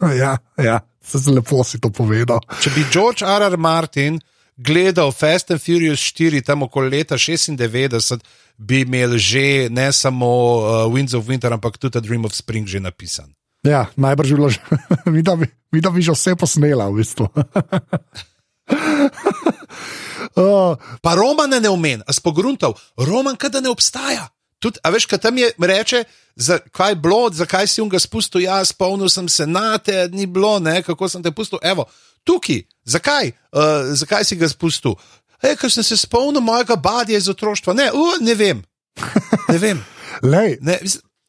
ja, 0.22 0.38
ja, 0.56 0.80
se 1.04 1.18
zelo 1.18 1.42
lepo 1.42 1.64
si 1.64 1.80
to 1.82 1.90
povedal. 1.90 2.40
Če 2.62 2.72
bi 2.72 2.86
George 2.92 3.26
R. 3.26 3.50
R. 3.50 3.58
Martin 3.60 4.20
gledal 4.56 5.12
Fast 5.12 5.50
and 5.50 5.60
Furious 5.60 6.00
4, 6.00 6.40
tam 6.42 6.62
okoli 6.62 6.90
leta 6.90 7.16
96, 7.16 8.20
bi 8.58 8.80
imel 8.80 9.18
že 9.18 9.68
ne 9.70 9.92
samo 9.92 10.26
uh, 10.26 10.92
Winds 10.92 11.14
of 11.14 11.28
Winter, 11.28 11.52
ampak 11.52 11.78
tudi 11.78 12.00
Dream 12.00 12.24
of 12.24 12.34
Spring 12.34 12.68
že 12.68 12.80
napisan. 12.80 13.32
Ja, 13.64 13.86
najbrž 13.96 14.28
bi 14.30 14.36
bilo 14.36 14.48
že, 14.48 14.60
mi 15.14 15.22
da 15.22 15.36
bi, 15.36 15.46
mi 15.72 15.80
da 15.80 15.90
bi 15.90 16.02
že 16.02 16.12
vse 16.12 16.36
posnela, 16.36 16.88
v 16.88 17.04
bistvu. 17.04 17.28
uh, 20.36 20.76
pa 21.02 21.10
Roman 21.14 21.50
ne 21.50 21.68
omen, 21.68 22.02
a 22.06 22.12
spogruntov, 22.12 22.80
Roman 22.96 23.36
kada 23.36 23.60
ne 23.60 23.68
obstaja. 23.68 24.28
Tudi, 24.56 24.80
a 24.80 24.88
veš, 24.88 25.04
kaj 25.04 25.20
tam 25.20 25.36
je 25.36 25.52
reče, 25.52 26.04
zakaj 26.36 26.96
je 26.96 26.96
bilo, 26.96 27.28
zakaj 27.28 27.68
si 27.68 27.80
jim 27.80 27.92
ga 27.92 28.00
spustil, 28.00 28.40
jaz 28.48 28.72
spomnil 28.72 29.12
sem 29.12 29.28
se 29.28 29.44
na 29.46 29.76
te, 29.76 30.08
ni 30.08 30.24
bilo, 30.24 30.56
ne, 30.58 30.80
kako 30.82 31.08
sem 31.12 31.20
te 31.20 31.28
pustil, 31.28 31.60
evo, 31.60 31.84
tukaj, 32.24 32.64
zakaj, 32.86 33.32
uh, 33.52 33.92
zakaj 33.98 34.24
si 34.24 34.38
ga 34.40 34.48
spustil? 34.48 34.96
Hej, 35.42 35.58
ker 35.60 35.72
sem 35.72 35.84
se 35.84 35.98
spomnil 36.00 36.40
mojega 36.40 36.78
badja 36.80 37.18
iz 37.18 37.28
otroštva. 37.28 37.74
Ne, 37.76 37.90
uh, 37.92 38.16
ne 38.20 38.34
vem. 38.34 38.62
Ne 39.48 39.58
vem. 39.58 39.82
ne, 40.68 40.78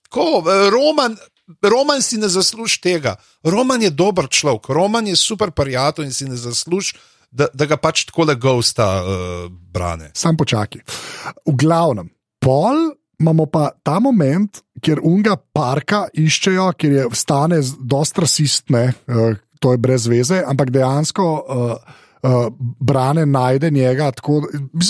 ko, 0.09 0.43
eh, 0.45 0.69
Roman, 0.71 1.17
Roman 1.61 2.01
si 2.01 2.17
ne 2.17 2.29
zasluži 2.31 2.81
tega. 2.81 3.15
Roman 3.43 3.81
je 3.81 3.91
dober 3.91 4.29
človek, 4.29 4.69
Roman 4.69 5.07
je 5.07 5.15
super 5.15 5.51
prijatelj 5.51 6.05
in 6.05 6.13
si 6.13 6.25
ne 6.25 6.35
zasluži. 6.35 6.95
Da, 7.31 7.49
da 7.53 7.65
ga 7.67 7.75
pač 7.75 8.05
tako 8.07 8.23
le 8.29 8.37
gosta 8.39 8.85
uh, 9.03 9.49
brane. 9.51 10.13
Sam 10.15 10.37
počakaj. 10.39 10.79
V 11.43 11.55
glavnem, 11.59 12.07
pol 12.39 12.95
imamo 13.19 13.45
pa 13.51 13.71
ta 13.83 13.99
moment, 13.99 14.61
kjer 14.81 15.01
unga 15.03 15.35
parka 15.35 16.05
iščejo, 16.13 16.69
ker 16.77 16.93
je 16.93 17.05
stane 17.17 17.59
dosta 17.79 18.23
rasistne, 18.23 18.83
uh, 19.09 19.35
to 19.59 19.71
je 19.71 19.77
brez 19.77 20.07
veze, 20.07 20.43
ampak 20.47 20.71
dejansko. 20.71 21.31
Uh, 21.47 22.03
Uh, 22.23 22.47
brane 22.59 23.25
najde 23.25 23.69
njega. 23.71 24.11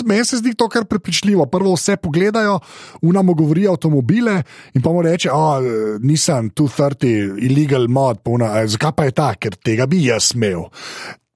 Meni 0.05 0.25
se 0.25 0.37
zdi 0.37 0.53
to 0.55 0.69
kar 0.69 0.85
prepričljivo. 0.85 1.45
Prvo 1.45 1.73
vse 1.73 1.97
pogledajo, 1.97 2.59
unamo 3.01 3.33
govorijo 3.33 3.71
avtomobile 3.71 4.43
in 4.73 4.81
pa 4.81 4.89
mu 4.89 5.01
reče: 5.01 5.31
oh, 5.31 5.59
nisem 5.99 6.49
230, 6.51 7.35
illegal 7.43 7.87
mod, 7.87 8.19
zakaj 8.65 8.91
pa 8.91 9.03
je 9.03 9.11
ta, 9.11 9.33
ker 9.35 9.55
tega 9.55 9.85
bi 9.85 10.05
jaz 10.05 10.31
imel. 10.35 10.63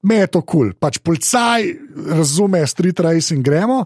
Me 0.01 0.15
je 0.15 0.27
to 0.33 0.41
kul, 0.41 0.71
cool. 0.71 0.73
pač 0.81 0.97
policaj 0.97 1.67
razume, 2.17 2.61
street 2.65 2.99
racing 3.05 3.45
gremo. 3.45 3.83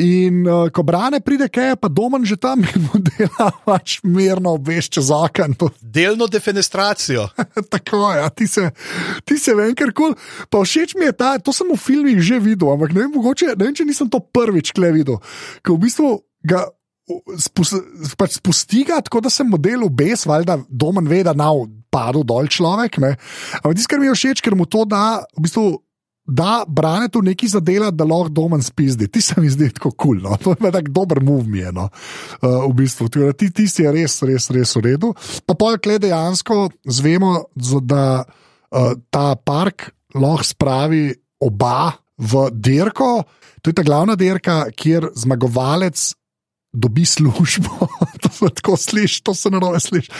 In 0.00 0.40
uh, 0.48 0.70
ko 0.72 0.84
brane 0.88 1.20
pride, 1.20 1.50
kaj 1.52 1.74
je 1.74 1.76
pa 1.76 1.90
doma 1.92 2.20
že 2.24 2.40
tam 2.40 2.64
in 2.70 2.86
mu 2.88 2.96
dela 2.96 3.50
pač 3.66 4.00
mirno 4.00 4.56
obvešča 4.56 5.04
zakon. 5.04 5.58
Delno 5.80 6.30
defenestracijo. 6.32 7.28
Tako 7.72 8.00
je, 8.08 8.16
ja, 8.22 8.28
ti 8.32 8.48
se, 8.48 8.70
ti 9.24 9.36
se 9.38 9.54
vem, 9.54 9.76
ker 9.76 9.92
kul. 9.92 10.16
Cool. 10.16 10.48
Pa 10.48 10.64
všeč 10.64 10.96
mi 10.96 11.04
je 11.10 11.12
ta, 11.12 11.36
to 11.36 11.52
sem 11.52 11.68
v 11.68 11.76
filmih 11.76 12.20
že 12.24 12.40
videl, 12.40 12.72
ampak 12.72 12.96
ne 12.96 13.04
vem, 13.04 13.12
mogoče, 13.12 13.52
ne 13.52 13.68
vem 13.68 13.76
če 13.76 13.84
nisem 13.84 14.08
to 14.08 14.20
prvič 14.20 14.72
kle 14.72 14.94
videl. 14.96 15.20
Ko 15.60 15.76
v 15.76 15.84
bistvu 15.84 16.16
ga 16.40 16.64
pač 18.16 18.38
spusti 18.38 18.84
ga, 18.88 19.00
tako 19.04 19.20
da 19.24 19.30
se 19.32 19.44
model 19.44 19.84
obes, 19.84 20.24
valjda 20.26 20.60
doma 20.68 21.02
ve, 21.04 21.22
da 21.26 21.34
nav 21.36 21.66
padel 21.90 22.24
dol 22.26 22.48
človek. 22.50 22.98
Ne? 23.02 23.16
Ampak 23.60 23.76
tisto, 23.76 23.90
kar 23.90 24.02
mi 24.02 24.10
je 24.10 24.16
všeč, 24.16 24.42
ker 24.44 24.56
mu 24.58 24.66
to 24.70 24.86
da, 24.88 25.22
v 25.36 25.46
bistvu, 25.46 25.64
da 26.30 26.62
brane 26.68 27.08
tu 27.10 27.22
neki 27.22 27.48
zadela, 27.50 27.90
da 27.90 28.06
lahko 28.06 28.30
doma 28.30 28.60
spizdi. 28.62 29.08
Ti 29.10 29.20
se 29.20 29.40
mi 29.40 29.50
zdi 29.50 29.70
tako 29.74 29.90
kul, 29.90 30.20
cool, 30.20 30.30
no? 30.30 30.38
to 30.38 30.54
je 30.54 30.72
tako 30.72 30.94
dober 30.94 31.22
movement. 31.22 31.74
No? 31.74 31.88
Uh, 32.40 32.70
v 32.70 32.74
bistvu, 32.82 33.08
ti, 33.34 33.50
ti 33.50 33.66
si 33.68 33.86
res, 33.86 34.20
res, 34.22 34.50
res 34.54 34.76
v 34.78 34.84
redu. 34.86 35.14
Pa 35.46 35.58
pojjo, 35.58 35.82
klej 35.82 36.02
dejansko 36.06 36.70
zvemo, 36.86 37.50
da 37.82 38.22
uh, 38.22 38.94
ta 39.10 39.34
park 39.34 39.90
lahko 40.14 40.46
spravi 40.46 41.10
oba 41.42 41.90
v 42.20 42.48
dirko. 42.52 43.24
To 43.60 43.72
je 43.72 43.76
ta 43.76 43.84
glavna 43.84 44.14
dirka, 44.16 44.68
kjer 44.76 45.10
zmagovalec 45.16 46.19
dobi 46.72 47.04
službo. 47.04 47.86
to 48.22 48.28
se 48.28 48.46
tako 48.54 48.76
sliši, 48.76 49.22
to 49.22 49.34
se 49.34 49.50
narobe 49.50 49.80
sliši. 49.80 50.10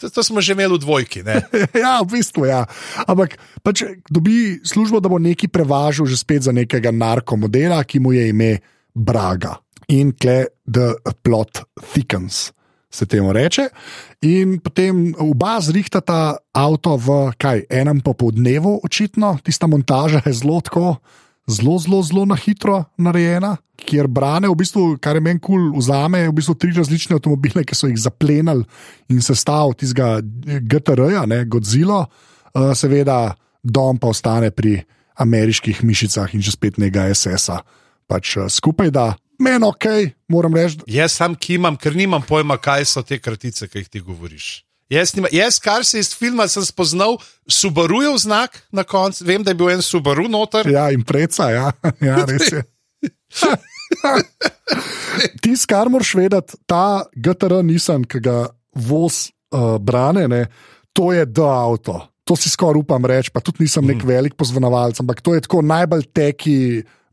To, 0.00 0.10
to 0.10 0.22
smo 0.22 0.40
že 0.40 0.52
imeli 0.52 0.74
v 0.74 0.82
dvojki. 0.82 1.22
ja, 1.84 2.02
v 2.02 2.10
bistvu 2.10 2.46
ja. 2.50 2.66
Ampak 3.06 3.38
pač 3.62 3.84
dobi 4.10 4.60
službo, 4.64 5.00
da 5.00 5.08
bo 5.08 5.18
neki 5.18 5.48
prevažal 5.48 6.06
že 6.06 6.18
spet 6.18 6.42
za 6.42 6.52
nekega 6.52 6.90
narkomodela, 6.90 7.84
ki 7.84 8.00
mu 8.00 8.12
je 8.12 8.28
ime 8.28 8.52
Braga. 8.94 9.58
In 9.88 10.14
tle, 10.16 10.48
the 10.66 10.96
plot 11.22 11.62
thickens. 11.92 12.52
Se 12.94 13.06
temu 13.10 13.32
reče, 13.34 13.68
in 14.22 14.60
potem 14.62 15.18
oba 15.18 15.58
zrihtata 15.58 16.38
avto 16.54 16.94
v 16.94 17.34
kaj, 17.34 17.66
enem 17.66 17.98
popoldnevu, 17.98 18.86
očitno, 18.86 19.32
tista 19.42 19.66
montaža 19.66 20.22
je 20.22 20.32
zelo 20.32 20.60
tako, 20.62 21.02
zelo, 21.46 21.78
zelo, 21.78 22.02
zelo 22.02 22.24
na 22.24 22.36
hitro 22.36 22.84
narejena, 22.96 23.56
kjer 23.76 24.08
brane, 24.08 24.48
v 24.48 24.56
bistvu, 24.56 24.84
kar 25.02 25.18
je 25.18 25.22
meni 25.24 25.40
kul, 25.40 25.70
cool, 25.70 25.78
vzame 25.78 26.24
v 26.28 26.34
bistvu 26.36 26.54
tri 26.58 26.72
različne 26.76 27.18
avtomobile, 27.18 27.64
ki 27.66 27.76
so 27.76 27.90
jih 27.90 27.98
zaplenili 28.00 28.64
in 29.12 29.22
sestavili 29.22 29.78
tistega 29.80 30.18
GTR-ja, 30.70 31.24
Godzilla, 31.50 32.04
uh, 32.06 32.72
seveda, 32.76 33.34
dom 33.62 33.98
pa 34.00 34.12
ostane 34.12 34.50
pri 34.50 34.82
ameriških 35.20 35.84
mišicah 35.84 36.32
in 36.34 36.42
že 36.42 36.54
spet 36.54 36.78
nekaj 36.78 37.14
SS-a. 37.14 37.60
Pač 38.06 38.36
uh, 38.36 38.48
skupaj 38.48 38.90
da. 38.90 39.14
Meni 39.40 39.66
ok, 39.66 39.86
moram 40.30 40.54
reči. 40.54 40.84
Jaz 40.86 41.16
sam 41.16 41.34
kimam, 41.34 41.76
ker 41.76 41.96
nimam 41.96 42.22
pojma, 42.22 42.56
kaj 42.56 42.86
so 42.86 43.02
te 43.02 43.18
kratice, 43.18 43.68
ki 43.68 43.82
jih 43.82 43.90
ti 43.90 44.00
govoriš. 44.04 44.64
Jaz, 44.92 45.14
nima, 45.16 45.28
jaz, 45.32 45.58
kar 45.62 45.84
se 45.84 45.98
iz 45.98 46.12
filma 46.16 46.46
sem 46.48 46.64
spoznal, 46.64 47.16
Subaru 47.48 48.02
je 48.02 48.18
znak 48.26 48.60
na 48.72 48.84
koncu, 48.84 49.24
vem, 49.24 49.42
da 49.42 49.50
je 49.50 49.58
bil 49.58 49.70
en 49.72 49.82
Subaru 49.82 50.28
noter. 50.28 50.68
Ja, 50.68 50.90
in 50.92 51.04
preca, 51.04 51.50
ja, 51.50 51.70
ja 52.08 52.24
res 52.28 52.52
je. 52.52 52.64
Ti, 55.42 55.54
kar 55.68 55.88
moraš 55.92 56.14
vedeti, 56.18 56.58
ta 56.68 57.04
GTR 57.16 57.62
nisem, 57.64 58.04
ki 58.04 58.20
ga 58.24 58.38
voz 58.74 59.28
uh, 59.54 59.76
brane, 59.80 60.26
ne, 60.28 60.44
to 60.92 61.12
je 61.14 61.24
do 61.26 61.48
avto. 61.48 62.00
To 62.24 62.36
si 62.40 62.48
skoraj 62.48 62.80
upam 62.80 63.04
reči, 63.04 63.32
pa 63.32 63.40
tudi 63.44 63.64
nisem 63.64 63.84
nek 63.84 64.00
mm. 64.00 64.08
velik 64.08 64.36
pozvanovalec, 64.40 65.00
ampak 65.00 65.20
to 65.24 65.34
je 65.36 65.44
tako 65.44 65.60
najbolj 65.64 66.06
teki 66.12 66.56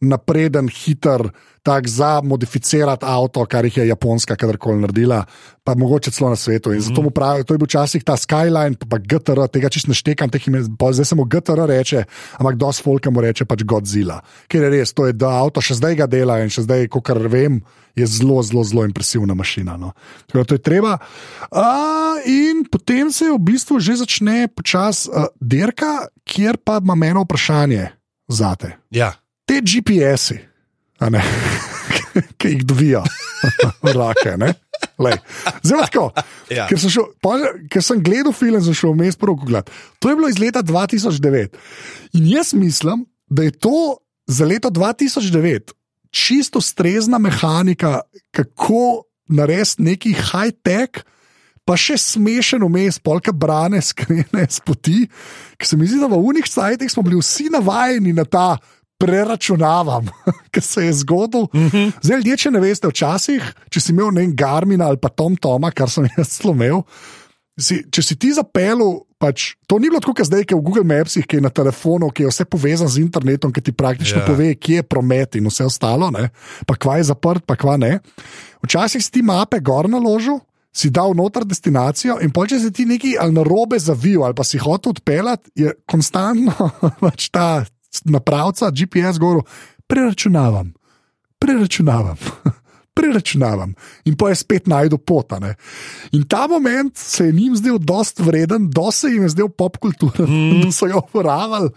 napreden, 0.02 0.68
hiter, 0.68 1.30
tak 1.64 1.88
za 1.88 2.22
modificirati 2.26 3.06
avto, 3.06 3.46
kar 3.46 3.66
jih 3.66 3.78
je 3.78 3.88
Japonska 3.88 4.36
kadarkoli 4.36 4.82
naredila, 4.82 5.26
pa 5.64 5.76
mogoče 5.78 6.12
celo 6.12 6.30
na 6.30 6.36
svetu. 6.36 6.72
In 6.72 6.78
mm 6.78 6.82
-hmm. 6.82 6.88
zato 6.88 7.02
mu 7.02 7.10
pravijo, 7.10 7.44
to 7.44 7.54
je 7.54 7.58
bil 7.58 7.66
včasih 7.66 8.04
ta 8.04 8.18
Skyline, 8.18 8.76
pa 8.90 8.98
GTR, 8.98 9.48
tega 9.48 9.70
čist 9.70 9.88
ne 9.88 9.94
štekam, 9.94 10.30
teh 10.30 10.48
imen, 10.48 10.64
zdaj 10.92 11.06
samo 11.06 11.24
GTR 11.24 11.66
reče, 11.68 12.04
ampak 12.38 12.56
dos 12.56 12.82
Folka 12.82 13.10
mu 13.10 13.22
reče 13.22 13.46
pač 13.46 13.64
Godzilla. 13.64 14.22
Ker 14.48 14.64
je 14.64 14.70
res, 14.70 14.94
to 14.94 15.06
je 15.06 15.14
da 15.14 15.30
avto 15.30 15.62
še 15.62 15.74
zdaj 15.74 15.96
ga 15.96 16.08
dela 16.08 16.40
in 16.40 16.50
še 16.50 16.62
zdaj, 16.62 16.88
kot 16.88 17.10
vem. 17.10 17.62
Je 17.96 18.08
zelo, 18.08 18.44
zelo, 18.44 18.64
zelo 18.64 18.86
impresivna 18.86 19.34
mašina. 19.34 19.78
No. 19.78 19.92
Tako, 20.26 20.44
to 20.44 20.56
je 20.56 20.60
treba. 20.60 20.98
Uh, 21.52 22.24
in 22.26 22.64
potem 22.72 23.12
se 23.12 23.26
v 23.26 23.40
bistvu 23.40 23.80
že 23.80 23.96
začne 23.96 24.48
počasi 24.48 25.10
uh, 25.10 25.28
dirka, 25.42 26.08
kjer 26.24 26.58
pa 26.64 26.80
ima 26.80 27.08
eno 27.08 27.22
vprašanje 27.22 27.92
za 28.28 28.56
te. 28.56 28.78
Ja 28.90 29.21
te 29.52 29.60
GPS-i, 29.60 30.38
ki 32.40 32.54
jih 32.54 32.64
dobijo, 32.68 33.02
rake. 33.84 34.38
Zelo 35.64 35.88
tako. 35.88 36.12
Ja. 36.52 36.66
Ker, 36.68 36.82
ker 37.72 37.80
sem 37.80 38.02
gledal 38.04 38.34
film, 38.36 38.60
sem 38.60 38.76
šel 38.76 38.92
vmes 38.92 39.16
prvo 39.16 39.38
gledati. 39.40 39.72
To 40.04 40.10
je 40.10 40.18
bilo 40.20 40.28
iz 40.28 40.36
leta 40.36 40.60
2009. 40.60 41.54
In 42.20 42.26
jaz 42.28 42.52
mislim, 42.54 43.06
da 43.32 43.46
je 43.48 43.54
to 43.56 44.02
za 44.28 44.44
leto 44.46 44.68
2009 44.68 45.72
čisto 46.12 46.60
strezna 46.62 47.22
mehanika, 47.24 48.02
kako 48.36 49.08
narediti 49.32 49.88
neki 49.88 50.12
high-tech. 50.12 51.06
Pa 51.64 51.78
še 51.80 51.96
smešen 51.96 52.66
vmes, 52.68 53.00
polka 53.00 53.32
brane, 53.32 53.80
skrene, 53.80 54.44
spoti, 54.50 55.06
ki 55.56 55.72
se 55.72 55.80
mi 55.80 55.88
zdi, 55.88 56.02
da 56.04 56.12
v 56.12 56.20
unih 56.20 56.52
sajtih 56.52 56.92
smo 56.92 57.06
bili 57.08 57.22
vsi 57.22 57.48
navajeni 57.54 58.12
na 58.18 58.28
ta 58.28 58.58
preračunavam, 59.02 60.10
kar 60.54 60.64
se 60.64 60.86
je 60.86 60.94
zgodilo. 61.02 61.48
Mm 61.54 61.70
-hmm. 61.70 61.92
Zdaj, 62.02 62.18
ljudje, 62.18 62.38
če 62.38 62.52
ne 62.52 62.60
veste, 62.60 62.88
včasih, 62.88 63.54
če 63.70 63.80
si 63.80 63.92
imel 63.92 64.12
nekaj 64.14 64.36
Garmina 64.36 64.88
ali 64.88 64.98
pa 64.98 65.10
Tom 65.10 65.36
Toma, 65.36 65.72
kar 65.72 65.90
sem 65.90 66.08
jaz 66.18 66.38
slomil, 66.38 66.84
si, 67.60 67.84
če 67.92 68.02
si 68.02 68.16
ti 68.16 68.34
zapeljal. 68.34 69.02
Pač, 69.22 69.54
to 69.70 69.78
ni 69.78 69.86
bilo 69.86 70.00
tako, 70.02 70.16
kot 70.18 70.26
zdaj, 70.26 70.48
ki 70.50 70.56
je 70.56 70.58
v 70.58 70.66
Google 70.66 70.84
Mapsih, 70.84 71.26
ki 71.30 71.38
je 71.38 71.42
na 71.42 71.50
telefonu, 71.54 72.10
ki 72.10 72.24
je 72.24 72.30
vse 72.32 72.46
povezan 72.46 72.88
z 72.90 73.04
internetom, 73.04 73.52
ki 73.54 73.62
ti 73.62 73.72
praktično 73.72 74.18
yeah. 74.18 74.26
Ja. 74.26 74.28
pove, 74.28 74.56
kje 74.56 74.76
je 74.76 74.84
promet 74.84 75.36
in 75.36 75.46
vse 75.46 75.68
ostalo, 75.70 76.10
ne? 76.10 76.32
pa 76.66 76.74
kva 76.74 76.98
je 76.98 77.04
zaprt, 77.04 77.46
pa 77.46 77.54
kva 77.56 77.78
ne. 77.78 78.00
Včasih 78.66 79.04
si 79.04 79.12
ti 79.12 79.22
mape 79.22 79.60
gor 79.60 79.90
naložil, 79.90 80.40
si 80.74 80.90
dal 80.90 81.14
noter 81.16 81.46
destinacijo 81.46 82.18
in 82.24 82.32
pa 82.32 82.48
če 82.48 82.60
si 82.64 82.72
ti 82.72 82.88
nekaj 82.88 83.18
ali 83.20 83.36
na 83.36 83.44
robe 83.44 83.80
zavil 83.80 84.24
ali 84.24 84.36
pa 84.36 84.44
si 84.48 84.58
hotel 84.58 84.96
odpeljati, 84.96 85.52
je 85.56 85.74
konstantno 85.86 86.72
pač 87.04 87.30
ta 87.30 87.66
napravca, 88.04 88.72
GPS, 88.72 89.20
goru, 89.20 89.44
preračunavam, 89.88 90.74
preračunavam. 91.40 92.18
Preračunavam 92.94 93.74
in 94.06 94.18
pa 94.20 94.30
je 94.30 94.36
spet 94.36 94.66
najdel 94.68 94.98
pot. 94.98 95.32
In 96.12 96.26
ta 96.28 96.48
moment 96.48 96.98
se 96.98 97.26
je 97.26 97.32
njim 97.32 97.56
zdel 97.56 97.78
dost 97.78 98.20
vreden, 98.20 98.70
da 98.70 98.92
se 98.92 99.08
jim 99.08 99.24
je 99.24 99.30
zdel 99.30 99.48
pop 99.48 99.78
kultura, 99.78 100.26
mm. 100.28 100.62
da 100.62 100.72
so 100.72 100.88
jo 100.88 100.98
uporabljali 100.98 101.70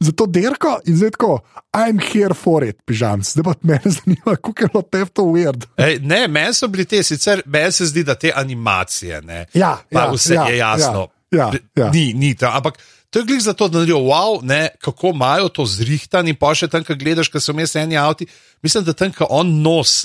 za 0.00 0.12
to 0.12 0.26
derko 0.26 0.80
in 0.86 0.96
zdaj 0.96 1.10
tako, 1.10 1.38
I'm 1.72 2.00
here 2.12 2.34
for 2.34 2.64
it, 2.64 2.76
pižam. 2.86 3.22
Zdaj 3.22 3.44
pa 3.44 3.54
me 3.62 3.80
zanima, 3.84 4.36
kako 4.36 4.54
je 4.60 4.68
bilo 4.72 4.82
te 4.82 5.04
to 5.04 5.22
weird. 5.22 5.66
Ej, 5.76 5.98
ne, 6.02 6.28
meni 6.28 6.54
so 6.54 6.68
bili 6.68 6.84
te, 6.84 7.02
sicer 7.02 7.42
meni 7.46 7.72
se 7.72 7.86
zdi, 7.86 8.04
da 8.04 8.14
te 8.14 8.32
animacije, 8.34 9.22
ne, 9.22 9.46
ja, 9.54 9.78
ja, 9.90 10.10
vse 10.12 10.34
ja, 10.34 10.48
je 10.48 10.56
jasno. 10.56 11.06
Ja, 11.30 11.38
ja, 11.38 11.52
ja. 11.84 11.90
Ni, 11.90 12.12
ni 12.14 12.34
to, 12.34 12.46
ampak. 12.46 12.78
To 13.10 13.18
je 13.18 13.24
glej 13.24 13.40
za 13.40 13.54
to, 13.56 13.68
da 13.68 13.78
naredijo, 13.80 13.98
wow, 14.04 14.42
ne, 14.44 14.68
kako 14.84 15.14
imajo 15.14 15.48
to 15.48 15.64
zrihtan 15.66 16.28
in 16.28 16.36
pa 16.36 16.52
še 16.54 16.68
tam, 16.68 16.84
ki 16.84 16.96
gledaš, 17.00 17.30
ki 17.32 17.40
so 17.40 17.54
imeli 17.56 17.80
eni 17.80 17.96
avti. 17.96 18.28
Mislim, 18.62 18.84
da 18.84 18.92
tam, 18.92 19.14
ko 19.16 19.26
on 19.32 19.54
nos, 19.64 20.02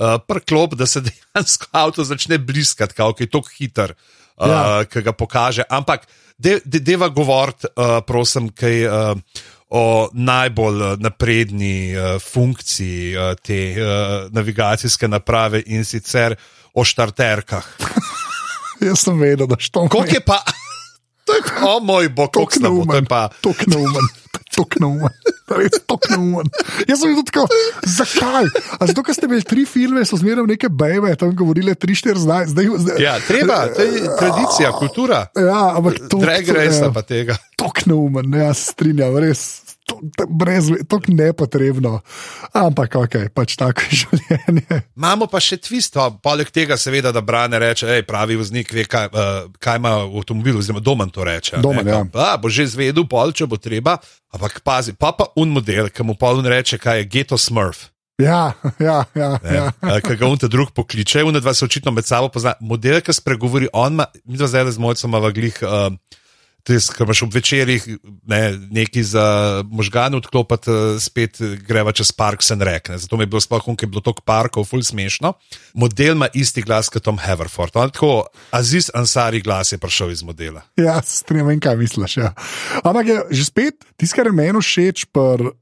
uh, 0.00 0.16
prklop, 0.24 0.74
da 0.74 0.88
se 0.88 1.04
dejansko 1.08 1.68
avto 1.72 2.04
začne 2.04 2.38
bliskati, 2.38 2.96
kako 2.96 3.24
je 3.24 3.30
to 3.30 3.42
hiter, 3.58 3.92
uh, 3.92 4.48
ja. 4.48 4.62
ki 4.88 5.04
ga 5.04 5.12
pokaže. 5.12 5.68
Ampak, 5.68 6.08
de, 6.38 6.60
de, 6.64 6.80
deva 6.80 7.08
govoriti, 7.12 7.68
uh, 7.76 8.00
prosim, 8.08 8.48
kaj 8.48 8.86
uh, 8.88 9.44
o 9.68 10.08
najbolj 10.14 10.96
napredni 11.02 11.92
uh, 11.92 12.16
funkciji 12.22 13.16
uh, 13.16 13.32
te 13.42 13.74
uh, 13.74 14.30
navigacijske 14.32 15.08
naprave 15.08 15.60
in 15.66 15.84
sicer 15.84 16.36
o 16.72 16.84
štarterkah. 16.84 17.66
Jaz 18.86 19.04
sem 19.04 19.18
vedel, 19.20 19.48
da 19.48 19.58
štom. 19.60 19.88
Kako 19.92 20.08
je 20.08 20.24
pa? 20.24 20.40
To 21.26 21.34
pa, 21.42 21.74
o 21.74 21.80
moj 21.82 22.08
bog, 22.08 22.30
kako 22.30 22.54
je 22.54 22.62
neumen. 22.62 23.04
to 23.04 23.08
pa. 23.08 23.28
Tok 23.42 23.66
neumen. 23.66 24.06
Tok 24.54 24.78
neumen. 24.80 25.10
Res 25.46 25.82
tok 25.86 26.06
neumen. 26.10 26.46
Jaz 26.86 27.02
sem 27.02 27.10
videl 27.10 27.26
tako, 27.26 27.44
zakaj? 27.82 28.46
A 28.78 28.86
zato, 28.86 29.02
ker 29.06 29.14
ste 29.14 29.26
imeli 29.28 29.44
tri 29.46 29.66
filme, 29.68 30.04
so 30.06 30.18
zmeraj 30.20 30.46
neke 30.46 30.70
bebe, 30.70 31.10
tam 31.18 31.34
govorile 31.36 31.74
tri, 31.74 31.98
štiri 31.98 32.18
zdaj. 32.22 32.50
zdaj, 32.54 32.70
zdaj 32.86 33.02
Ja, 33.02 33.18
treba, 33.26 33.66
to 33.74 33.82
je 33.82 34.06
tradicija, 34.18 34.72
kultura. 34.78 35.26
Ja, 35.34 35.76
ampak 35.76 36.06
to 36.10 36.22
Drag 36.22 36.50
race 36.54 36.90
pa 36.94 37.02
tega. 37.06 37.38
Tok 37.58 37.86
neumen, 37.90 38.30
ne, 38.30 38.46
jaz 38.46 38.62
se 38.62 38.74
strinjam, 38.76 39.18
res. 39.22 39.65
To, 39.86 40.00
to, 40.18 40.26
brez, 40.26 40.66
to 40.90 40.98
je 40.98 41.14
nepotrebno. 41.14 42.00
Ampak, 42.50 42.98
ok, 42.98 43.14
pač 43.30 43.54
tako 43.54 43.86
je 43.86 43.98
življenje. 44.02 44.80
Imamo 44.98 45.28
pa 45.30 45.38
še 45.38 45.60
twist, 45.62 45.94
a 45.94 46.10
poleg 46.10 46.50
tega, 46.50 46.74
seveda, 46.74 47.12
da 47.14 47.22
brane 47.22 47.60
reče, 47.62 47.86
hej, 47.94 48.02
pravi 48.08 48.34
voznik 48.38 48.72
ve, 48.74 48.82
kaj, 48.90 49.10
uh, 49.14 49.46
kaj 49.62 49.78
ima 49.78 49.94
v 50.02 50.18
avtomobilu, 50.18 50.58
oziroma 50.58 50.82
domen 50.82 51.12
to 51.14 51.22
reče. 51.26 51.54
a 51.54 51.62
ne, 51.62 51.66
Domen, 51.68 51.86
ja. 51.86 52.02
kam, 52.02 52.10
a, 52.18 52.34
bo 52.34 52.50
že 52.50 52.66
zvedel, 52.74 53.06
pol, 53.06 53.30
če 53.30 53.46
bo 53.46 53.60
treba. 53.62 54.00
Ampak 54.34 54.58
pazi, 54.66 54.96
pa 54.98 55.14
pa 55.14 55.30
un 55.38 55.54
model, 55.54 55.92
ki 55.94 56.02
mu 56.02 56.18
pol 56.18 56.42
un 56.42 56.50
reče, 56.50 56.82
kaj 56.82 57.04
je 57.04 57.10
Ghetto 57.12 57.38
Smurf. 57.38 57.86
Ja, 58.18 58.58
ja, 58.82 59.04
ja. 59.14 59.38
ja. 59.38 59.70
Ki 60.02 60.18
ga 60.18 60.26
unta 60.26 60.50
drug 60.50 60.74
pokliče, 60.74 61.22
unta 61.22 61.38
dva 61.44 61.54
se 61.54 61.62
očitno 61.64 61.94
med 61.94 62.08
sabo 62.08 62.32
pozna. 62.32 62.56
Model, 62.58 62.98
ki 63.06 63.14
spregovori, 63.14 63.70
on 63.70 64.00
ima, 64.00 64.10
mi 64.24 64.40
dva 64.40 64.50
zdaj 64.50 64.72
z 64.74 64.82
mojcem 64.82 65.14
ima 65.14 65.30
glih. 65.30 65.62
Uh, 65.62 65.92
Ker 66.66 67.06
imaš 67.06 67.22
ob 67.22 67.34
večerjih 67.34 67.84
ne, 68.26 68.40
neki 68.70 69.02
za 69.06 69.26
možgane 69.70 70.18
odklopiti, 70.18 70.70
eh, 70.70 71.00
spet 71.00 71.38
greva 71.66 71.92
čez 71.92 72.10
Parks 72.12 72.50
and 72.50 72.62
Rec. 72.62 72.88
Ne. 72.88 72.98
Zato 72.98 73.16
mi 73.16 73.22
je 73.22 73.30
bilo 73.30 73.40
sploh, 73.40 73.62
ker 73.64 73.86
je 73.86 73.92
bilo 73.92 74.02
toliko 74.02 74.24
parkov, 74.26 74.66
ful 74.66 74.82
smešno. 74.82 75.32
Model 75.74 76.16
ima 76.16 76.28
isti 76.34 76.62
glas 76.62 76.88
kot 76.88 77.02
Tom 77.02 77.18
Haverford. 77.22 77.76
On, 77.76 77.90
tako, 77.90 78.26
Aziz 78.50 78.90
Ansari 78.94 79.40
glas 79.40 79.72
je 79.72 79.78
prišel 79.78 80.10
iz 80.10 80.22
modela. 80.22 80.62
Ja, 80.76 80.98
strengam, 81.02 81.60
kaj 81.60 81.76
misliš. 81.76 82.16
Ja. 82.16 82.34
Ampak 82.82 83.06
je 83.06 83.20
že 83.30 83.44
spet 83.44 83.86
tisto, 83.96 84.16
kar 84.16 84.32
meni 84.32 84.58
všeč 84.58 85.06
pri 85.12 85.54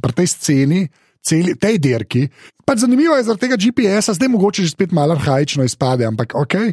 pr 0.00 0.12
tej 0.16 0.28
sceni, 0.30 0.86
celi, 1.22 1.54
tej 1.58 1.78
dirki. 1.78 2.26
Pač 2.62 2.84
zanimivo 2.84 3.16
je 3.18 3.26
zaradi 3.26 3.46
tega 3.46 3.58
GPS-a, 3.58 4.14
zdaj 4.14 4.30
mogoče 4.30 4.62
že 4.62 4.74
spet 4.74 4.94
malo 4.94 5.16
arhajično 5.18 5.66
izpade, 5.66 6.06
ampak 6.06 6.34
ok. 6.38 6.72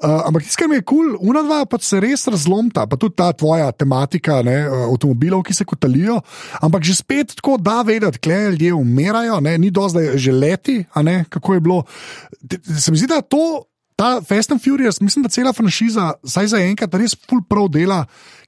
Uh, 0.00 0.22
ampak 0.24 0.46
tisto, 0.46 0.62
kar 0.62 0.68
mi 0.70 0.78
je 0.78 0.84
kul, 0.88 1.10
cool, 1.12 1.28
una 1.28 1.42
dva 1.44 1.58
pa 1.68 1.76
se 1.84 1.98
res 2.00 2.22
razlomta, 2.32 2.86
pa 2.88 2.96
tudi 2.96 3.18
ta 3.20 3.26
tvoja 3.36 3.68
tematika 3.76 4.38
ne, 4.46 4.56
uh, 4.64 4.86
avtomobilov, 4.88 5.42
ki 5.44 5.52
se 5.52 5.66
kotalijo. 5.68 6.22
Ampak 6.64 6.86
že 6.88 6.96
spet 6.96 7.34
tako 7.36 7.58
da 7.60 7.82
vedeti, 7.84 8.22
kle 8.24 8.38
ljudje 8.54 8.72
umirajo, 8.78 9.40
ne, 9.44 9.58
ni 9.60 9.68
do 9.68 9.84
zdaj 9.92 10.16
že 10.16 10.32
leti, 10.32 10.78
ne 11.04 11.24
kako 11.28 11.54
je 11.54 11.60
bilo. 11.60 11.82
Se 12.64 12.88
mi 12.88 12.96
zdi, 12.96 13.10
da 13.12 13.20
to. 13.20 13.66
Ta 14.00 14.22
Fast 14.24 14.48
and 14.48 14.62
Furious, 14.64 14.96
mislim, 15.04 15.26
da 15.26 15.28
cela 15.28 15.52
franšiza, 15.52 16.14
saj 16.24 16.46
za 16.54 16.60
enkrat, 16.64 16.94
res 16.96 17.12
full 17.28 17.42
prav 17.44 17.66
dela, 17.68 17.98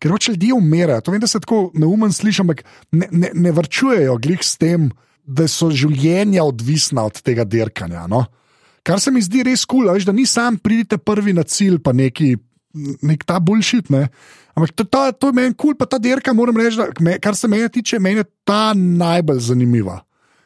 ker 0.00 0.14
hoče 0.14 0.32
ljudje 0.32 0.54
umirajo. 0.56 1.02
To 1.04 1.12
vem, 1.12 1.20
da 1.20 1.28
se 1.28 1.42
tako 1.44 1.66
neumen 1.76 2.12
sliši, 2.16 2.40
ampak 2.40 2.62
ne, 2.96 3.10
ne, 3.12 3.30
ne 3.34 3.52
vrčujejo 3.52 4.16
glih 4.16 4.40
s 4.40 4.56
tem, 4.56 4.88
da 5.28 5.44
so 5.44 5.68
življenja 5.68 6.46
odvisna 6.48 7.04
od 7.04 7.20
tega 7.20 7.44
dirkanja. 7.44 8.06
No? 8.08 8.24
Kar 8.82 9.00
se 9.00 9.12
mi 9.14 9.22
zdi 9.22 9.44
res 9.46 9.64
kul, 9.64 9.86
cool, 9.86 10.04
da 10.06 10.12
ni 10.12 10.26
sam 10.26 10.58
pridite 10.58 10.98
prvi 10.98 11.34
na 11.36 11.44
cilj, 11.46 11.78
pa 11.82 11.94
neki. 11.94 12.34
Nek 13.04 13.26
ta 13.28 13.36
bullshit, 13.36 13.90
ne. 13.92 14.06
Ampak 14.56 14.72
to, 14.72 14.84
to, 14.88 15.00
to 15.12 15.28
je 15.28 15.36
meni 15.36 15.52
kul, 15.52 15.72
cool, 15.72 15.78
pa 15.78 15.86
ta 15.86 15.98
dirka, 16.00 16.32
moram 16.32 16.56
reči, 16.56 16.78
da 16.80 17.18
kar 17.20 17.36
se 17.36 17.48
mene 17.48 17.68
tiče, 17.68 18.00
meni 18.00 18.22
je 18.22 18.28
ta 18.48 18.72
najbolj 18.74 19.42
zanimiva. 19.50 20.00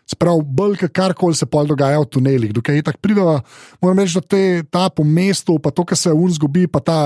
Sprav, 0.07 0.39
bolj 0.39 0.77
kot 0.79 0.93
karkoli 0.93 1.35
se 1.35 1.47
pol 1.47 1.67
dogaja 1.67 1.99
v 1.99 2.07
tunelih. 2.07 2.53
Dokaj 2.55 2.77
je 2.77 2.83
tako 2.83 3.01
prideva, 3.03 3.41
moram 3.83 3.99
reči, 3.99 4.15
da 4.15 4.23
te, 4.23 4.43
ta 4.65 4.85
po 4.89 5.03
mestu, 5.03 5.59
pa 5.59 5.71
to, 5.71 5.83
kar 5.83 5.99
se 5.99 6.13
un 6.15 6.31
zgubi, 6.31 6.67
pa 6.67 6.79
ta 6.79 6.99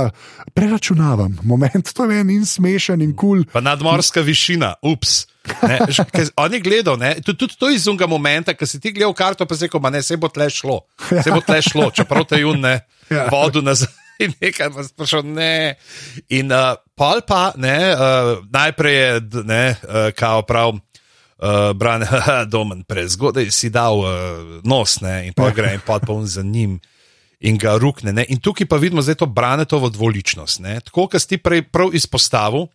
preračunavam 0.54 1.38
moment, 1.42 1.92
to 1.92 2.04
je 2.04 2.08
meni 2.10 2.34
in 2.34 2.44
smešen 2.44 3.00
in 3.00 3.14
kul. 3.14 3.40
Cool. 3.40 3.52
Pa 3.52 3.60
nadmorska 3.60 4.20
višina, 4.20 4.74
ups. 4.82 5.26
Ne, 5.62 5.78
ž- 5.88 6.04
ker 6.12 6.28
On 6.36 6.52
je 6.52 6.60
gledal, 6.60 7.00
tudi, 7.22 7.38
tudi 7.38 7.56
to 7.56 7.70
iz 7.70 7.86
unga 7.86 8.04
momenta, 8.06 8.52
ko 8.52 8.66
si 8.66 8.76
ti 8.76 8.92
gledal 8.92 9.14
karto, 9.14 9.46
pa 9.46 9.56
si 9.56 9.64
rekel, 9.64 9.80
"Ma 9.80 9.90
ne, 9.90 10.02
se 10.02 10.16
bo 10.16 10.28
tle 10.28 10.50
šlo, 10.50 10.82
se 11.24 11.30
bo 11.30 11.40
tle 11.40 11.62
šlo, 11.62 11.88
čeprav 11.90 12.26
te 12.26 12.40
jun 12.40 12.60
ne, 12.60 12.80
Ja. 13.08 13.26
vodu 13.26 13.62
nazaj. 13.62 13.88
In 14.20 14.34
nekaj 14.42 14.68
pa 14.70 14.84
sprašal, 14.84 15.24
ne. 15.24 15.74
In 16.28 16.52
uh, 16.52 16.76
pol 16.94 17.24
pa, 17.24 17.52
ne, 17.56 17.78
uh, 17.90 18.44
najprej 18.52 18.94
je, 18.94 19.08
ne, 19.44 19.64
uh, 19.80 20.12
kao 20.12 20.42
prav, 20.44 20.76
uh, 21.40 21.72
bran, 21.76 22.05
domen, 22.53 22.85
prezgodaj 22.85 23.50
si 23.50 23.72
dal 23.72 24.05
uh, 24.05 24.12
nos, 24.64 25.00
ne, 25.00 25.26
in 25.26 25.37
pa 25.37 25.50
gre 25.57 25.74
in 25.79 25.85
pa 25.85 26.00
on 26.09 26.26
za 26.26 26.42
njim. 26.42 26.81
In 27.40 27.57
ga 27.57 27.79
rukne. 27.81 28.12
Ne? 28.12 28.26
In 28.29 28.37
tukaj 28.37 28.68
pa 28.68 28.76
vidimo 28.76 29.00
zdaj 29.00 29.22
to 29.22 29.26
branetovo 29.26 29.88
dvoličnost. 29.88 30.61
Ne? 30.61 30.76
Tako, 30.85 31.07
kot 31.09 31.22
si 31.22 31.29
ti 31.29 31.37
prej 31.40 31.62
prav 31.72 31.94
izpostavil, 31.96 32.66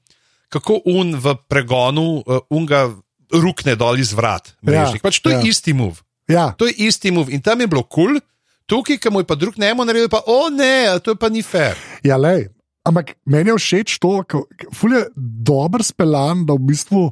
kako 0.49 0.80
un 0.89 1.13
v 1.21 1.36
pregonu 1.45 2.25
uh, 2.25 2.41
unga 2.49 2.89
rukne 3.30 3.75
dol 3.78 4.01
iz 4.01 4.13
vrat. 4.17 4.56
mrežnih. 4.65 5.06
Pač 5.06 5.21
to 5.21 5.30
je 5.30 5.38
ja. 5.38 5.45
isti 5.45 5.73
move. 5.73 6.01
Ja, 6.25 6.54
To 6.58 6.65
je 6.65 6.73
isti 6.73 7.12
move. 7.13 7.30
In 7.30 7.45
tam 7.45 7.62
je 7.62 7.67
bilo 7.69 7.84
kul, 7.84 8.17
cool, 8.17 8.23
tukaj, 8.65 8.97
ki 8.97 9.13
mu 9.13 9.21
je 9.21 9.30
pa 9.30 9.38
drug 9.38 9.58
nemo 9.62 9.86
naredil, 9.86 10.10
pa 10.10 10.25
o 10.25 10.49
ne, 10.49 10.97
to 11.06 11.13
je 11.13 11.19
pa 11.21 11.30
ni 11.30 11.45
fair. 11.45 11.78
Ja, 12.01 12.17
lej. 12.17 12.49
Ampak 12.86 13.17
meni 13.25 13.49
je 13.49 13.58
všeč 13.58 13.97
to, 14.01 14.21
da 14.25 14.97
je 14.97 15.06
dober 15.45 15.82
speljan, 15.82 16.45
da 16.45 16.58
v 16.58 16.69
bistvu 16.69 17.10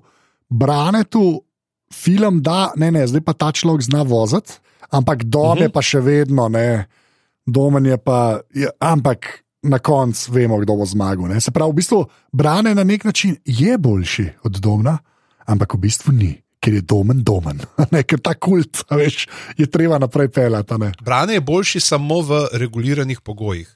branetu 0.54 1.42
film 1.94 2.42
da, 2.46 2.72
ne, 2.78 2.92
ne, 2.92 3.08
zdaj 3.08 3.22
pa 3.26 3.34
ta 3.34 3.50
človek 3.52 3.82
zna 3.90 4.04
voziti, 4.06 4.54
ampak 4.94 5.24
dom 5.26 5.58
je 5.58 5.70
Mhm. 5.70 5.74
pa 5.74 5.82
še 5.82 6.00
vedno, 6.02 6.48
ne, 6.50 6.86
domen 7.46 7.86
je 7.86 7.98
pa, 7.98 8.40
je, 8.54 8.70
ampak 8.80 9.44
na 9.64 9.80
koncu 9.80 10.32
vemo, 10.32 10.60
kdo 10.60 10.76
bo 10.76 10.86
zmagal. 10.86 11.28
Ne. 11.32 11.40
Se 11.42 11.52
pravi, 11.52 11.72
v 11.72 11.76
bistvu 11.76 12.00
brane 12.32 12.76
na 12.76 12.84
nek 12.84 13.04
način 13.04 13.38
je 13.46 13.78
boljši 13.78 14.30
od 14.44 14.60
domna, 14.60 14.98
ampak 15.46 15.74
v 15.74 15.78
bistvu 15.80 16.12
ni. 16.12 16.34
Ker 16.64 16.78
je 16.78 16.84
domen, 16.88 17.20
domen, 17.28 17.60
ne, 17.94 18.04
ker 18.08 18.22
ta 18.24 18.34
kult, 18.40 18.86
veš, 18.88 19.26
je 19.60 19.68
treba 19.68 20.00
naprej 20.00 20.30
pelati. 20.32 20.78
Brane 21.04 21.36
je 21.36 21.44
boljši 21.44 21.82
samo 21.84 22.22
v 22.24 22.46
reguliranih 22.62 23.20
pogojih. 23.22 23.68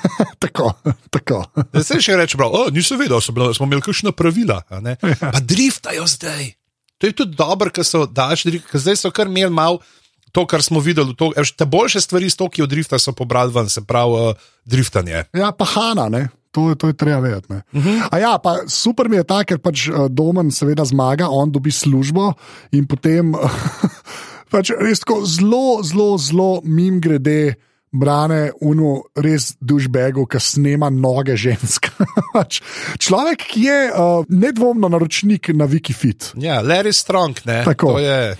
Tako, 0.46 0.70
tako. 1.10 1.40
Da 1.72 1.82
se 1.84 1.98
še 2.00 2.14
reče, 2.16 2.38
oh, 2.44 2.68
nisem 2.72 2.98
vedel, 3.00 3.20
bila, 3.34 3.54
smo 3.54 3.66
imeli 3.66 3.82
kakšna 3.82 4.12
pravila. 4.16 4.60
a 4.68 4.80
ne. 4.80 4.94
Pa 5.00 5.40
driftajo 5.40 6.06
zdaj. 6.06 6.52
To 7.00 7.08
je 7.08 7.16
tudi 7.16 7.36
dobro, 7.36 7.70
ker 7.72 7.84
so 7.84 8.04
daš, 8.06 8.44
ker 8.44 8.80
zdaj 8.80 9.00
so 9.00 9.10
kar 9.12 9.28
imeli 9.28 9.52
malo 9.52 9.80
to, 10.36 10.44
kar 10.44 10.62
smo 10.62 10.80
videli. 10.84 11.16
To, 11.16 11.32
te 11.56 11.64
boljše 11.64 12.00
stvari 12.00 12.26
iz 12.28 12.36
Tokija 12.36 12.66
drifta 12.66 12.98
so 13.00 13.12
pobrali 13.16 13.52
ven, 13.52 13.68
se 13.72 13.80
pravi 13.84 14.12
uh, 14.12 14.34
driftanje. 14.64 15.24
Ja, 15.32 15.52
pa 15.52 15.64
Hanna, 15.64 16.08
ne. 16.12 16.28
To, 16.52 16.74
to 16.74 16.92
je 16.92 16.96
treba 16.96 17.20
vedeti. 17.20 17.52
Uh 17.52 17.84
-huh. 17.84 18.08
A 18.10 18.18
ja, 18.18 18.38
pa 18.42 18.56
super 18.68 19.08
mi 19.08 19.16
je 19.16 19.24
ta, 19.24 19.44
ker 19.44 19.58
pač 19.58 19.88
uh, 19.88 20.06
Domen 20.08 20.50
seveda 20.50 20.84
zmaga, 20.84 21.28
on 21.28 21.52
dobi 21.52 21.70
službo 21.72 22.32
in 22.72 22.86
potem 22.86 23.32
pač 24.52 24.70
res 24.80 25.00
tako 25.00 25.24
zelo, 25.24 25.82
zelo, 25.82 26.18
zelo 26.18 26.60
mim 26.64 27.00
grede. 27.00 27.54
Brane 27.96 28.50
unu 28.60 28.98
res 29.16 29.54
dušbegu, 29.60 30.26
ki 30.28 30.40
snema 30.42 30.90
noge 30.92 31.36
žensk. 31.40 31.88
Pač 32.36 32.60
Človek, 33.00 33.46
ki 33.54 33.64
je 33.64 33.78
uh, 33.88 34.28
nedvomno 34.28 34.90
naročnik 34.92 35.50
na 35.56 35.68
Wikifit. 35.70 36.34
Ja, 36.40 36.60
Larry 36.60 36.92
Strong, 36.92 37.40
ne. 37.48 37.62
Tako. 37.64 37.96
To 37.96 38.04
je, 38.04 38.36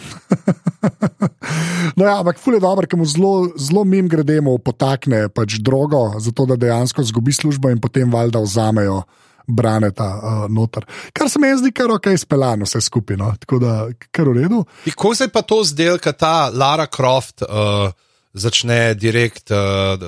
No, 1.97 2.05
ja, 2.05 2.19
ampak 2.21 2.39
ful 2.39 2.57
je 2.57 2.61
dobro, 2.61 2.87
ker 2.89 2.99
mu 2.99 3.07
zelo, 3.09 3.51
zelo 3.57 3.85
mim 3.89 4.09
gredemo 4.09 4.57
potakne 4.59 5.27
pač 5.33 5.61
drogo, 5.65 6.11
zato 6.21 6.47
da 6.47 6.59
dejansko 6.61 7.05
zgubi 7.07 7.33
službo 7.33 7.71
in 7.73 7.81
potem 7.81 8.11
valjda 8.13 8.43
vzamejo 8.45 9.03
braneta 9.47 10.07
uh, 10.17 10.39
noter. 10.51 10.85
Kar 11.15 11.31
se 11.31 11.39
mi 11.39 11.53
zdi 11.57 11.71
kar 11.73 11.93
ok, 11.95 12.11
speljano 12.19 12.67
vse 12.67 12.81
skupaj, 12.83 13.17
no? 13.21 13.31
tako 13.39 13.61
da 13.63 13.75
kar 14.11 14.29
v 14.29 14.41
redu. 14.43 14.65
Kako 14.91 15.15
se 15.15 15.29
je 15.29 15.33
pa 15.33 15.43
to 15.47 15.63
zdelo, 15.65 16.01
da 16.03 16.13
ta 16.13 16.35
Lara 16.51 16.89
Croft 16.91 17.47
uh, 17.47 17.93
začne 18.37 18.95
direkt 18.95 19.49
uh, 19.49 19.59
uh, 19.93 20.01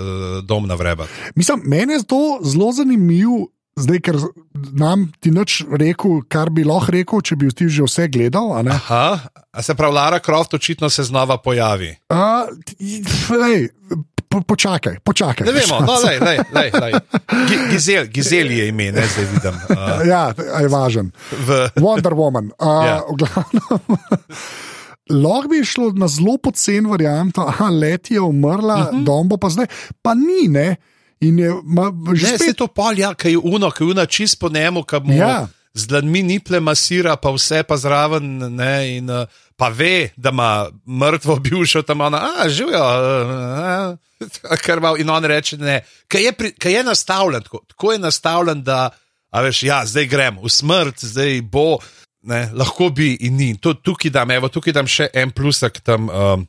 dom 0.42 0.66
navrebati? 0.66 1.10
Mislim, 1.34 1.64
meni 1.64 1.92
je 1.94 2.04
to 2.04 2.20
zelo 2.44 2.72
zanimivo. 2.72 3.48
Zdaj, 3.74 4.00
ker 4.00 4.16
nam 4.74 5.12
ti 5.16 5.30
nič 5.30 5.62
rekel, 5.70 6.26
kar 6.26 6.50
bi 6.50 6.64
lahko 6.64 6.90
rekel, 6.92 7.20
če 7.20 7.36
bi 7.36 7.46
ti 7.48 7.68
že 7.68 7.84
vse 7.84 8.08
gledal. 8.08 8.50
a? 8.52 8.62
Aha, 8.68 9.04
a 9.48 9.62
se 9.62 9.70
pravi, 9.72 9.94
Lara 9.94 10.18
Croft 10.18 10.50
očitno 10.52 10.90
se 10.90 11.04
znova 11.04 11.38
pojavi. 11.38 11.92
T- 12.58 12.74
lej, 13.32 13.68
po, 14.26 14.42
počakaj, 14.42 14.98
počakaj. 14.98 15.46
Ne 15.46 15.54
vemo, 15.54 15.78
no, 15.80 15.94
lej, 16.02 16.18
lej, 16.18 16.38
lej, 16.50 16.70
lej. 16.74 16.92
Gi- 17.46 17.70
Gizel, 17.70 18.06
Gizel 18.08 18.50
je 18.50 18.66
ime, 18.66 18.90
ne 18.90 19.06
zdaj 19.06 19.24
vidim. 19.26 19.54
Uh, 19.70 19.78
Ja, 20.04 20.24
je 20.58 20.68
važen. 20.68 21.12
v, 21.38 21.70
Wonder 21.76 22.12
Woman. 22.12 22.50
Uh, 22.52 22.82
Ja. 22.84 22.98
Lahko 25.11 25.49
bi 25.49 25.64
šlo 25.64 25.92
na 25.97 26.09
zelo 26.09 26.37
pocen 26.42 26.87
varianto, 26.90 27.47
da 27.59 27.68
let 27.68 28.11
je 28.11 28.21
umrla, 28.21 28.77
uh 28.77 28.87
-huh. 28.92 29.05
dom 29.05 29.29
bo 29.29 29.37
pa 29.37 29.49
zdaj, 29.49 29.66
pa 30.03 30.14
ni, 30.14 30.49
ne. 30.49 30.77
In 31.21 31.38
je 31.38 31.51
ma, 31.64 31.90
že 32.14 32.31
ne, 32.31 32.38
spet 32.38 32.57
to 32.57 32.66
polja, 32.66 33.14
ki 33.14 33.29
je 33.29 33.38
uno, 33.38 33.71
ki 33.71 33.85
je 33.85 33.90
uno 33.90 34.07
čist 34.07 34.38
po 34.38 34.49
njemu, 34.49 34.83
ki 34.83 34.97
mu 35.03 35.14
Ja. 35.14 35.49
z 35.75 35.87
dlanmi 35.87 36.23
niple 36.23 36.61
masira, 36.61 37.16
pa 37.16 37.31
vse 37.31 37.62
pa 37.62 37.77
zraven, 37.77 38.38
ne, 38.55 38.97
in 38.97 39.11
uh, 39.11 39.27
pa 39.57 39.68
ve, 39.68 40.11
da 40.16 40.31
ima 40.31 40.68
mrtvo 40.87 41.37
bivšo 41.37 41.83
tam, 41.83 42.01
ona, 42.01 42.18
a 42.38 42.49
živijo, 42.49 42.85
kar 44.64 44.79
ima, 44.79 44.94
in 44.99 45.11
on 45.11 45.25
reče, 45.25 45.57
ne, 45.57 45.83
kaj 46.09 46.23
je, 46.23 46.33
pri, 46.33 46.53
kaj 46.53 46.73
je 46.73 46.85
nastavljen, 46.85 47.42
tako, 47.42 47.61
tako 47.68 47.92
je 47.92 47.99
nastavljen, 47.99 48.62
da, 48.62 48.90
a 49.31 49.40
veš, 49.40 49.62
ja, 49.62 49.83
zdaj 49.87 50.07
grem 50.07 50.38
v 50.42 50.49
smrt, 50.49 51.05
zdaj 51.05 51.42
bo, 51.42 51.79
ne, 52.28 52.40
lahko 52.52 52.90
bi 52.94 53.14
in 53.26 53.36
ni. 53.40 53.50
To, 53.62 53.74
tukaj 53.74 54.12
dam, 54.14 54.30
evo, 54.36 54.50
tukaj 54.52 54.76
dam 54.76 54.88
še 54.88 55.08
en 55.16 55.32
plusak 55.34 55.80
tam 55.84 56.08
um, 56.08 56.46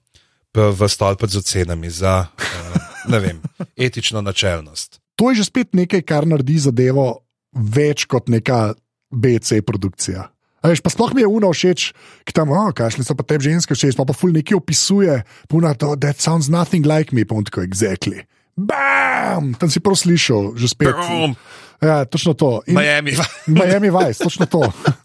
v 0.54 0.90
stolpec 0.92 1.32
z 1.32 1.42
ocenami 1.42 1.92
za, 1.94 2.26
uh, 2.28 3.16
vem, 3.16 3.40
etično 3.88 4.22
načelnost. 4.26 5.00
To 5.20 5.32
je 5.32 5.42
že 5.42 5.50
spet 5.52 5.76
nekaj, 5.76 6.04
kar 6.08 6.28
naredi 6.28 6.60
zadevo 6.64 7.24
več 7.52 8.06
kot 8.08 8.30
neka 8.32 8.76
BC 9.12 9.64
produkcija. 9.66 10.30
Veš, 10.60 10.84
pa 10.84 10.92
sploh 10.92 11.16
mi 11.16 11.24
je 11.24 11.30
uno 11.32 11.52
všeč, 11.56 11.92
ki 12.28 12.36
tam, 12.36 12.52
oh, 12.52 12.68
kaj 12.76 13.00
so 13.00 13.16
pa 13.16 13.24
te 13.24 13.40
ženske 13.40 13.72
všeč, 13.72 13.96
pa 13.96 14.04
pa 14.04 14.12
ful 14.12 14.36
neki 14.36 14.58
opisuje, 14.60 15.22
puna 15.48 15.72
to, 15.72 15.96
that 15.96 16.20
sounds 16.20 16.52
nothing 16.52 16.84
like 16.84 17.16
me, 17.16 17.24
pa 17.24 17.40
on 17.40 17.48
tako, 17.48 17.64
exactly. 17.64 18.28
Bam! 18.60 19.56
Tam 19.56 19.72
si 19.72 19.80
prav 19.80 19.96
slišal, 19.96 20.60
že 20.60 20.68
spet. 20.68 20.92
Bam! 20.92 21.40
Ja, 21.80 22.04
točno 22.04 22.36
to. 22.36 22.60
In 22.68 22.76
Miami. 22.76 23.16
Miami 23.48 23.88
Vice, 23.88 24.24
točno 24.24 24.46
to. 24.46 24.60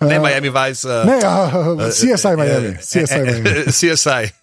ne 0.00 0.18
Miami 0.18 0.50
Vice. 0.50 0.88
Uh, 0.88 1.06
ne, 1.06 1.16
uh, 1.16 1.88
CSI 1.90 2.36
Miami. 2.36 2.76
CSI. 2.80 3.22
Miami. 3.24 3.72
CSI. 3.72 4.38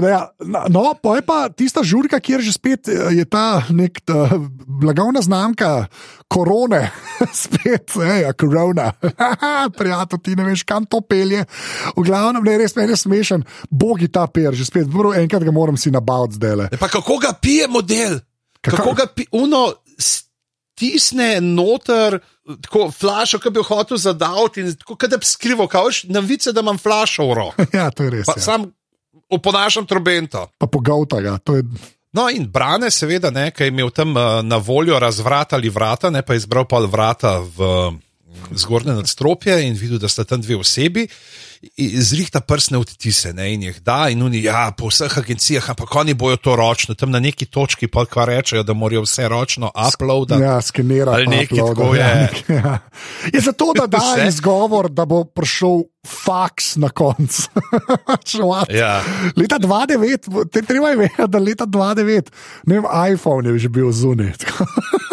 da, 0.00 0.08
ja, 0.08 0.30
no, 0.68 0.94
pa 1.02 1.16
je 1.16 1.22
pa 1.24 1.48
tista 1.48 1.82
žurka, 1.82 2.20
kjer 2.20 2.42
že 2.44 2.52
spet 2.52 2.88
eh, 2.88 3.14
je 3.16 3.24
ta 3.24 3.62
nek 3.72 4.00
ta 4.04 4.28
blagovna 4.66 5.22
znamka 5.24 5.88
korone, 6.30 6.90
spet, 7.44 7.90
hej, 7.96 8.28
korona. 8.38 8.92
Prijatelj, 9.78 10.20
ti 10.22 10.36
ne 10.36 10.46
veš, 10.46 10.62
kam 10.62 10.86
to 10.86 11.00
pelje. 11.00 11.42
V 11.96 12.04
glavnem, 12.06 12.44
ne, 12.44 12.58
res 12.60 12.76
meni 12.78 12.94
je 12.94 13.00
smešen, 13.02 13.44
bogi 13.70 14.10
ta 14.12 14.28
per, 14.30 14.54
že 14.54 14.68
spet, 14.68 14.86
prvo 14.90 15.14
enkrat 15.16 15.42
ga 15.42 15.54
moram 15.54 15.80
si 15.80 15.90
nabaviti 15.90 16.38
zdaj. 16.38 16.78
Pa 16.78 16.88
kako 16.92 17.18
ga 17.18 17.34
pije 17.34 17.66
model? 17.68 18.20
Kako, 18.60 18.76
kako 18.76 18.92
ga 18.94 19.06
pije, 19.10 19.32
uno. 19.32 19.66
Tisne 20.80 21.34
noter, 21.44 22.18
tako 22.64 22.86
flašo, 22.94 23.38
ki 23.42 23.52
bi 23.52 23.60
jo 23.60 23.66
hotel 23.68 24.00
zadaviti, 24.00 24.64
in 24.64 24.76
tako 24.80 24.96
da 25.12 25.20
bi 25.20 25.28
skrival, 25.28 25.68
kaoš, 25.68 26.04
na 26.08 26.22
vice, 26.24 26.54
da 26.56 26.64
imam 26.64 26.78
flašo 26.80 27.28
v 27.28 27.38
roki. 27.38 27.70
Ja, 27.78 27.90
to 27.92 28.08
je 28.08 28.14
res. 28.16 28.26
Pa, 28.26 28.38
ja. 28.38 28.44
Sam 28.44 28.70
oponašam 29.30 29.86
trobento. 29.86 30.46
Pa 30.58 30.66
pogavta 30.66 31.20
ga. 31.20 31.38
Je... 31.52 31.62
No, 32.16 32.26
in 32.32 32.48
brane, 32.50 32.90
seveda, 32.90 33.30
ne, 33.30 33.50
ki 33.54 33.68
je 33.68 33.74
imel 33.74 33.92
tam 33.94 34.16
eh, 34.16 34.40
na 34.42 34.56
voljo 34.56 34.98
razvrata 34.98 35.60
ali 35.60 35.68
vrata, 35.68 36.10
ne 36.10 36.24
pa 36.26 36.34
izbral 36.34 36.66
pa 36.66 36.80
vrata 36.80 37.38
v 37.38 37.68
zgornje 38.56 38.94
nadstropje 38.94 39.60
in 39.68 39.76
videl, 39.78 39.98
da 39.98 40.08
sta 40.08 40.24
tam 40.24 40.40
dve 40.40 40.56
osebi 40.56 41.06
zrihta 42.00 42.40
prsne 42.40 42.78
odtise 42.78 43.34
ne, 43.36 43.50
in 43.52 43.62
jih 43.62 43.80
da, 43.84 44.08
in 44.08 44.22
oni, 44.24 44.40
ja, 44.42 44.70
po 44.76 44.88
vseh 44.88 45.18
agencijah, 45.18 45.70
ampak 45.70 45.92
oni 46.00 46.14
bojo 46.14 46.38
to 46.40 46.56
ročno, 46.56 46.94
tam 46.94 47.10
na 47.12 47.20
neki 47.20 47.46
točki 47.46 47.88
pa 47.88 48.06
kar 48.08 48.28
rečejo, 48.32 48.62
da 48.64 48.72
morajo 48.72 49.02
vse 49.04 49.28
ročno 49.28 49.68
uploadati. 49.68 50.42
Ja, 50.42 50.60
skenirati. 50.60 51.16
Ali 51.16 51.26
nekaj 51.26 51.58
tako 51.58 51.94
je. 51.94 52.00
Ja, 52.00 52.54
ja. 52.54 52.78
Je 53.32 53.40
zato, 53.40 53.72
da 53.76 53.86
da 53.86 54.24
izgovor, 54.28 54.88
da 54.88 55.04
bo 55.04 55.24
prišel 55.24 55.84
faks 56.06 56.76
na 56.76 56.88
koncu. 56.88 57.42
ja. 58.80 59.02
Leta 59.36 59.58
2009, 59.58 60.50
te 60.52 60.62
treba 60.62 60.88
je 60.88 60.96
vedeti, 60.96 61.28
da 61.28 61.38
leta 61.38 61.66
2009, 61.66 62.30
ne 62.66 62.80
vem, 62.80 62.84
iPhone 63.14 63.48
je 63.48 63.58
že 63.58 63.68
bil 63.68 63.92
zunaj. 63.92 64.32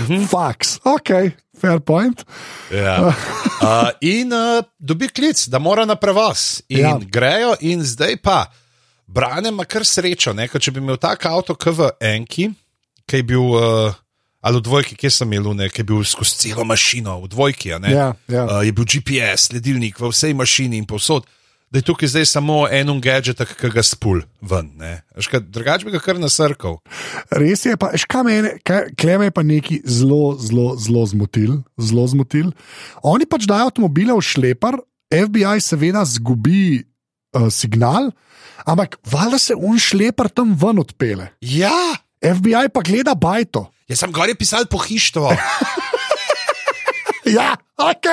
Mhm. 0.00 0.26
Faks, 0.32 0.78
ok 0.84 1.32
fair 1.62 1.80
point. 1.80 2.24
Ja. 2.70 2.98
Uh, 3.62 3.92
in 4.00 4.32
uh, 4.34 4.58
dobi 4.82 5.06
klic, 5.06 5.38
da 5.46 5.60
mora 5.62 5.84
na 5.86 5.94
prevoz. 5.94 6.64
In 6.66 6.80
ja. 6.82 6.96
grejo, 6.98 7.52
in 7.62 7.84
zdaj 7.86 8.16
pa, 8.18 8.40
brane 9.06 9.52
ima 9.54 9.62
kar 9.70 9.84
srečo. 9.86 10.32
Ne? 10.34 10.48
Če 10.50 10.72
bi 10.74 10.82
imel 10.82 10.98
tak 10.98 11.28
avto, 11.30 11.54
kot 11.54 11.76
v 11.78 11.90
Enki, 12.02 12.48
ki 13.06 13.20
je 13.20 13.26
bil. 13.30 13.54
Uh, 13.54 14.00
Ali 14.42 14.58
v 14.58 14.64
dvojki, 14.66 14.96
kje 14.98 15.12
sem 15.14 15.36
imel, 15.36 15.54
ki 15.70 15.84
je 15.84 15.86
bil 15.86 16.00
skozi 16.02 16.34
celo 16.40 16.64
mašino, 16.66 17.20
v 17.22 17.28
dvojki, 17.30 17.68
ja, 17.70 17.78
ja. 17.86 18.08
Uh, 18.26 18.56
je 18.66 18.72
bil 18.74 18.88
GPS, 18.90 19.44
sledilnik 19.52 20.00
v 20.02 20.10
vsej 20.10 20.34
mašini 20.34 20.80
in 20.82 20.88
povsod. 20.90 21.22
Uh, 21.22 21.41
da 21.72 21.80
je 21.80 21.86
tukaj 21.88 22.08
zdaj 22.12 22.26
samo 22.26 22.66
en 22.68 23.00
gadget, 23.00 23.40
ki 23.56 23.70
ga 23.72 23.82
spul 23.82 24.20
ven. 24.44 24.68
Drugače 25.40 25.88
bi 25.88 25.94
ga 25.94 26.00
kar 26.04 26.18
nasrkal. 26.20 26.76
Res 27.32 27.64
je, 27.64 27.76
pa 27.80 27.94
škame, 27.96 28.58
kleme 29.00 29.30
je 29.30 29.32
pa 29.32 29.42
neki 29.42 29.80
zelo, 29.88 30.36
zelo, 30.36 30.76
zelo 30.76 31.06
zmotil, 31.08 31.62
zelo 31.80 32.04
zmotil. 32.12 32.52
Oni 33.00 33.24
pač 33.24 33.48
dajo 33.48 33.70
avtomobile 33.72 34.12
v 34.12 34.20
šlepar, 34.20 34.76
FBI 35.08 35.64
seveda 35.64 36.04
zgubi 36.04 36.82
uh, 36.82 37.48
signal, 37.48 38.12
ampak 38.68 39.00
valjda 39.08 39.40
se 39.40 39.56
un 39.56 39.80
šlepar 39.80 40.28
tam 40.28 40.52
ven 40.52 40.84
odpele. 40.84 41.32
Ja. 41.40 41.72
FBI 42.22 42.68
pa 42.70 42.84
gleda 42.86 43.16
bajto. 43.18 43.64
Jaz 43.90 44.04
sem 44.04 44.12
gori 44.14 44.36
pisal 44.38 44.68
po 44.70 44.78
hištvo. 44.78 45.32
ja, 47.36 47.56
ok. 47.80 48.06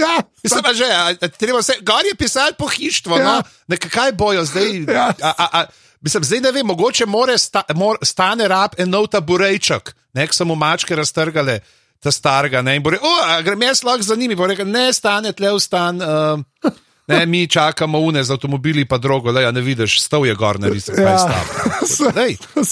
Ja, 0.00 0.22
Mislim, 0.42 0.62
že, 0.74 0.84
a, 0.84 1.28
treba 1.28 1.62
se, 1.62 1.74
gor 1.80 2.06
je 2.06 2.14
pisati 2.14 2.54
pohištvo, 2.58 3.18
no. 3.18 3.22
ja. 3.22 3.42
no, 3.68 3.76
kaj 3.90 4.12
bojo 4.12 4.44
zdaj. 4.44 4.84
Ja. 4.88 5.12
A, 5.22 5.32
a, 5.38 5.48
a, 5.52 5.64
mislim, 6.00 6.24
zdaj 6.24 6.40
ne 6.40 6.52
vem, 6.52 6.66
mogoče 6.66 7.06
more 7.06 7.38
sta, 7.38 7.62
more, 7.74 7.98
stane 8.02 8.48
rab 8.48 8.78
en 8.78 8.90
nov 8.90 9.06
taburejček, 9.06 9.94
nek 10.14 10.34
so 10.34 10.44
mu 10.44 10.54
mačke 10.54 10.96
raztrgale. 10.96 11.60
Ta 11.98 12.12
starega, 12.14 12.62
ne, 12.62 12.76
in 12.78 12.82
bo 12.82 12.92
rekel, 12.94 13.10
grem 13.42 13.62
jaz 13.62 13.80
lahko 13.82 14.06
za 14.06 14.14
njimi, 14.14 14.36
bo 14.38 14.46
rekel, 14.46 14.68
ne, 14.70 14.92
stane 14.94 15.32
tle 15.34 15.50
v 15.50 15.58
stan, 15.58 15.98
uh, 15.98 16.70
ne, 17.08 17.26
mi 17.26 17.48
čakamo 17.50 17.98
une 17.98 18.22
z 18.24 18.30
avtomobili, 18.30 18.84
pa 18.84 18.98
drogo, 18.98 19.32
da 19.32 19.40
ja 19.40 19.50
ne 19.50 19.60
vidiš, 19.60 20.00
stov 20.02 20.26
je 20.26 20.34
gor, 20.34 20.58
vidiš, 20.62 20.84
kaj 20.94 21.04
ja. 21.04 21.18
stav. 21.18 21.44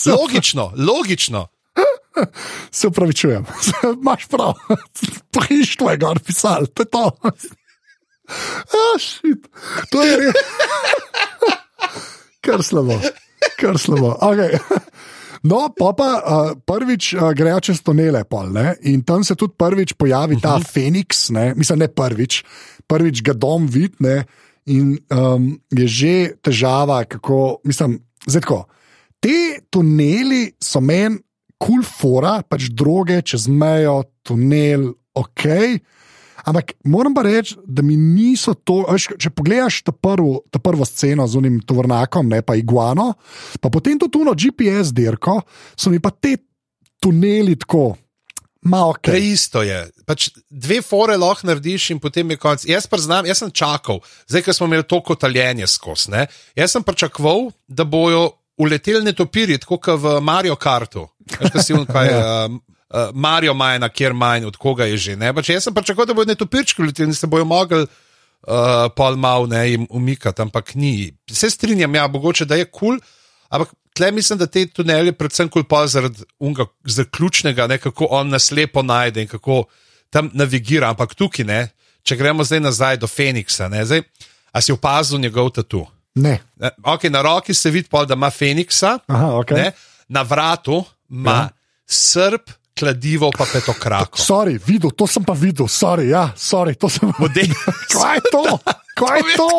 Logično, 0.21 0.73
logično. 0.77 1.47
Se 2.77 2.89
upravičujem, 2.89 3.47
imaš 4.01 4.27
prav, 4.27 4.53
pohištvo 5.35 5.91
je 5.91 5.97
gor 5.97 6.19
pisal, 6.19 6.67
to 6.67 6.83
je 6.83 6.91
to. 6.91 7.11
Ah, 8.27 8.99
to 9.91 10.03
je 10.03 10.17
res. 10.17 10.35
Kar 12.41 12.63
slabo, 12.63 13.01
kar 13.61 13.79
slabo. 13.79 14.17
Okay. 14.23 14.59
No, 15.47 15.69
pa 15.71 15.93
pa 15.95 16.09
uh, 16.19 16.59
prvič 16.59 17.15
uh, 17.15 17.31
grejo 17.37 17.61
čez 17.61 17.83
tunele, 17.87 18.25
pol, 18.27 18.51
in 18.83 19.03
tam 19.07 19.23
se 19.23 19.37
tudi 19.39 19.55
prvič 19.59 19.95
pojavi 19.95 20.41
ta 20.41 20.57
uh 20.57 20.59
mhm. 20.59 20.63
-huh. 20.63 20.73
Feniks, 20.73 21.31
ne? 21.31 21.55
mislim, 21.55 21.79
ne 21.79 21.89
prvič, 21.89 22.45
prvič 22.87 23.23
ga 23.23 23.33
dom 23.33 23.67
vidi 23.67 24.23
in 24.67 24.99
um, 25.11 25.61
je 25.71 25.87
že 25.87 26.15
težava, 26.43 27.05
kako, 27.05 27.61
mislim, 27.65 28.01
zdaj, 28.27 28.43
te 29.21 29.63
tuneli 29.71 30.53
so 30.61 30.81
meni 30.81 31.19
cool 31.63 31.85
fora, 31.85 32.41
pač 32.47 32.71
droge 32.73 33.21
čez 33.25 33.49
mejo, 33.49 34.03
tunel, 34.27 34.91
ok. 35.17 35.45
Ampak 36.47 36.77
moram 36.87 37.15
pa 37.17 37.25
reči, 37.27 37.57
da 37.67 37.83
mi 37.83 37.97
niso 37.99 38.55
to. 38.55 38.85
Če 38.95 39.33
pogledaš 39.35 39.81
ta, 39.89 39.91
prvo, 39.91 40.45
ta 40.53 40.63
prvo 40.63 40.87
sceno 40.87 41.27
z 41.27 41.41
unim 41.41 41.59
tovornakom, 41.67 42.29
ne 42.31 42.43
pa 42.47 42.55
iguano, 42.59 43.15
pa 43.59 43.73
potem 43.73 43.99
to 43.99 44.07
tuno 44.13 44.37
GPS 44.39 44.95
dirko, 44.95 45.41
so 45.75 45.91
mi 45.91 45.99
pa 46.03 46.13
te 46.15 46.37
tuneli 47.03 47.57
tako. 47.59 47.97
Okay. 48.67 49.13
To 49.13 49.15
isto 49.15 49.63
je. 49.63 49.79
Pač 50.07 50.29
dve 50.51 50.81
fore 50.83 51.15
lahko 51.19 51.47
narediš, 51.47 51.93
in 51.95 52.01
potem 52.03 52.31
je 52.35 52.39
konec. 52.41 52.65
Jaz 52.67 52.89
pa 52.91 52.99
znam, 52.99 53.27
jaz 53.27 53.43
sem 53.43 53.53
čakal, 53.55 54.01
zdaj, 54.27 54.43
ker 54.43 54.57
smo 54.57 54.67
imeli 54.67 54.87
toliko 54.91 55.15
taljenja 55.15 55.69
skozi. 55.71 56.27
Jaz 56.59 56.75
sem 56.75 56.83
pričakoval, 56.83 57.53
da 57.69 57.87
bojo 57.87 58.33
uleteli 58.57 59.05
netopiri, 59.05 59.59
tako 59.59 59.79
kot 59.79 60.01
v 60.01 60.17
Mario 60.25 60.57
Kartu. 60.57 61.07
Veš, 61.41 61.65
si 61.65 61.75
on, 61.77 61.87
kaj, 61.87 62.13
uh, 62.13 62.57
uh, 62.97 63.11
Mario 63.15 63.55
Majna, 63.55 63.89
kjer 63.89 64.15
manj, 64.15 64.47
od 64.49 64.57
koga 64.57 64.89
je 64.91 64.97
že. 64.97 65.17
Ne? 65.17 65.35
Pač 65.35 65.51
jaz 65.55 65.69
sem 65.69 65.75
pričakoval, 65.75 66.07
da 66.07 66.15
bodo 66.17 66.33
netopirčki 66.33 66.83
uleteli 66.83 67.13
in 67.13 67.15
se 67.15 67.27
bojo 67.27 67.45
mogli 67.45 67.87
uh, 68.47 68.87
pol 68.97 69.17
mal 69.17 69.49
ne 69.49 69.65
jim 69.71 69.87
umikati, 69.91 70.43
ampak 70.43 70.75
ni. 70.75 71.13
Se 71.31 71.51
strinjam, 71.51 71.95
ja, 71.95 72.07
mogoče 72.07 72.45
da 72.45 72.57
je 72.57 72.65
kul. 72.65 72.79
Cool, 72.79 73.01
ampak 73.49 73.75
tle 73.97 74.11
mislim, 74.13 74.39
da 74.39 74.47
te 74.47 74.67
tuneli, 74.67 75.13
predvsem 75.13 75.49
kul 75.49 75.65
pa 75.65 75.87
zaradi 75.87 76.25
unga 76.39 76.67
zaključnega, 76.85 77.67
ne, 77.67 77.79
kako 77.79 78.09
on 78.11 78.29
nas 78.29 78.51
lepo 78.51 78.83
najde 78.83 79.23
in 79.23 79.29
kako 79.29 79.65
tam 80.11 80.31
navigira. 80.35 80.91
Ampak 80.91 81.15
tukaj, 81.15 81.47
ne, 81.47 81.61
če 82.03 82.17
gremo 82.17 82.45
zdaj 82.45 82.61
nazaj 82.61 83.01
do 83.03 83.09
Feniksa, 83.11 83.69
ne, 83.73 83.85
zdaj, 83.85 84.05
a 84.53 84.63
si 84.63 84.73
opazil 84.73 85.21
njegov 85.21 85.51
tatu? 85.57 85.87
Ne. 86.17 86.39
Okay, 86.83 87.11
na 87.13 87.23
roki 87.23 87.55
se 87.55 87.71
vidi, 87.71 87.89
da 88.09 88.15
ima 88.15 88.31
Feniksa, 88.31 88.99
Aha, 89.07 89.27
okay. 89.27 89.71
na 90.09 90.23
vratu 90.23 90.85
ima 91.11 91.31
ja. 91.31 91.49
srp, 91.87 92.51
kladivo, 92.79 93.31
pa 93.39 93.45
petokrako. 93.53 94.19
Sorry, 94.19 94.59
videl, 94.67 94.91
to 94.91 95.07
sem 95.07 95.25
pa 95.25 95.33
videl, 95.33 95.69
sorry, 95.69 96.09
ja, 96.09 96.31
sorry, 96.37 96.75
to 96.75 96.89
sem 96.89 97.13
videl. 97.19 97.53
Kaj 97.93 98.17
je 98.17 98.33
to? 98.33 98.59
Kaj 98.97 99.19
je 99.19 99.37
to? 99.37 99.51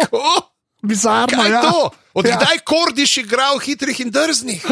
Bizarno, 0.81 1.37
Kaj 1.37 1.47
je 1.47 1.53
ja. 1.53 1.61
to? 1.61 1.89
Odkdaj 2.17 2.57
ja. 2.57 2.65
kordiš 2.65 3.17
igral 3.17 3.59
hitrih 3.61 3.99
in 4.01 4.11
drznih? 4.11 4.65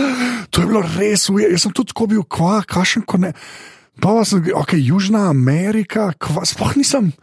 To 0.50 0.62
je 0.62 0.68
bilo 0.68 0.82
res 0.98 1.30
ujeti. 1.30 1.54
Jaz 1.54 1.66
sem 1.68 1.74
tudi 1.74 1.94
tako 1.94 2.08
bil, 2.10 2.24
kva, 2.26 2.64
kašen, 2.66 3.06
ko 3.06 3.22
ne. 3.22 3.34
Pa 4.02 4.18
sem, 4.26 4.42
ok, 4.54 4.74
Južna 4.82 5.28
Amerika, 5.30 6.10
sploh 6.46 6.74
nisem. 6.78 7.14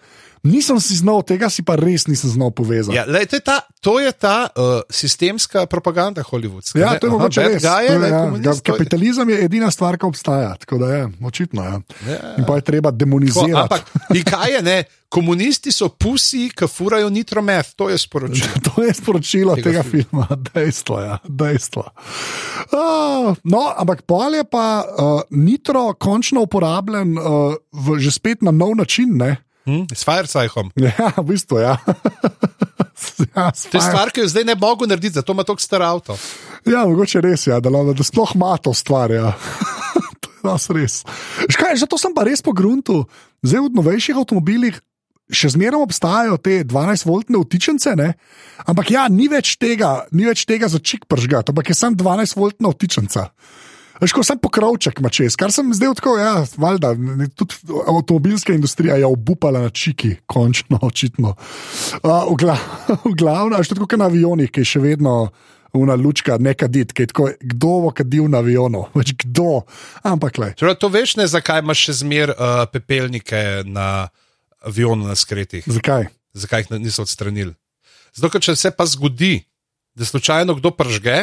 Nisem 0.42 0.74
si 0.82 0.98
znal, 0.98 1.22
tega 1.22 1.46
si 1.46 1.62
pa 1.62 1.76
res 1.78 2.08
nisem 2.10 2.34
znal 2.34 2.50
povezati. 2.50 2.98
Ja, 2.98 3.06
lej, 3.06 3.30
to 3.30 3.38
je 3.38 3.44
ta, 3.46 3.62
to 3.78 3.92
je 4.02 4.10
ta 4.10 4.50
uh, 4.50 4.82
sistemska 4.90 5.70
propaganda 5.70 6.18
holivudska. 6.26 6.82
Ja, 6.82 6.98
to 6.98 7.06
je 7.06 7.12
mogoče 7.14 7.44
res. 7.46 7.62
Je, 7.62 7.70
je, 7.86 8.10
ja, 8.10 8.22
ja, 8.26 8.54
kapitalizem 8.66 9.30
je 9.30 9.38
edina 9.46 9.70
stvar, 9.70 9.94
ki 9.94 10.10
obstaja, 10.10 10.56
tako 10.58 10.80
da 10.82 10.88
je 10.96 11.04
očitno. 11.22 11.62
Ja. 11.62 11.78
Ja. 12.10 12.34
In 12.42 12.48
pa 12.48 12.58
je 12.58 12.66
treba 12.66 12.90
demonizirati. 12.90 13.54
Tako, 13.54 14.02
ampak, 14.10 14.32
kaj 14.32 14.50
je, 14.56 14.62
ne? 14.66 14.76
Komunisti 15.12 15.70
so 15.70 15.92
pusi, 15.94 16.48
ki 16.50 16.66
furajo 16.66 17.06
nitromet, 17.12 17.76
to 17.78 17.86
je 17.92 18.00
sporočilo. 18.02 18.62
to 18.66 18.82
je 18.82 18.96
sporočilo 18.98 19.54
tega, 19.60 19.68
tega 19.70 19.82
filma, 19.86 20.26
dejstvo. 20.50 20.98
Ja, 21.06 21.20
dejstvo. 21.22 21.86
Uh, 22.66 23.30
no, 23.46 23.62
ampak 23.76 24.02
pol 24.10 24.40
je 24.40 24.42
pa 24.42 24.66
uh, 24.82 25.22
nitro 25.30 25.92
končno 25.94 26.42
uporabljen 26.50 27.14
uh, 27.14 27.54
v, 27.70 28.02
že 28.02 28.10
spet 28.10 28.42
na 28.42 28.50
nov 28.50 28.74
način. 28.82 29.14
Ne? 29.22 29.36
Hm? 29.64 29.86
S 29.94 30.02
Fireflyom. 30.04 30.72
Ja, 30.82 31.12
v 31.16 31.26
bistvu 31.30 31.62
ja. 31.62 31.76
ja 33.34 33.50
to 33.50 33.76
je 33.78 33.82
stvar, 33.82 34.10
ki 34.10 34.24
jo 34.24 34.30
zdaj 34.30 34.46
ne 34.48 34.56
mogo 34.58 34.86
narediti, 34.86 35.14
zato 35.18 35.32
ima 35.32 35.46
tako 35.46 35.62
star 35.62 35.82
avto. 35.86 36.18
Ja, 36.66 36.86
mogoče 36.86 37.22
res 37.22 37.46
je, 37.46 37.54
ja, 37.54 37.60
da, 37.62 37.70
da 37.70 38.04
sploh 38.06 38.34
ima 38.34 38.56
to 38.58 38.74
stvar. 38.74 39.14
Ja. 39.14 39.34
res. 40.76 41.02
Škaj, 41.46 41.78
že 41.78 41.86
to 41.86 41.98
sem 41.98 42.14
pa 42.14 42.26
res 42.26 42.42
po 42.42 42.54
gruntu. 42.54 43.06
Zdaj 43.46 43.68
v 43.68 43.76
novejših 43.78 44.18
avtomobilih 44.18 44.82
še 45.32 45.52
zmeraj 45.54 45.86
obstajajo 45.86 46.36
te 46.42 46.60
12-voltne 46.66 47.40
vtičence, 47.40 47.94
ne? 47.96 48.12
ampak 48.68 48.92
ja, 48.92 49.06
ni 49.08 49.30
več 49.32 49.56
tega, 49.56 50.04
ni 50.12 50.26
več 50.28 50.44
tega 50.48 50.68
za 50.68 50.78
čik 50.82 51.06
pržgati, 51.10 51.54
ampak 51.54 51.72
je 51.72 51.76
samo 51.78 51.96
12-voltna 51.98 52.72
vtičenca. 52.74 53.30
Veš, 54.02 54.10
ko 54.18 54.24
sem 54.26 54.38
pokrovček, 54.42 54.98
čez, 55.14 55.36
kar 55.38 55.52
sem 55.54 55.68
zdaj 55.70 55.94
tako, 56.00 56.16
ja, 56.18 56.42
valjda, 56.58 56.90
tudi 57.38 57.54
avtomobilska 57.86 58.50
industrija 58.50 58.96
je 58.98 59.06
obupala 59.06 59.60
na 59.62 59.70
čiki, 59.70 60.16
končno, 60.26 60.80
očitno. 60.88 61.36
Uh, 62.02 62.26
v, 62.32 62.36
gla, 62.42 62.58
v 63.06 63.14
glavnem, 63.14 63.60
až 63.60 63.70
tako 63.70 63.86
na 64.00 64.10
avionih, 64.10 64.50
ki 64.50 64.64
je 64.64 64.70
še 64.74 64.82
vedno 64.82 65.30
una 65.78 65.94
lučka, 65.94 66.34
neka 66.42 66.66
dit, 66.66 66.90
ki 66.90 67.06
je 67.06 67.10
tako, 67.12 67.28
kdo 67.54 67.70
bo 67.86 67.92
kadil 67.94 68.26
na 68.26 68.42
avionu, 68.42 68.88
več 68.98 69.14
kdo. 69.22 69.62
Ampak 70.02 70.42
le. 70.42 70.50
Torej, 70.58 70.80
to 70.82 70.90
veš 70.90 71.14
ne, 71.22 71.28
zakaj 71.30 71.62
imaš 71.62 71.86
še 71.86 72.00
zmer 72.02 72.34
uh, 72.34 72.64
pepelnike 72.74 73.62
na 73.70 74.10
avionu 74.66 75.06
na 75.06 75.14
skretih? 75.14 75.62
Zakaj? 75.62 76.10
Zakaj 76.34 76.66
jih 76.66 76.74
niso 76.82 77.06
odstranili? 77.06 77.54
Zato, 78.18 78.42
če 78.42 78.58
se 78.58 78.74
pa 78.74 78.82
zgodi, 78.88 79.44
da 79.94 80.04
slučajno 80.08 80.58
kdo 80.58 80.74
pržge, 80.74 81.22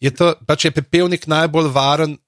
je 0.00 0.10
to 0.14 0.34
pač 0.46 0.68
je 0.68 0.74
pepelnik 0.74 1.26
najbolj 1.26 1.70
varen. 1.74 2.18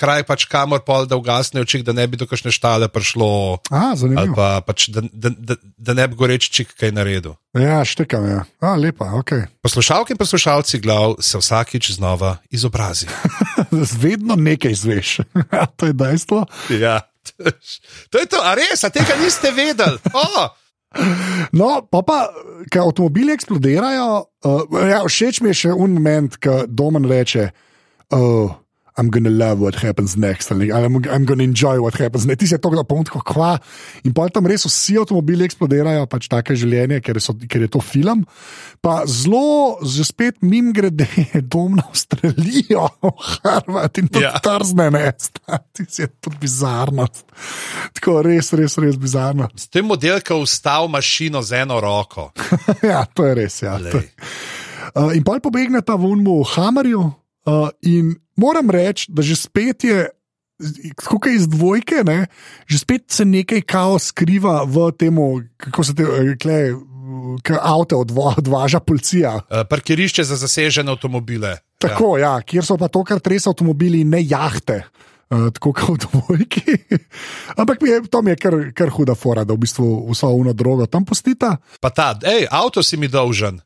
Kraj 0.00 0.22
pač 0.24 0.46
kamor 0.48 0.80
pol, 0.80 1.04
da 1.04 1.18
ugasne 1.20 1.60
oči, 1.60 1.82
da 1.84 1.92
ne 1.92 2.06
bi 2.08 2.16
do 2.16 2.24
kakšne 2.24 2.48
štale 2.48 2.86
prišlo. 2.88 3.60
A, 3.68 3.92
pa 4.32 4.46
pač, 4.64 4.86
da, 4.88 5.04
da, 5.12 5.28
da, 5.28 5.58
da 5.76 5.92
ne 5.92 6.06
bi 6.08 6.16
goreč 6.16 6.48
čik 6.48 6.72
kaj 6.72 6.94
naredil. 6.96 7.34
Ja, 7.52 7.82
štekam, 7.84 8.24
ja. 8.24 8.46
A, 8.64 8.80
lepa, 8.80 9.10
ok. 9.20 9.60
Poslušalke 9.60 10.16
in 10.16 10.20
poslušalci 10.22 10.80
glav 10.80 11.18
se 11.20 11.36
vsakič 11.36 11.90
znova 12.00 12.38
izobrazi. 12.48 13.12
Vedno 14.02 14.40
nekaj 14.40 14.72
izveš. 14.72 15.20
To 15.76 15.92
je 15.92 15.92
dejstvo. 15.92 16.46
Ja, 16.80 17.04
to 18.08 18.24
je 18.24 18.26
to, 18.26 18.40
a 18.40 18.56
res, 18.56 18.80
a 18.80 18.88
tega 18.88 19.20
niste 19.20 19.52
vedeli. 19.52 20.00
Oh! 20.16 20.48
No, 21.58 21.68
pa 21.90 22.02
pa, 22.06 22.18
ker 22.70 22.82
avtomobili 22.82 23.34
eksplodirajo, 23.34 24.08
uh, 24.46 24.78
ja, 24.90 25.02
všeč 25.06 25.40
mi 25.42 25.52
je 25.52 25.60
še 25.64 25.74
un 25.74 25.94
moment, 25.96 26.34
ko 26.42 26.64
domen 26.66 27.06
reče. 27.10 27.50
Oh, 28.14 28.56
I'm 29.00 29.08
gonna 29.08 29.32
love 29.32 29.60
what 29.60 29.74
happens 29.80 30.16
next, 30.16 30.52
ali 30.52 30.68
I'm, 30.68 31.00
I'm 31.08 31.24
gonna 31.24 31.42
enjoy 31.42 31.80
what 31.80 31.96
happens 31.96 32.26
next. 32.26 32.40
Ti 32.40 32.46
si 32.52 32.58
to, 32.60 32.70
da 32.76 32.84
pomeni, 32.84 33.08
kva. 33.08 33.54
In 34.04 34.12
pa 34.12 34.26
tam 34.28 34.44
res 34.50 34.66
vsi 34.68 34.98
avtomobili 35.00 35.46
eksplodirajo, 35.48 36.04
pač 36.10 36.28
take 36.28 36.52
življenje, 36.60 37.00
ker, 37.00 37.20
so, 37.24 37.32
ker 37.48 37.64
je 37.64 37.70
to 37.72 37.80
film. 37.80 38.26
Pa 38.84 39.00
zelo, 39.08 39.80
že 39.80 40.04
spet 40.04 40.42
mim 40.44 40.68
grede, 40.76 41.08
dom 41.52 41.78
na 41.80 41.86
Avstralijo, 41.88 42.90
Harvard 43.40 44.02
in 44.02 44.12
to 44.12 44.20
ja. 44.20 44.34
trzne 44.44 44.90
mesta. 44.92 45.62
Ti 45.72 45.88
si 45.88 46.08
to 46.20 46.32
bizarno. 46.36 47.08
Tako 47.96 48.20
res, 48.28 48.52
res, 48.52 48.76
res 48.84 49.00
bizarno. 49.00 49.48
S 49.56 49.72
tem 49.72 49.88
modelkom 49.88 50.44
ustal 50.44 50.92
mašino 50.92 51.40
z 51.40 51.64
eno 51.64 51.80
roko. 51.80 52.30
ja, 52.92 53.06
to 53.08 53.30
je 53.30 53.38
res. 53.40 53.62
Ja. 53.64 53.80
Uh, 53.80 55.14
in 55.16 55.24
pa 55.24 55.40
pobegne 55.40 55.80
ta 55.80 55.96
vunmu 55.96 56.42
v 56.44 56.52
Hamarju. 56.52 57.08
Uh, 57.48 57.72
in 57.88 58.12
moram 58.40 58.72
reči, 58.72 59.10
da 59.12 59.22
že 59.22 59.36
spet 59.36 59.84
je, 59.84 60.08
kot 60.96 61.28
iz 61.30 61.48
dvojke, 61.48 62.04
ne, 62.06 62.26
že 62.68 62.80
spet 62.80 63.08
se 63.12 63.24
nekaj 63.24 63.64
kaos 63.68 64.10
skriva 64.12 64.62
v 64.64 64.90
tem, 64.96 65.20
kako 65.56 65.84
se 65.84 65.96
te 65.96 66.06
rekle. 66.06 66.62
Avto 67.60 67.98
odva, 68.00 68.36
odvaža 68.38 68.78
policija. 68.80 69.32
Uh, 69.42 69.64
parkirišče 69.68 70.24
za 70.24 70.36
zasežene 70.38 70.92
avtomobile. 70.94 71.56
Tako, 71.82 72.14
ja. 72.20 72.36
ja, 72.36 72.42
kjer 72.46 72.64
so 72.64 72.76
pa 72.78 72.88
to, 72.92 73.02
kar 73.08 73.18
res 73.24 73.48
avtomobili, 73.50 74.04
ne 74.06 74.20
jahte, 74.22 74.76
uh, 75.32 75.48
tako 75.56 75.72
kot 75.74 75.90
v 75.90 75.96
dvojki. 76.04 76.76
Ampak 77.60 77.82
mi 77.82 77.90
je, 77.90 77.98
to 78.12 78.22
mi 78.22 78.32
je 78.32 78.38
kar, 78.40 78.56
kar 78.76 78.94
huda 78.94 79.16
fora, 79.18 79.44
da 79.44 79.56
v 79.56 79.64
bistvu 79.64 79.88
vso 80.12 80.30
uno 80.36 80.54
drogo 80.56 80.86
tam 80.86 81.04
postita. 81.08 81.56
Pa 81.82 81.90
ta, 81.90 82.12
hej, 82.24 82.46
avto 82.46 82.84
si 82.84 83.00
mi 83.00 83.10
dolžen. 83.10 83.58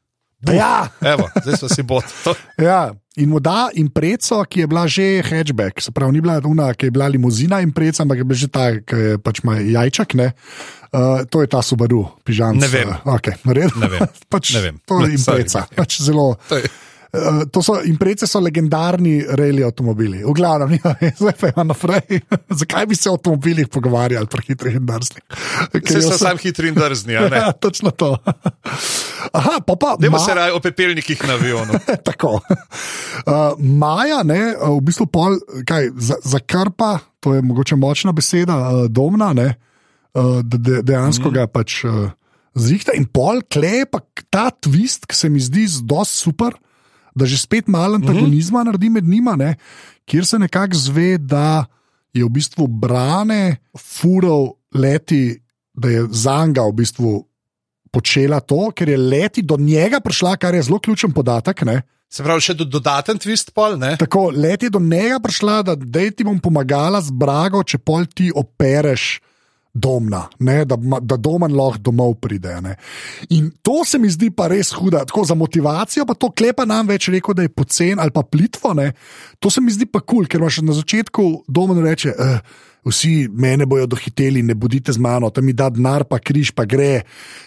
Ja, 0.53 0.89
Evo, 1.01 1.29
zdaj 1.43 1.57
smo 1.57 1.69
si 1.69 1.83
bot. 1.83 2.05
ja. 2.69 2.93
In 3.17 3.31
mu 3.31 3.39
da 3.39 3.69
impreco, 3.79 4.41
ki 4.51 4.65
je 4.65 4.67
bila 4.67 4.89
že 4.91 5.23
hatchback, 5.23 5.79
se 5.81 5.93
pravi, 5.95 6.17
ni 6.17 6.21
bila 6.21 6.41
ona, 6.45 6.73
ki 6.75 6.87
je 6.87 6.91
bila 6.91 7.07
limuzina 7.09 7.61
impreca, 7.63 8.03
ampak 8.03 8.19
je 8.19 8.25
bila 8.25 8.39
že 8.39 8.49
ta, 8.51 8.65
ki 8.83 8.97
je 8.97 9.19
pač 9.23 9.39
ima 9.45 9.55
jajčak. 9.63 10.17
Uh, 10.19 11.23
to 11.31 11.43
je 11.43 11.47
ta 11.47 11.63
Subaru, 11.63 12.09
pižam. 12.27 12.59
Ne 12.59 12.67
vem. 12.67 12.91
Okay, 13.07 13.39
ne 13.47 13.55
vem. 13.55 14.03
pač, 14.33 14.55
ne 14.59 14.65
vem. 14.67 14.83
To 14.91 14.99
je 15.07 15.15
impreca. 15.15 15.63
Pač 15.79 16.03
zelo. 16.03 16.35
Uh, 17.15 17.45
to 17.53 17.63
so 17.63 17.77
imprece, 17.87 18.27
so 18.27 18.41
legendarni 18.43 19.23
reili 19.39 19.63
avtomobili. 19.65 20.25
V 20.25 20.33
glavnem, 20.35 20.75
ja, 20.85 20.95
zdaj 21.19 21.35
pa 21.41 21.47
je 21.47 21.65
naprej. 21.65 22.21
Zakaj 22.61 22.87
bi 22.91 22.97
se 22.99 23.11
o 23.11 23.15
avtomobilih 23.15 23.69
pogovarjali, 23.69 24.27
pri 24.27 24.43
hitrih 24.49 24.79
in 24.81 24.87
drznih? 24.87 25.23
Vse 25.79 26.03
so 26.03 26.19
sam 26.19 26.41
hitri 26.43 26.73
in 26.73 26.79
drzni. 26.79 27.15
Ja, 27.35 27.53
točno 27.53 27.91
to. 27.91 28.17
Aha, 29.33 29.61
pa 29.67 29.75
pa. 29.81 29.97
Ne 29.99 30.11
ma... 30.11 30.19
se 30.19 30.35
raj 30.35 30.53
o 30.55 30.61
pepelnikih 30.61 31.23
na 31.27 31.35
avionu. 31.35 31.79
Tako. 32.05 32.39
Uh, 32.39 33.59
Maja, 33.59 34.23
ne, 34.23 34.55
v 34.59 34.81
bistvu 34.83 35.07
pol, 35.07 35.39
kaj, 35.67 35.91
za, 35.97 36.19
za 36.23 36.39
to 37.21 37.35
je 37.35 37.43
mogoče 37.43 37.77
močna 37.77 38.13
beseda, 38.13 38.57
uh, 38.57 38.85
domna, 38.89 39.33
ne, 39.33 39.55
uh, 40.15 40.43
de, 40.43 40.59
de, 40.59 40.83
dejansko 40.83 41.31
mm. 41.31 41.35
ga 41.35 41.47
pač. 41.47 41.85
Uh, 41.85 42.11
Zrihta 42.55 42.95
in 42.95 43.09
pol, 43.11 43.43
klepa 43.51 43.99
ta 44.31 44.47
twist, 44.51 45.09
ki 45.11 45.17
se 45.19 45.29
mi 45.29 45.43
zdi 45.43 45.67
zelo 45.67 46.05
super, 46.07 46.55
da 47.15 47.27
že 47.27 47.39
spet 47.39 47.69
malo 47.69 47.95
antagonizma 47.95 48.59
mm 48.59 48.63
-hmm. 48.63 48.67
naredi 48.67 48.91
med 48.91 49.05
njima, 49.05 49.37
ne, 49.37 49.57
kjer 50.05 50.27
se 50.27 50.39
nekako 50.39 50.77
zve, 50.77 51.19
da 51.19 51.65
je 52.13 52.25
v 52.25 52.29
bistvu 52.29 52.67
brane, 52.67 53.57
furov 53.79 54.49
leti, 54.75 55.41
da 55.75 55.89
je 55.89 56.07
zanga 56.11 56.63
v 56.63 56.73
bistvu 56.73 57.27
počela 57.91 58.41
to, 58.41 58.71
ker 58.75 58.89
je 58.89 58.99
leti 58.99 59.43
do 59.43 59.57
njega 59.57 60.01
prišla, 60.01 60.37
kar 60.37 60.55
je 60.55 60.63
zelo 60.63 60.79
ključen 60.79 61.13
podatek. 61.13 61.63
Ne. 61.63 61.83
Se 62.11 62.23
pravi, 62.23 62.41
še 62.41 62.55
do 62.55 62.65
dodaten 62.65 63.19
twist 63.19 63.51
pol. 63.55 63.79
Ne? 63.79 63.97
Tako, 63.99 64.31
leti 64.31 64.71
do 64.71 64.79
njega 64.83 65.19
prišla, 65.23 65.63
da 65.63 65.77
ti 66.11 66.27
bom 66.27 66.39
pomagala 66.39 67.01
z 67.03 67.11
brago, 67.11 67.63
če 67.63 67.79
pol 67.79 68.07
ti 68.07 68.31
opereš 68.35 69.21
domna, 69.75 70.29
ne, 70.39 70.65
da, 70.65 70.77
da 71.01 71.17
domen 71.17 71.55
lahko 71.57 71.83
domov 71.91 72.15
pride. 72.23 72.55
Ne. 72.63 72.77
In 73.35 73.51
to 73.63 73.83
se 73.87 73.99
mi 73.99 74.11
zdi 74.11 74.31
pa 74.31 74.47
res 74.49 74.71
huda. 74.73 75.03
Tako 75.05 75.25
za 75.27 75.35
motivacijo, 75.35 76.07
pa 76.07 76.15
to 76.15 76.31
klepa 76.31 76.65
nam 76.65 76.87
več 76.89 77.09
rekel, 77.11 77.35
da 77.35 77.43
je 77.43 77.51
pocen 77.51 78.01
ali 78.01 78.15
pa 78.15 78.23
plitvo. 78.23 78.75
Ne. 78.79 78.93
To 79.43 79.51
se 79.51 79.61
mi 79.61 79.75
zdi 79.75 79.91
pa 79.91 80.01
kul, 80.01 80.25
cool, 80.25 80.31
ker 80.31 80.41
imaš 80.41 80.63
na 80.63 80.77
začetku 80.79 81.45
domen 81.49 81.83
reče. 81.85 82.15
Eh, 82.15 82.71
Vsi 82.85 83.31
mene 83.33 83.65
bojo 83.65 83.87
dohiteli, 83.89 84.43
ne 84.45 84.53
bodite 84.55 84.93
z 84.93 85.01
mano, 85.01 85.31
tam 85.33 85.47
mi 85.49 85.55
da 85.57 85.71
denar, 85.73 86.03
pa 86.05 86.19
križ, 86.21 86.51
pa 86.53 86.67
gre. 86.69 87.07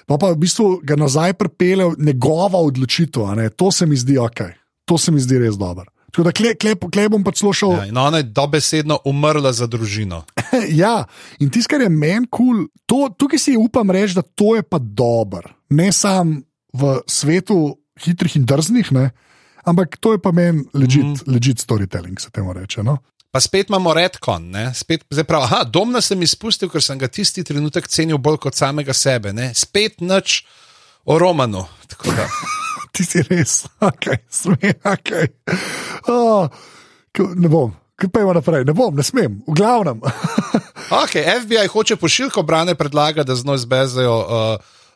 Pa 0.09 0.17
pa 0.17 0.31
v 0.33 0.39
bistvu 0.41 0.79
ga 0.81 0.97
nazaj 0.97 1.35
pripelje 1.37 1.91
njegova 1.97 2.57
odločitev. 2.57 3.37
To 3.53 3.69
se 3.71 3.85
mi 3.85 3.93
zdi 3.93 4.17
ok, 4.17 4.41
to 4.89 4.97
se 4.97 5.13
mi 5.13 5.21
zdi 5.21 5.37
res 5.37 5.53
dobro. 5.53 5.85
Tako 6.09 6.23
da 6.25 6.31
kle, 6.31 6.55
kle, 6.57 6.73
kle 6.89 7.03
bom 7.13 7.21
pač 7.21 7.43
slušal. 7.43 7.71
Ja, 7.77 7.85
in 7.85 7.97
ona 8.01 8.23
je 8.23 8.31
dobesedno 8.33 8.97
umrla 9.05 9.51
za 9.53 9.67
družino. 9.69 10.23
ja, 10.83 10.95
in 11.39 11.51
tisto, 11.53 11.73
kar 11.73 11.83
je 11.85 11.89
meni 11.89 12.29
kul, 12.29 12.65
cool, 12.89 13.11
tukaj 13.19 13.41
si 13.41 13.57
upam 13.59 13.91
reči, 13.91 14.17
da 14.17 14.23
to 14.25 14.55
je 14.57 14.63
pa 14.63 14.79
dober. 14.79 15.49
Ne 15.69 15.91
samo 15.91 16.41
v 16.77 16.97
svetu 17.09 17.77
hitrih 18.03 18.37
in 18.37 18.45
drznih, 18.45 18.91
ne? 18.95 19.09
ampak 19.67 19.97
to 19.99 20.13
je 20.15 20.21
pa 20.23 20.31
meni 20.31 20.63
legit, 20.73 21.03
mm. 21.03 21.27
legit 21.27 21.59
storytelling, 21.59 22.19
se 22.21 22.31
temu 22.31 22.53
reče. 22.53 22.83
No? 22.83 22.97
Pa 23.31 23.41
spet 23.43 23.69
imamo 23.69 23.93
redkon, 23.93 24.53
spet 24.73 25.03
pravi, 25.27 25.43
aha, 25.43 25.63
domna 25.63 26.01
sem 26.01 26.21
izpustil, 26.23 26.69
ker 26.71 26.83
sem 26.83 26.99
ga 26.99 27.09
tisti 27.11 27.43
trenutek 27.43 27.89
cenil 27.91 28.17
bolj 28.17 28.39
kot 28.47 28.55
samega 28.55 28.95
sebe, 28.95 29.33
ne? 29.35 29.51
spet 29.55 29.99
nič 30.01 30.43
o 31.05 31.19
romanu. 31.19 31.65
ti 32.95 33.03
si 33.05 33.21
res, 33.27 33.65
okay, 33.83 34.23
smej, 34.31 34.79
okay. 34.87 35.27
oh, 36.07 36.47
ne 37.35 37.51
bom. 37.51 37.75
Pejmo 37.97 38.33
naprej, 38.33 38.61
ne 38.65 38.73
bom, 38.77 38.93
ne 38.93 39.03
smem, 39.03 39.39
v 39.47 39.53
glavnem. 39.57 39.97
okay, 41.01 41.25
FBI 41.41 41.67
hoče 41.73 41.95
pošiljko 41.97 42.43
brane, 42.45 42.75
predlaga, 42.75 43.23
da 43.23 43.35
znoj 43.35 43.57
zbezajo 43.57 44.17
uh, 44.17 44.27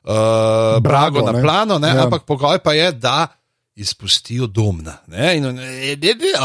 uh, 0.04 0.82
Brago, 0.82 1.22
Brago 1.22 1.32
na 1.32 1.41
plano, 1.41 1.80
ja. 1.88 2.04
ampak 2.04 2.30
pogoj 2.30 2.60
pa 2.62 2.74
je, 2.74 2.91
da 2.91 3.28
izpustijo 3.76 4.47
domna. 4.47 4.97
In, 5.34 5.45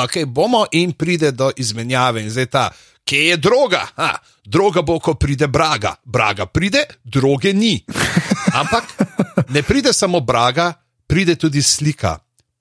okay, 0.04 0.24
bomo 0.24 0.64
in 0.72 0.92
pride 0.92 1.30
do 1.30 1.50
izmenjave. 1.56 2.22
In 2.22 2.30
zdaj 2.30 2.46
ta, 2.46 2.70
kje 3.04 3.28
je 3.28 3.36
droga? 3.36 3.86
Ha, 3.96 4.14
droga 4.44 4.82
bo, 4.82 4.98
ko 4.98 5.14
pride 5.14 5.46
Braga. 5.46 5.94
Braga 6.04 6.46
pride, 6.46 6.84
droge 7.04 7.52
ni. 7.52 7.84
Ampak 8.60 8.84
ne 9.48 9.62
pride 9.62 9.92
samo 9.92 10.20
Braga, 10.20 10.72
pride 11.06 11.36
tudi 11.36 11.62
slika 11.62 12.18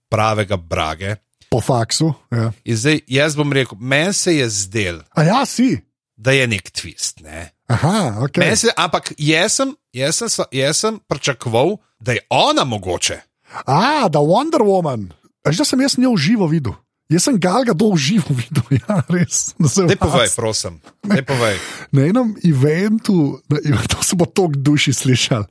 pravega 0.09 0.57
Brage. 0.57 1.15
Po 1.49 1.61
faksu. 1.61 2.13
Ja. 2.31 2.51
Zdaj, 2.65 3.01
jaz 3.07 3.35
bom 3.35 3.53
rekel, 3.53 3.77
meni 3.79 4.13
se 4.13 4.35
je 4.35 4.49
zdel. 4.49 5.01
A 5.15 5.23
ja, 5.23 5.45
si. 5.45 5.77
Da 6.15 6.31
je 6.31 6.47
nek 6.47 6.71
twist. 6.71 7.21
Ne? 7.23 7.51
Aha, 7.67 8.21
okay. 8.23 8.55
se, 8.55 8.71
ampak 8.77 9.11
jaz 9.17 9.57
sem, 9.59 9.75
jaz, 9.93 10.21
sem, 10.21 10.45
jaz 10.51 10.77
sem 10.77 10.99
pričakoval, 11.07 11.77
da 11.99 12.15
je 12.15 12.21
ona 12.29 12.63
mogoče. 12.63 13.19
A, 13.65 14.07
da 14.09 14.19
Wonder 14.19 14.63
Woman. 14.63 15.09
Že 15.49 15.65
sem 15.65 15.81
jaz 15.81 15.97
njo 15.97 16.15
živo 16.17 16.47
videl. 16.47 16.73
Jaz 17.09 17.27
sem 17.27 17.37
Galga 17.37 17.75
dol 17.77 17.93
živo 18.01 18.33
videl, 18.39 18.79
ja, 18.79 19.01
res. 19.13 19.53
Ne 19.61 19.97
povej, 19.97 20.29
prosim. 20.33 20.79
Ne 21.05 21.21
povej. 21.21 21.59
Na 21.95 22.07
enem 22.09 22.33
eventu, 22.41 23.41
na, 23.49 23.61
to 23.85 24.01
se 24.01 24.17
bo 24.17 24.25
tok 24.25 24.57
duši 24.57 24.93
slišal, 24.93 25.45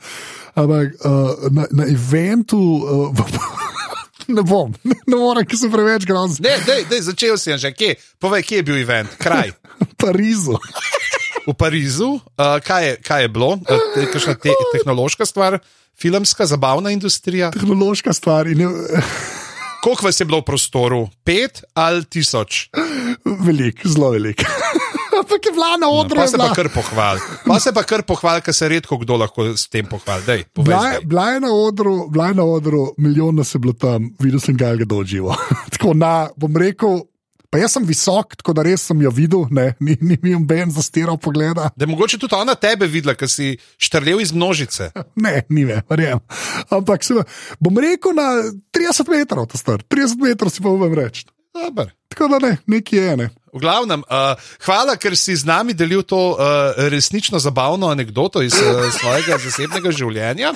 ampak 0.58 0.98
uh, 0.98 1.46
na, 1.54 1.66
na 1.70 1.86
eventu. 1.86 2.58
Uh, 2.58 3.14
Ne 4.28 4.42
bom, 4.46 4.72
ne 5.10 5.16
morem, 5.16 5.46
ker 5.48 5.58
sem 5.58 5.72
preveč 5.72 6.06
grozen. 6.08 6.44
Ne, 6.44 6.56
dej, 6.66 6.84
dej, 6.90 7.02
začel 7.10 7.38
si 7.40 7.54
že, 7.60 7.72
kje? 7.74 7.96
Povej, 8.22 8.44
kje 8.46 8.60
je 8.60 8.66
bil 8.66 8.80
event, 8.80 9.10
kraj. 9.20 9.52
v 9.80 9.92
Parizu. 10.00 10.58
v 11.48 11.54
Parizu, 11.58 12.16
uh, 12.16 12.58
kaj, 12.64 12.82
je, 12.84 12.92
kaj 13.04 13.26
je 13.26 13.30
bilo, 13.32 13.50
uh, 13.60 14.08
kakšna 14.12 14.36
te, 14.40 14.54
tehnološka 14.72 15.28
stvar, 15.28 15.58
filmska, 15.98 16.48
zabavna 16.48 16.94
industrija. 16.94 17.52
Tehnološka 17.54 18.16
stvar. 18.16 18.48
In... 18.48 18.64
Koliko 19.84 20.08
vas 20.08 20.20
je 20.20 20.24
bilo 20.24 20.40
v 20.40 20.48
prostoru? 20.48 21.00
Pet 21.24 21.60
ali 21.76 22.04
tisoč? 22.08 22.70
Velik, 23.24 23.84
zelo 23.84 24.14
velik 24.16 24.44
ampak 25.34 25.46
je 25.46 25.52
bila 25.52 25.76
na 25.76 25.88
odru. 25.90 26.16
No, 26.16 26.22
pa 26.22 26.28
se 26.28 26.38
pa 26.38 26.54
kar 26.54 26.68
pohvali. 26.70 27.20
Pa 27.46 27.60
se 27.60 27.72
pa 27.72 27.82
kar 27.82 28.02
pohvali, 28.02 28.42
ker 28.42 28.54
se 28.54 28.68
redko 28.68 28.98
kdo 29.02 29.16
lahko 29.16 29.56
s 29.56 29.66
tem 29.68 29.86
pohvali. 29.86 30.44
Bila 31.04 31.30
je 31.34 31.40
na 31.40 31.50
odru, 31.50 32.08
bila 32.10 32.30
je 32.30 32.34
na 32.34 32.44
odru, 32.44 32.94
milijon 32.98 33.34
nas 33.34 33.54
je 33.54 33.58
bilo 33.58 33.72
tam, 33.74 34.14
videl 34.20 34.40
sem 34.40 34.56
ga, 34.56 34.74
da 34.76 34.94
je 35.02 35.06
živo. 35.16 35.34
tako 35.74 35.94
na, 35.94 36.30
bom 36.36 36.56
rekel. 36.56 37.02
Pa 37.50 37.60
jaz 37.62 37.76
sem 37.76 37.84
visok, 37.86 38.34
tako 38.34 38.50
da 38.58 38.64
res 38.66 38.82
sem 38.82 38.98
jo 38.98 39.12
videl, 39.14 39.44
ne, 39.54 39.76
ni, 39.78 39.94
ni 40.02 40.16
mi 40.22 40.32
ben 40.42 40.72
zastiral 40.74 41.20
pogled. 41.22 41.54
Da 41.54 41.70
je 41.78 41.86
mogoče 41.86 42.18
tudi 42.18 42.34
ona 42.34 42.56
tebe 42.58 42.88
videla, 42.90 43.14
ker 43.14 43.30
si 43.30 43.52
štrlel 43.78 44.24
iz 44.24 44.32
množice. 44.34 44.90
Ne, 45.24 45.44
ni 45.54 45.62
me, 45.64 45.78
verjamem. 45.86 46.24
Ampak 46.74 47.06
se, 47.06 47.14
bom 47.62 47.78
rekel 47.78 48.16
na 48.18 48.26
30 48.74 49.06
metrov, 49.06 49.46
to 49.46 49.60
star. 49.60 49.86
30 49.86 50.18
metrov 50.18 50.50
si 50.50 50.66
pa 50.66 50.74
bom 50.74 50.98
reči. 50.98 51.28
Tako 52.10 52.28
da 52.34 52.42
ne, 52.42 52.56
nekje 52.66 53.06
je 53.06 53.16
ne. 53.22 53.30
V 53.54 53.62
glavnem, 53.62 54.02
uh, 54.02 54.34
hvala, 54.66 54.96
ker 54.98 55.14
si 55.14 55.36
z 55.38 55.46
nami 55.46 55.76
delil 55.78 56.02
to 56.02 56.34
uh, 56.34 56.74
resnično 56.90 57.38
zabavno 57.38 57.86
anegdoto 57.86 58.42
iz 58.42 58.56
uh, 58.58 58.90
svojega 58.90 59.38
zasebnega 59.38 59.94
življenja. 59.94 60.54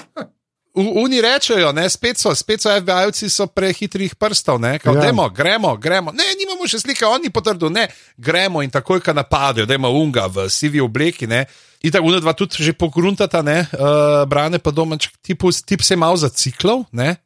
Oni 0.78 1.20
rečejo, 1.22 1.72
ne, 1.72 1.88
spet 1.90 2.20
so, 2.20 2.30
spet 2.34 2.62
so 2.62 2.70
FBI-ovci 2.70 3.30
prehitrih 3.54 4.14
prstov, 4.14 4.60
ne, 4.62 4.76
kao, 4.78 4.94
ja. 4.94 5.08
demo, 5.08 5.28
gremo, 5.30 5.76
gremo. 5.76 6.12
Ne, 6.14 6.26
nimamo 6.38 6.68
še 6.70 6.82
slike, 6.82 7.06
oni 7.06 7.32
potrdijo, 7.34 7.70
ne, 7.72 7.88
gremo 8.16 8.62
in 8.62 8.70
takoj, 8.70 9.00
ko 9.02 9.14
napadajo, 9.14 9.66
da 9.66 9.78
ima 9.78 9.90
unga 9.90 10.28
v 10.30 10.46
sivi 10.50 10.82
obleki, 10.82 11.26
ne. 11.26 11.46
In 11.82 11.94
tako, 11.94 12.12
unedva 12.12 12.34
tudi 12.34 12.62
že 12.62 12.76
pogruntata, 12.78 13.42
ne, 13.42 13.62
uh, 13.74 14.22
brane 14.30 14.58
pa 14.62 14.74
domač, 14.74 15.08
tip, 15.22 15.42
tip 15.66 15.82
se 15.82 15.94
je 15.94 15.98
malo 16.02 16.18
zaciklov, 16.18 16.86
ne, 16.92 17.16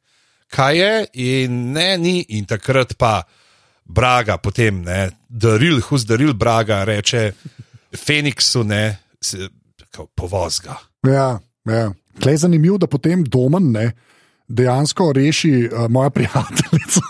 kaj 0.52 0.76
je 0.78 0.94
in 1.24 1.62
ne, 1.72 1.96
ni 1.96 2.20
in 2.36 2.48
takrat 2.48 2.96
pa. 2.96 3.22
Braga, 3.84 4.38
potem 4.38 4.82
ne, 4.86 5.10
daril, 5.28 5.80
hus 5.88 6.06
daril 6.08 6.34
Braga, 6.34 6.84
reče 6.84 7.32
Feniksu, 7.96 8.64
ne, 8.64 8.98
povozga. 10.14 10.78
Ja, 11.06 11.40
ja. 11.68 11.90
Klej 12.22 12.42
zanimivo, 12.44 12.78
da 12.78 12.86
potem 12.86 13.24
domen 13.24 13.70
ne, 13.72 13.92
dejansko 14.48 15.12
reši 15.16 15.68
uh, 15.68 15.86
moja 15.90 16.10
prijateljica, 16.10 17.00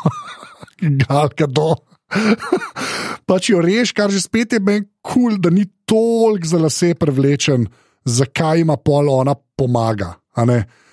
Galka 1.06 1.46
do. 1.46 1.74
pač 3.28 3.50
jo 3.50 3.62
reši, 3.64 3.94
kar 3.96 4.12
že 4.12 4.22
spet 4.22 4.56
je 4.56 4.60
meni 4.60 4.86
kul, 5.00 5.32
cool, 5.32 5.38
da 5.40 5.50
ni 5.50 5.66
toliko 5.88 6.48
za 6.48 6.58
lase 6.60 6.92
prevlečen, 6.98 7.66
zakaj 8.04 8.62
ima 8.62 8.76
pol 8.76 9.10
ona 9.10 9.34
pomaga. 9.34 10.14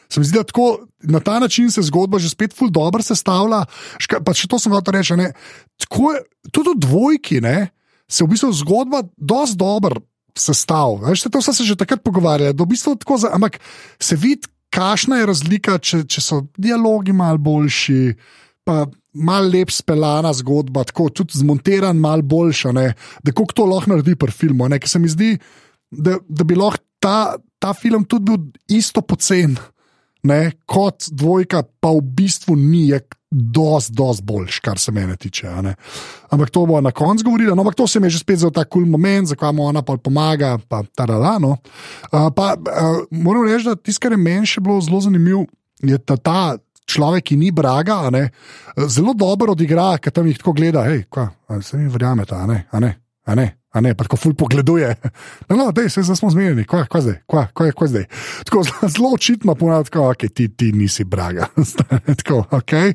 Se 0.09 0.19
mi 0.19 0.25
zdi, 0.25 0.38
da 0.38 0.43
tako, 0.43 0.88
na 1.03 1.19
ta 1.19 1.39
način 1.39 1.71
se 1.71 1.81
zgodba 1.81 2.19
že 2.19 2.29
spet 2.29 2.53
ful 2.53 2.69
dobro 2.69 3.03
sestavlja. 3.03 3.65
Pa 4.25 4.33
če 4.33 4.47
to 4.47 4.59
sem 4.59 4.73
hotel 4.73 4.99
reči, 4.99 5.15
ne, 5.15 5.31
tako 5.79 6.13
je 6.13 6.23
tudi 6.51 6.75
v 6.75 6.79
dvojki, 6.85 7.41
ne, 7.41 7.69
se 8.09 8.23
v 8.23 8.33
bistvu 8.33 8.51
zgodba 8.53 9.03
dosti 9.17 9.57
dobro 9.57 10.01
sestavlja. 10.37 11.15
To 11.31 11.41
so 11.41 11.53
se 11.53 11.63
že 11.63 11.79
takrat 11.79 12.03
pogovarjali, 12.03 12.53
da 12.53 12.63
v 12.63 12.73
bistvu 12.75 12.95
tako, 12.99 13.17
za, 13.17 13.31
ampak 13.33 13.59
se 13.99 14.15
vidi, 14.15 14.47
kakšna 14.69 15.21
je 15.21 15.25
razlika, 15.25 15.79
če, 15.81 16.03
če 16.05 16.21
so 16.21 16.43
dialogi 16.57 17.13
malo 17.15 17.41
boljši. 17.41 18.13
Pa 18.67 18.85
malo 19.13 19.49
lep 19.49 19.71
speljana 19.73 20.29
zgodba, 20.37 20.83
tako 20.85 21.09
tudi 21.09 21.39
zmontiran, 21.39 21.97
malo 21.97 22.21
boljša, 22.21 22.71
ne? 22.71 22.93
da 23.23 23.33
kako 23.33 23.55
to 23.55 23.65
lahko 23.65 23.95
naredi 23.95 24.13
pri 24.15 24.31
filmu. 24.31 24.69
Ker 24.69 24.89
se 24.89 25.01
mi 25.01 25.09
zdi, 25.09 25.31
da, 25.89 26.19
da 26.27 26.45
bi 26.45 26.57
lahko 26.59 26.83
ta, 27.01 27.39
ta 27.59 27.73
film 27.73 28.05
tudi 28.05 28.29
bil 28.29 28.77
isto 28.77 29.01
pocen 29.01 29.57
ne, 30.24 30.51
kot 30.65 31.09
dvojka, 31.11 31.63
pa 31.80 31.93
v 31.95 32.03
bistvu 32.03 32.55
ni, 32.59 32.88
je 32.89 33.01
dosti, 33.32 33.93
dosti 33.93 34.24
boljš, 34.26 34.59
kar 34.59 34.80
se 34.80 34.91
mene 34.91 35.15
tiče. 35.15 35.47
Ampak 36.30 36.49
to 36.49 36.65
bo 36.65 36.82
na 36.82 36.91
koncu 36.91 37.24
govorila, 37.24 37.55
no, 37.55 37.61
ampak 37.61 37.76
to 37.76 37.88
se 37.88 37.99
mi 37.99 38.07
je 38.07 38.17
že 38.17 38.20
spet 38.20 38.39
za 38.39 38.49
ta 38.49 38.65
kul 38.65 38.82
cool 38.82 38.89
moment, 38.89 39.28
zakaj 39.28 39.53
mu 39.53 39.65
ona 39.65 39.82
pomaga, 39.82 40.57
pa 40.67 40.84
ta 40.95 41.05
rano. 41.05 41.57
Uh, 42.11 42.30
pa 42.36 42.55
uh, 42.57 43.05
moram 43.11 43.45
reči, 43.45 43.65
da 43.65 43.76
tisto, 43.76 44.01
kar 44.01 44.11
je 44.11 44.17
meni 44.17 44.45
še 44.45 44.61
bilo 44.61 44.82
zelo 44.82 45.01
zanimivo, 45.01 45.45
je 45.82 45.97
ta. 45.97 46.17
ta 46.17 46.57
Človek, 46.89 47.22
ki 47.22 47.36
ni 47.38 47.51
braga, 47.53 48.09
ne, 48.09 48.32
zelo 48.89 49.13
dobro 49.13 49.53
odigra, 49.53 49.99
ker 50.01 50.09
tam 50.09 50.26
jih 50.26 50.39
tako 50.41 50.55
gleda. 50.57 50.82
Hej, 50.88 51.03
kaj, 51.13 51.28
se 51.61 51.78
mi 51.78 51.86
verjamete, 51.86 52.34
a 52.34 52.47
ne, 52.49 52.63
a 52.74 52.82
ne, 52.82 52.89
a 53.30 53.38
ne. 53.38 53.47
A 53.69 53.82
ne, 53.86 53.93
pa 53.93 54.03
tako 54.07 54.17
ful 54.17 54.34
pogleduje. 54.34 54.89
No, 55.49 55.55
no, 55.55 55.71
dej, 55.73 55.89
se 55.93 56.03
smo 56.03 56.30
zmedeni, 56.30 56.65
kaj, 56.65 56.88
kaj 56.89 57.01
zdaj, 57.05 57.17
kaj, 57.30 57.47
kaj, 57.57 57.71
kaj 57.77 57.88
zdaj. 57.88 58.05
Tako 58.49 58.63
zelo 58.93 59.13
očitno 59.13 59.55
ponavlja, 59.55 59.89
da 59.93 60.05
okay, 60.09 60.30
ti, 60.34 60.49
ti 60.49 60.71
nisi 60.73 61.03
braga. 61.03 61.47
tako, 62.21 62.43
okay. 62.51 62.93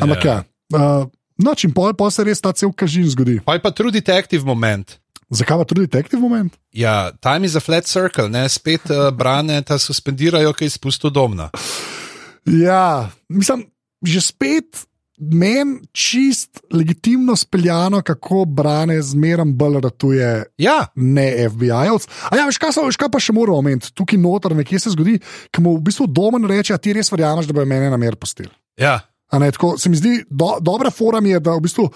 Ampak 0.00 0.24
ja. 0.24 0.36
Uh, 0.72 1.08
no, 1.40 1.54
čim 1.56 1.72
pol, 1.72 1.94
pa 1.96 2.10
se 2.12 2.24
res 2.24 2.40
ta 2.44 2.52
cel 2.52 2.72
kažin 2.72 3.08
zgodi. 3.08 3.38
Pa 3.44 3.56
je 3.56 3.64
pa 3.64 3.72
true 3.72 3.92
detective 3.92 4.44
moment. 4.44 4.98
Zakaj 5.32 5.60
pa 5.60 5.68
true 5.68 5.86
detective 5.86 6.20
moment? 6.20 6.56
Ja, 6.72 7.12
time 7.24 7.48
is 7.48 7.56
a 7.56 7.62
flat 7.64 7.88
circle, 7.88 8.28
ne, 8.32 8.44
spet 8.48 8.90
uh, 8.92 9.08
brane 9.16 9.60
ta 9.64 9.80
suspendirajo, 9.80 10.52
kaj 10.56 10.72
izpusto 10.72 11.10
domna. 11.12 11.48
Ja, 12.44 13.08
mislim, 13.28 13.64
že 14.04 14.20
spet 14.20 14.84
meni 15.18 15.80
čist 15.92 16.60
legitimno 16.72 17.36
speljano, 17.36 18.02
kako 18.02 18.44
brane 18.44 19.02
zmeraj 19.02 19.44
bolj 19.44 19.80
ratuje. 19.80 20.44
Ja. 20.58 20.86
Ne 20.94 21.48
FBI-ovc. 21.48 22.08
A 22.30 22.36
ja, 22.36 22.46
veš, 22.46 22.58
kaj, 22.58 22.74
so, 22.76 22.84
veš, 22.88 22.98
kaj 23.00 23.10
pa 23.12 23.22
še 23.22 23.34
moramo 23.36 23.58
omeniti, 23.62 23.92
tukaj 23.94 24.18
noter, 24.18 24.56
nekje 24.56 24.82
se 24.84 24.94
zgodi, 24.94 25.18
ki 25.50 25.62
mu 25.62 25.76
v 25.78 25.84
bistvu 25.88 26.08
domen 26.10 26.46
reče, 26.50 26.74
a 26.74 26.82
ti 26.82 26.94
res 26.96 27.12
verjameš, 27.12 27.48
da 27.50 27.56
bo 27.56 27.66
mene 27.68 27.90
na 27.92 28.00
mer 28.00 28.18
postil. 28.20 28.50
Ja. 28.80 29.00
Ne, 29.34 29.50
tako, 29.50 29.72
se 29.78 29.90
mi 29.90 29.98
zdi, 29.98 30.20
do, 30.30 30.52
dobra 30.62 30.92
forma 30.94 31.28
je, 31.28 31.40
da 31.42 31.56
v 31.56 31.64
bistvu, 31.64 31.88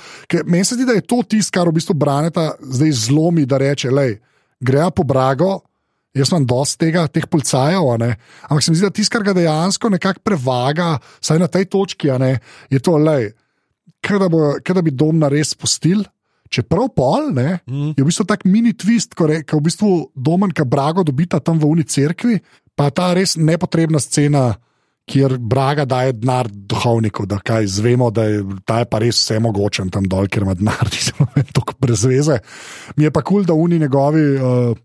meni 0.47 0.65
se 0.67 0.75
zdi, 0.75 0.87
da 0.89 0.97
je 0.97 1.07
to 1.07 1.21
tisto, 1.23 1.55
kar 1.55 1.69
v 1.71 1.77
bistvu 1.77 1.95
braneta 1.95 2.51
zdaj 2.59 2.95
zlomi, 3.07 3.47
da 3.47 3.61
reče, 3.63 3.93
lej, 3.95 4.17
greja 4.59 4.91
po 4.91 5.05
Brago, 5.07 5.61
Jaz 6.19 6.33
imam 6.33 6.47
dosti 6.49 6.87
tega, 6.87 7.07
teh 7.13 7.27
policajev, 7.31 7.89
ampak 7.95 8.65
se 8.65 8.73
mi 8.73 8.79
zdi, 8.79 8.89
da 8.89 8.95
tisto, 8.95 9.15
kar 9.15 9.27
ga 9.29 9.35
dejansko 9.37 9.91
nekako 9.95 10.25
prevaga, 10.27 10.93
vsaj 11.23 11.43
na 11.43 11.49
tej 11.53 11.69
točki, 11.71 12.11
ne, 12.19 12.35
je 12.73 12.83
to, 12.83 12.99
da 12.99 14.83
bi 14.83 14.95
dom 14.95 15.19
na 15.23 15.31
res 15.33 15.55
spustil. 15.57 16.05
Čeprav 16.49 16.87
pol, 16.97 17.27
ne, 17.37 17.59
mm. 17.69 17.91
je 17.93 18.01
v 18.01 18.07
bistvu 18.09 18.25
tak 18.25 18.47
mini 18.49 18.73
twist, 18.73 19.13
ko 19.13 19.27
je 19.29 19.43
v 19.45 19.61
bistvu 19.61 19.91
domen, 20.17 20.49
ki 20.49 20.65
Brago 20.65 21.05
dobita 21.05 21.43
tam 21.45 21.61
v 21.61 21.69
uni 21.69 21.85
cerkvi, 21.85 22.39
pa 22.73 22.89
ta 22.89 23.11
res 23.13 23.37
nepotrebna 23.37 24.01
scena, 24.01 24.55
kjer 25.09 25.37
Braga 25.41 25.85
daje 25.89 26.15
denar 26.17 26.49
duhovniku, 26.49 27.27
da 27.29 27.37
kaj 27.45 27.69
zvemo, 27.69 28.09
da 28.09 28.25
je 28.29 28.41
ta 28.65 28.81
je 28.81 28.89
pa 28.89 29.01
res 29.03 29.21
vse 29.21 29.39
mogočen 29.45 29.93
tam 29.93 30.09
dol, 30.09 30.29
ker 30.29 30.45
ima 30.49 30.57
denar, 30.57 30.89
ti 30.93 31.05
se 31.05 31.17
pravi, 31.17 31.45
tako 31.53 31.77
brez 31.81 32.05
veze. 32.09 32.41
Mi 32.97 33.09
je 33.09 33.13
pa 33.13 33.21
kul, 33.21 33.43
cool, 33.43 33.49
da 33.49 33.57
uni 33.57 33.81
njegovi. 33.81 34.25
Uh, 34.37 34.77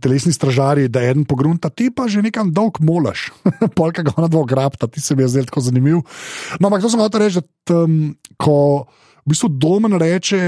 telesni 0.00 0.32
stražari, 0.32 0.88
da 0.88 1.02
je 1.04 1.14
en 1.14 1.24
pogrunta, 1.24 1.70
ti 1.70 1.90
pa 1.90 2.08
že 2.08 2.22
nekam 2.22 2.52
dolg 2.52 2.80
molaš, 2.80 3.30
polka 3.78 4.02
ga 4.02 4.14
ona 4.16 4.28
dva 4.28 4.44
grabta, 4.48 4.86
ti 4.86 5.00
se 5.00 5.16
mi 5.16 5.24
je 5.24 5.32
zdel 5.34 5.48
tako 5.50 5.64
zanimiv. 5.68 6.02
No, 6.60 6.68
ampak 6.68 6.82
to 6.82 6.92
sem 6.92 7.02
hotel 7.02 7.26
reči, 7.26 7.42
da 7.66 7.82
um, 7.84 8.14
ko 8.40 8.86
v 9.24 9.32
bistvu 9.32 9.50
domen 9.56 9.96
reče, 10.00 10.40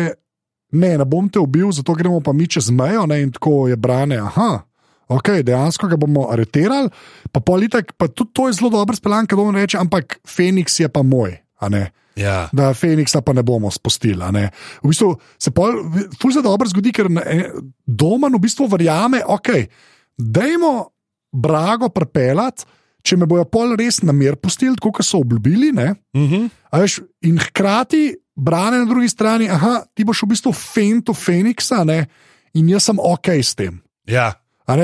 ne, 0.77 0.93
ne 0.99 1.05
bom 1.09 1.29
te 1.29 1.41
ubil, 1.41 1.70
zato 1.72 1.95
gremo 1.95 2.20
pa 2.20 2.33
mi 2.33 2.49
čez 2.49 2.70
mejo 2.70 3.07
ne, 3.07 3.22
in 3.24 3.33
tako 3.33 3.66
je 3.70 3.77
brane. 3.77 4.20
Aha. 4.20 4.66
Ok, 5.07 5.31
dejansko 5.47 5.87
ga 5.87 5.97
bomo 5.97 6.27
areterali, 6.35 6.91
pa 7.33 7.41
politik, 7.41 7.95
pa 7.95 8.09
tudi 8.11 8.35
to 8.35 8.49
je 8.49 8.59
zelo 8.59 8.72
dobro 8.74 8.97
speljan, 8.97 9.29
kaj 9.31 9.39
bomo 9.39 9.55
reči, 9.55 9.79
ampak 9.79 10.18
Feniks 10.27 10.81
je 10.81 10.89
pa 10.91 11.07
moj. 11.07 11.37
Ja. 12.17 12.49
Da 12.53 12.73
Feniksa 12.75 13.21
pa 13.21 13.35
ne 13.37 13.45
bomo 13.45 13.71
spustili. 13.71 14.25
Ne. 14.33 14.49
V 14.83 14.89
bistvu 14.89 15.12
se 15.39 15.53
pol, 15.53 15.83
ful 16.21 16.33
se 16.33 16.43
dobro 16.43 16.69
zgodi, 16.69 16.93
ker 16.97 17.11
doma 17.87 18.31
v 18.33 18.41
bistvu 18.41 18.69
verjame, 18.73 19.23
ok, 19.27 19.53
dajmo 20.17 20.75
Brago 21.37 21.91
prepeljati, 21.93 22.64
če 23.05 23.19
me 23.21 23.27
bojo 23.29 23.45
pol 23.53 23.75
res 23.77 24.01
na 24.03 24.14
mir 24.17 24.39
pustili, 24.41 24.79
kot 24.81 25.05
so 25.05 25.21
obljubili. 25.21 25.71
Uh 25.77 25.93
mhm. 26.17 26.35
-huh. 26.35 26.49
veš, 26.81 27.01
in 27.23 27.39
hkrati 27.39 28.17
brane 28.37 28.79
na 28.79 28.85
drugi 28.85 29.09
strani, 29.09 29.49
aha, 29.51 29.85
ti 29.95 30.05
boš 30.05 30.23
v 30.23 30.27
bistvu 30.27 30.53
fento 30.53 31.14
Feniksa 31.14 31.85
ne, 31.85 32.07
in 32.55 32.69
jaz 32.69 32.85
sem 32.85 32.99
ok 33.01 33.29
s 33.29 33.55
tem. 33.55 33.81
Ja. 34.09 34.33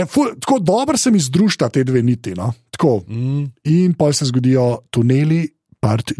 Ful, 0.08 0.34
tako 0.40 0.58
dobro 0.58 0.96
se 0.96 1.10
mi 1.10 1.18
združita 1.18 1.68
te 1.68 1.84
dve 1.84 2.02
niti. 2.02 2.34
No? 2.34 2.52
Mm. 3.06 3.44
In 3.64 3.94
pa 3.94 4.12
se 4.12 4.24
zgodijo 4.24 4.78
tuneli, 4.90 5.48
part 5.80 6.12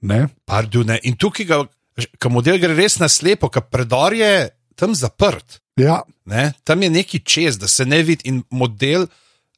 du. 0.00 0.28
Pardu, 0.44 0.84
ne. 0.84 0.98
In 1.02 1.16
tukaj, 1.16 1.64
ko 2.20 2.30
model 2.30 2.60
gre 2.62 2.76
res 2.76 2.98
na 3.02 3.08
slepo, 3.08 3.50
ker 3.50 3.66
predor 3.70 4.14
je 4.16 4.48
tam 4.78 4.94
zaprt. 4.94 5.60
Ja. 5.78 6.02
Tam 6.64 6.82
je 6.82 6.90
neki 6.90 7.20
čez, 7.24 7.58
da 7.58 7.68
se 7.68 7.86
ne 7.86 8.02
vidi 8.02 8.28
in 8.28 8.42
model 8.50 9.06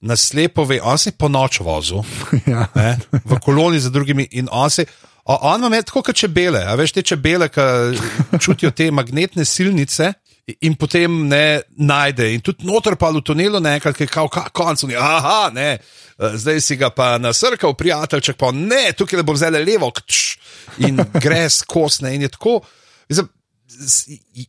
na 0.01 0.17
slepo 0.17 0.65
ve, 0.65 0.81
on 0.83 0.99
se 0.99 1.11
je 1.11 1.17
po 1.17 1.29
noč 1.29 1.61
vozil 1.61 2.01
ja. 2.47 2.67
v 3.13 3.39
koloni 3.45 3.81
za 3.81 3.91
drugimi 3.91 4.29
in 4.31 4.49
on 4.53 4.71
se. 4.71 4.85
On 5.25 5.65
ima 5.65 5.83
tako 5.83 6.03
kot 6.03 6.17
čebele, 6.17 6.63
a 6.67 6.75
veš 6.75 6.93
te 6.97 7.03
čebele, 7.03 7.49
ki 7.53 8.39
čutijo 8.41 8.71
te 8.75 8.89
magnetne 8.91 9.45
silnice 9.45 10.13
in 10.61 10.77
potem 10.79 11.27
ne 11.29 11.63
najde. 11.77 12.31
In 12.35 12.45
tudi 12.45 12.67
noter 12.69 12.97
pa 13.01 13.11
v 13.15 13.23
tunelu 13.25 13.61
nekaj, 13.61 13.95
ki 13.97 14.07
je 14.07 14.13
kao 14.13 14.29
koncu, 14.29 14.89
ni, 14.91 14.97
aha, 14.97 15.51
ne, 15.55 15.79
zdaj 16.19 16.61
si 16.61 16.77
ga 16.81 16.91
pa 16.95 17.15
nasrkal, 17.19 17.75
prijateljček, 17.79 18.39
pa 18.41 18.53
ne, 18.55 18.91
tukaj 18.97 19.21
le 19.21 19.27
bo 19.27 19.37
zdaj 19.37 19.61
levo, 19.65 19.91
kč, 19.95 20.23
in 20.87 21.01
gre 21.25 21.45
skosne 21.51 22.15
in 22.17 22.27
je 22.27 22.33
tako. 22.37 22.61
Zdaj, 23.09 23.29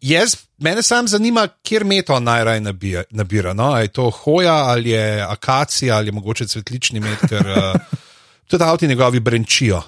Jaz, 0.01 0.33
mene 0.57 0.81
sam 0.83 1.07
zanima, 1.07 1.45
kjer 1.63 1.85
meto 1.85 2.19
najraje 2.19 2.59
nabira. 2.61 3.03
nabira 3.11 3.53
no? 3.53 3.77
Je 3.77 3.87
to 3.87 4.09
hoja 4.09 4.53
ali 4.53 4.89
je 4.89 5.21
akacija 5.21 5.97
ali 5.97 6.11
mogoče 6.11 6.47
cvetlični 6.47 6.99
met, 6.99 7.19
ker 7.29 7.47
uh, 7.47 7.99
tudi 8.51 8.67
avti 8.67 8.87
njegovi 8.87 9.19
brenčijo. 9.19 9.81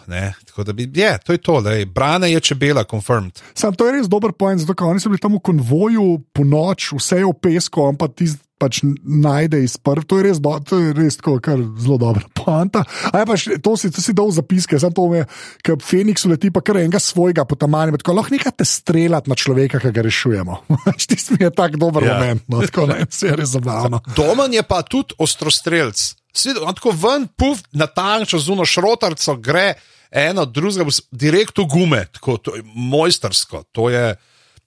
Bi, 0.73 0.87
je, 0.95 1.17
to 1.25 1.35
je 1.35 1.37
to, 1.37 1.59
da 1.61 1.75
brane 1.85 2.31
je 2.31 2.39
čebela, 2.39 2.83
confirmed. 2.89 3.41
Sam 3.53 3.75
to 3.75 3.87
je 3.87 3.97
res 3.97 4.09
dober 4.09 4.31
point, 4.31 4.61
zato 4.61 4.75
ker 4.77 4.87
oni 4.87 5.03
so 5.03 5.11
bili 5.11 5.21
tam 5.21 5.35
v 5.35 5.43
konvoju 5.43 6.07
po 6.33 6.45
noč, 6.47 6.91
vse 6.95 7.21
je 7.21 7.29
v 7.29 7.35
pesku, 7.41 7.87
ampak 7.89 8.15
ti 8.15 8.29
pač 8.63 8.79
najde 9.03 9.59
iz 9.63 9.75
prv. 9.81 10.05
To 10.07 10.19
je 10.19 10.25
res, 10.29 10.39
do, 10.43 10.53
to 10.63 10.79
je 10.79 10.93
res 10.95 11.19
tako, 11.19 11.35
zelo 11.81 11.97
dobra 11.99 12.23
poanta. 12.31 12.85
Pač, 13.11 13.49
to 13.59 13.75
si, 13.79 13.91
si 13.91 14.15
dal 14.15 14.31
zapiske, 14.31 14.79
samo 14.79 14.95
to 14.95 15.07
je, 15.17 15.27
ker 15.65 15.77
Feniks 15.83 16.23
leti 16.29 16.53
pa 16.53 16.63
kar 16.63 16.79
enega 16.79 17.01
svojega 17.03 17.45
potamanja, 17.49 17.97
tako 17.99 18.17
lahko 18.21 18.35
nekaj 18.37 18.55
te 18.61 18.67
streljati 18.67 19.31
na 19.31 19.37
človeka, 19.39 19.83
ki 19.83 19.91
ga 19.91 20.07
rešujemo. 20.07 20.59
Ti 21.09 21.19
si 21.19 21.35
mi 21.35 21.43
je 21.43 21.51
tak 21.51 21.75
dober 21.81 22.07
ja. 22.07 22.15
moment, 22.15 22.47
no, 22.47 22.63
tako 22.63 22.87
ne, 22.93 23.03
se 23.11 23.31
je 23.31 23.37
res 23.43 23.55
zabavno. 23.57 24.03
Domen 24.15 24.55
je 24.55 24.63
pa 24.63 24.83
tudi 24.87 25.17
ostrostrelc. 25.19 26.22
Svi, 26.33 26.53
tako 26.75 26.91
ven, 26.97 27.27
puf, 27.37 27.61
na 27.71 27.87
tančo 27.87 28.39
zuno 28.41 28.65
šrotarco 28.65 29.35
gre 29.35 29.73
eno, 30.13 30.45
drugega, 30.45 30.85
direkt 31.11 31.57
v 31.57 31.65
gume, 31.69 32.05
tako 32.11 32.37
to 32.37 32.55
je 32.55 32.63
mojstersko. 32.75 33.63
To 33.71 33.89
je, 33.89 34.15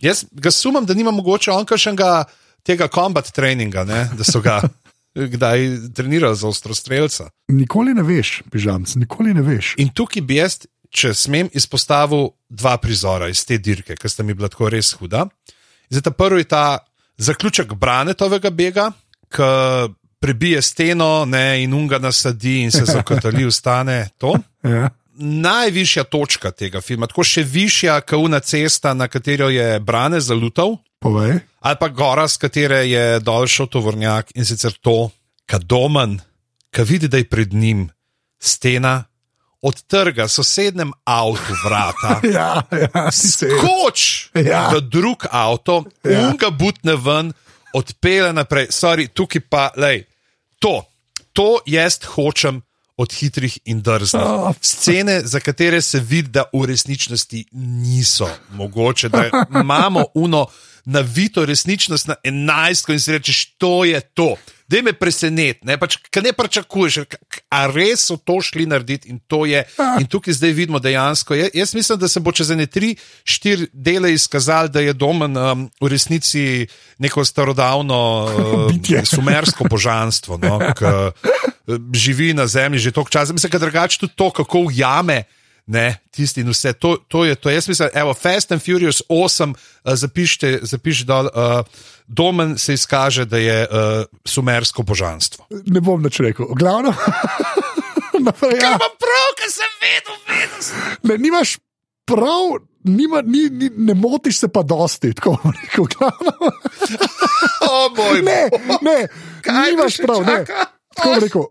jaz 0.02 0.24
ga 0.32 0.50
sumam, 0.50 0.86
da 0.86 0.94
nima 0.94 1.10
mogoče 1.10 1.50
on 1.50 1.66
kakšnega 1.66 2.24
tega 2.66 2.88
kombat 2.88 3.30
treninga, 3.34 3.84
ne? 3.84 4.08
da 4.18 4.24
so 4.24 4.40
ga 4.42 4.60
kdaj 5.34 5.68
trenirali 5.94 6.36
za 6.36 6.48
ostrostrelca. 6.48 7.30
Nikoli 7.48 7.94
ne 7.94 8.02
veš, 8.02 8.40
pižamc, 8.52 8.94
nikoli 8.94 9.34
ne 9.34 9.42
veš. 9.42 9.74
In 9.82 9.90
tukaj 9.94 10.22
bi 10.22 10.40
jaz, 10.40 10.64
če 10.90 11.14
smem, 11.14 11.50
izpostavil 11.54 12.30
dva 12.48 12.76
prizora 12.82 13.28
iz 13.30 13.44
te 13.46 13.58
dirke, 13.58 13.96
ki 13.98 14.10
sta 14.10 14.26
mi 14.26 14.34
bila 14.34 14.50
tako 14.52 14.70
res 14.72 14.92
huda. 14.98 15.26
Zdaj, 15.90 16.02
ta 16.02 16.10
prvi 16.10 16.42
je 16.42 16.50
ta 16.50 16.64
zaključek 17.22 17.74
Branetovega 17.78 18.50
bega, 18.50 18.90
ki 19.30 19.50
prebije 20.20 20.62
steno 20.62 21.24
ne, 21.24 21.62
in 21.62 21.74
unga 21.74 21.98
nasadi 21.98 22.60
in 22.62 22.70
se 22.70 22.84
zakotali, 22.84 23.46
ustane 23.52 24.08
to. 24.18 24.34
Ja. 24.62 24.90
Najvišja 25.18 26.04
točka 26.04 26.50
tega 26.50 26.80
filma, 26.80 27.08
tako 27.08 27.24
še 27.24 27.42
višja, 27.42 28.00
kot 28.04 28.20
una 28.20 28.40
cesta, 28.40 28.92
na 28.94 29.08
katero 29.08 29.48
je 29.48 29.80
Brane 29.80 30.20
zalutal. 30.20 30.76
Povej. 31.00 31.38
Ali 31.60 31.76
pa 31.80 31.88
gora, 31.88 32.28
z 32.28 32.40
katere 32.40 32.84
je 32.88 33.04
dol 33.24 33.48
šel 33.48 33.68
tovornjak 33.72 34.34
in 34.36 34.44
sicer 34.44 34.76
to, 34.80 35.10
kad 35.48 35.64
domen, 35.64 36.18
ki 36.74 36.84
vidi, 36.84 37.08
da 37.08 37.20
je 37.20 37.28
pred 37.28 37.54
njim 37.54 37.86
stena, 38.38 39.04
odtrga 39.62 40.28
sosednjem 40.28 40.92
avtu 41.04 41.56
vrata. 41.64 42.20
ja, 42.36 42.62
ja, 42.70 43.08
skoč 43.12 44.28
ja. 44.34 44.68
v 44.74 44.80
drug 44.80 45.26
avto, 45.30 45.84
ja. 46.04 46.28
unga 46.28 46.50
butne 46.50 46.96
ven, 47.00 47.32
odpele 47.76 48.32
naprej. 48.32 48.70
Sorry, 48.72 49.08
tukaj 49.12 49.44
pa, 49.50 49.68
lej, 49.76 50.06
to, 50.58 50.80
to 51.36 51.60
jaz 51.68 52.00
hočem 52.16 52.62
od 52.96 53.12
hitrih 53.12 53.58
in 53.68 53.82
drznih. 53.84 54.22
Oh. 54.24 54.54
Scene, 54.60 55.20
za 55.24 55.40
katere 55.40 55.82
se 55.84 56.00
vidi, 56.00 56.32
da 56.32 56.46
v 56.52 56.64
resničnosti 56.64 57.44
niso 57.52 58.28
mogoče, 58.56 59.08
da 59.08 59.28
imamo 59.60 60.04
uno 60.14 60.46
navito 60.84 61.44
resničnost 61.44 62.08
na 62.08 62.14
enajstko 62.24 62.92
in 62.92 63.00
si 63.00 63.12
rečeš, 63.12 63.44
to 63.58 63.84
je 63.84 64.00
to. 64.00 64.36
Da 64.68 64.80
me 64.82 64.92
preseneti, 64.92 65.62
ne, 65.62 65.76
pač, 65.78 65.94
ne 66.22 66.32
pričakuješ, 66.34 66.98
a 67.54 67.60
res 67.70 68.08
so 68.08 68.16
to 68.18 68.40
šli 68.42 68.66
narediti 68.66 69.12
in 69.12 69.20
to 69.30 69.44
je. 69.46 69.62
In 70.00 70.08
tukaj 70.10 70.34
zdaj 70.34 70.54
vidimo 70.58 70.80
dejansko. 70.82 71.36
Jaz 71.54 71.74
mislim, 71.74 71.98
da 72.02 72.08
se 72.10 72.20
bo 72.20 72.34
čez 72.34 72.50
ene 72.50 72.66
tri, 72.66 72.96
štiri 73.24 73.68
dele 73.72 74.10
izkazalo, 74.12 74.68
da 74.68 74.82
je 74.82 74.92
domen 74.92 75.38
um, 75.38 75.68
v 75.80 75.92
resnici 75.92 76.66
neko 76.98 77.24
starodavno 77.24 78.00
uh, 78.26 79.06
sumersko 79.06 79.68
božanstvo, 79.70 80.38
no, 80.42 80.58
ki 80.74 80.90
uh, 80.90 81.78
živi 81.94 82.34
na 82.34 82.46
zemlji 82.46 82.88
že 82.88 82.94
toliko 82.94 83.10
časa. 83.10 83.32
Mislim, 83.32 83.50
da 83.54 83.62
drugače 83.62 83.98
tudi 84.02 84.18
to, 84.18 84.30
kako 84.30 84.66
ujame 84.66 85.22
ne, 85.66 85.98
tisti 86.10 86.40
in 86.40 86.50
vse. 86.50 86.72
To, 86.72 86.96
to 87.08 87.24
je 87.24 87.34
to. 87.34 87.50
Jaz 87.50 87.68
mislim, 87.68 87.88
evo, 87.94 88.14
Fast 88.14 88.52
and 88.52 88.62
Furious 88.62 89.02
8, 89.08 89.54
uh, 89.54 89.94
zapišite, 89.94 90.58
zapišite 90.62 91.06
dol. 91.06 91.30
Uh, 91.34 91.66
Domen 92.06 92.58
se 92.58 92.74
izkaže, 92.74 93.24
da 93.24 93.38
je 93.38 93.62
uh, 93.62 94.04
sumersko 94.24 94.82
božanstvo. 94.82 95.46
Ne 95.66 95.80
bom 95.80 96.02
več 96.02 96.20
rekel. 96.22 96.46
Glavno. 96.54 96.94
Naprej, 98.26 98.60
ja. 98.62 98.76
Imam 98.78 98.94
prav, 99.02 99.32
ker 99.40 99.50
sem 99.50 99.72
vedel, 99.82 100.20
vedel 100.28 100.62
sem. 100.62 100.84
Ne, 101.02 101.18
nimaš 101.18 101.56
prav, 102.06 102.60
nima, 102.86 103.22
ni, 103.26 103.48
ni, 103.50 103.70
ne 103.76 103.94
motiš 103.94 104.38
se 104.38 104.48
pa 104.48 104.62
dosti, 104.62 105.12
tako 105.14 105.36
rekel. 105.62 105.84
oh, 107.70 107.90
moj 107.96 108.22
ne, 108.22 108.40
ne, 108.82 108.96
nimaš 109.70 109.98
prav. 110.06 110.22
Ne. 110.26 110.44
Tako 110.96 111.18
rekel, 111.20 111.42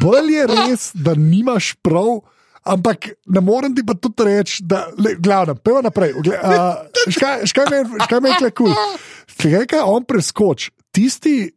bolje 0.00 0.36
je 0.36 0.46
res, 0.46 0.90
da 0.94 1.14
nimaš 1.14 1.74
prav. 1.82 2.20
Ampak 2.62 3.08
ne 3.26 3.40
morem 3.42 3.74
ti 3.74 3.82
pa 3.86 3.94
tudi 3.98 4.24
reči, 4.28 4.62
da 4.62 4.86
je 4.98 5.16
glavno, 5.18 5.56
peva 5.58 5.82
naprej. 5.82 6.14
Škaj 7.10 8.20
me 8.22 8.36
je 8.38 8.50
kul. 8.54 8.70
Kaj 9.42 9.66
je 9.72 9.82
on 9.82 10.06
preskoč? 10.06 10.70
Tisti, 10.94 11.50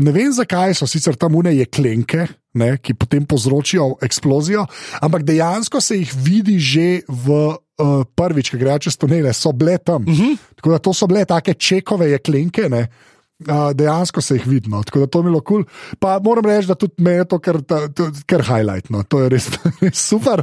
ne 0.00 0.12
vem 0.12 0.32
zakaj 0.32 0.76
so 0.78 0.88
sicer 0.88 1.16
tam 1.20 1.36
une 1.36 1.52
jeklenke, 1.56 2.26
ne, 2.56 2.70
ki 2.80 2.96
potem 2.96 3.26
povzročijo 3.28 3.98
eksplozijo, 4.04 4.64
ampak 5.04 5.26
dejansko 5.28 5.80
se 5.80 6.00
jih 6.00 6.14
vidi 6.24 6.56
že 6.60 6.88
v 7.08 7.36
uh, 7.52 8.04
prvič, 8.16 8.52
ki 8.52 8.60
grejo 8.60 8.86
čez 8.86 8.96
tunele, 8.96 9.34
so 9.36 9.52
bile 9.52 9.76
tam. 9.78 10.04
Uh 10.04 10.12
mhm. 10.12 10.22
-huh. 10.22 10.36
Tako 10.56 10.70
da 10.70 10.78
to 10.78 10.94
so 10.94 11.06
bile 11.06 11.24
take 11.24 11.54
čekove 11.54 12.10
jeklenke. 12.10 12.68
Ne. 12.68 12.88
Uh, 13.36 13.74
dejansko 13.76 14.22
se 14.24 14.38
jih 14.38 14.46
vidi, 14.48 14.70
no. 14.72 14.78
tako 14.82 15.02
da 15.02 15.06
to 15.12 15.20
mi 15.22 15.34
je 15.34 15.40
kul. 15.44 15.64
Pa 16.00 16.14
moram 16.24 16.46
reči, 16.48 16.70
da 16.70 16.74
tudi 16.74 17.02
me 17.04 17.18
je 17.18 17.24
to 17.28 17.38
kar, 17.38 17.58
kar 18.26 18.42
highlight, 18.42 18.88
no. 18.90 19.02
to 19.04 19.20
je 19.26 19.28
res, 19.34 19.50
res 19.82 20.00
super. 20.00 20.40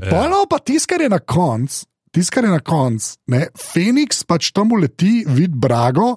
Ja. 0.00 0.08
Pa 0.10 0.24
no, 0.30 0.42
pa 0.50 0.58
tiskar 0.58 1.04
je 1.04 1.10
na 1.12 1.20
koncu, 1.22 1.84
tiskar 2.10 2.44
je 2.44 2.50
na 2.50 2.58
koncu, 2.58 3.14
Feniks 3.54 4.24
pač 4.26 4.50
tam 4.50 4.74
uleti, 4.74 5.22
vidi 5.22 5.54
Brago, 5.54 6.16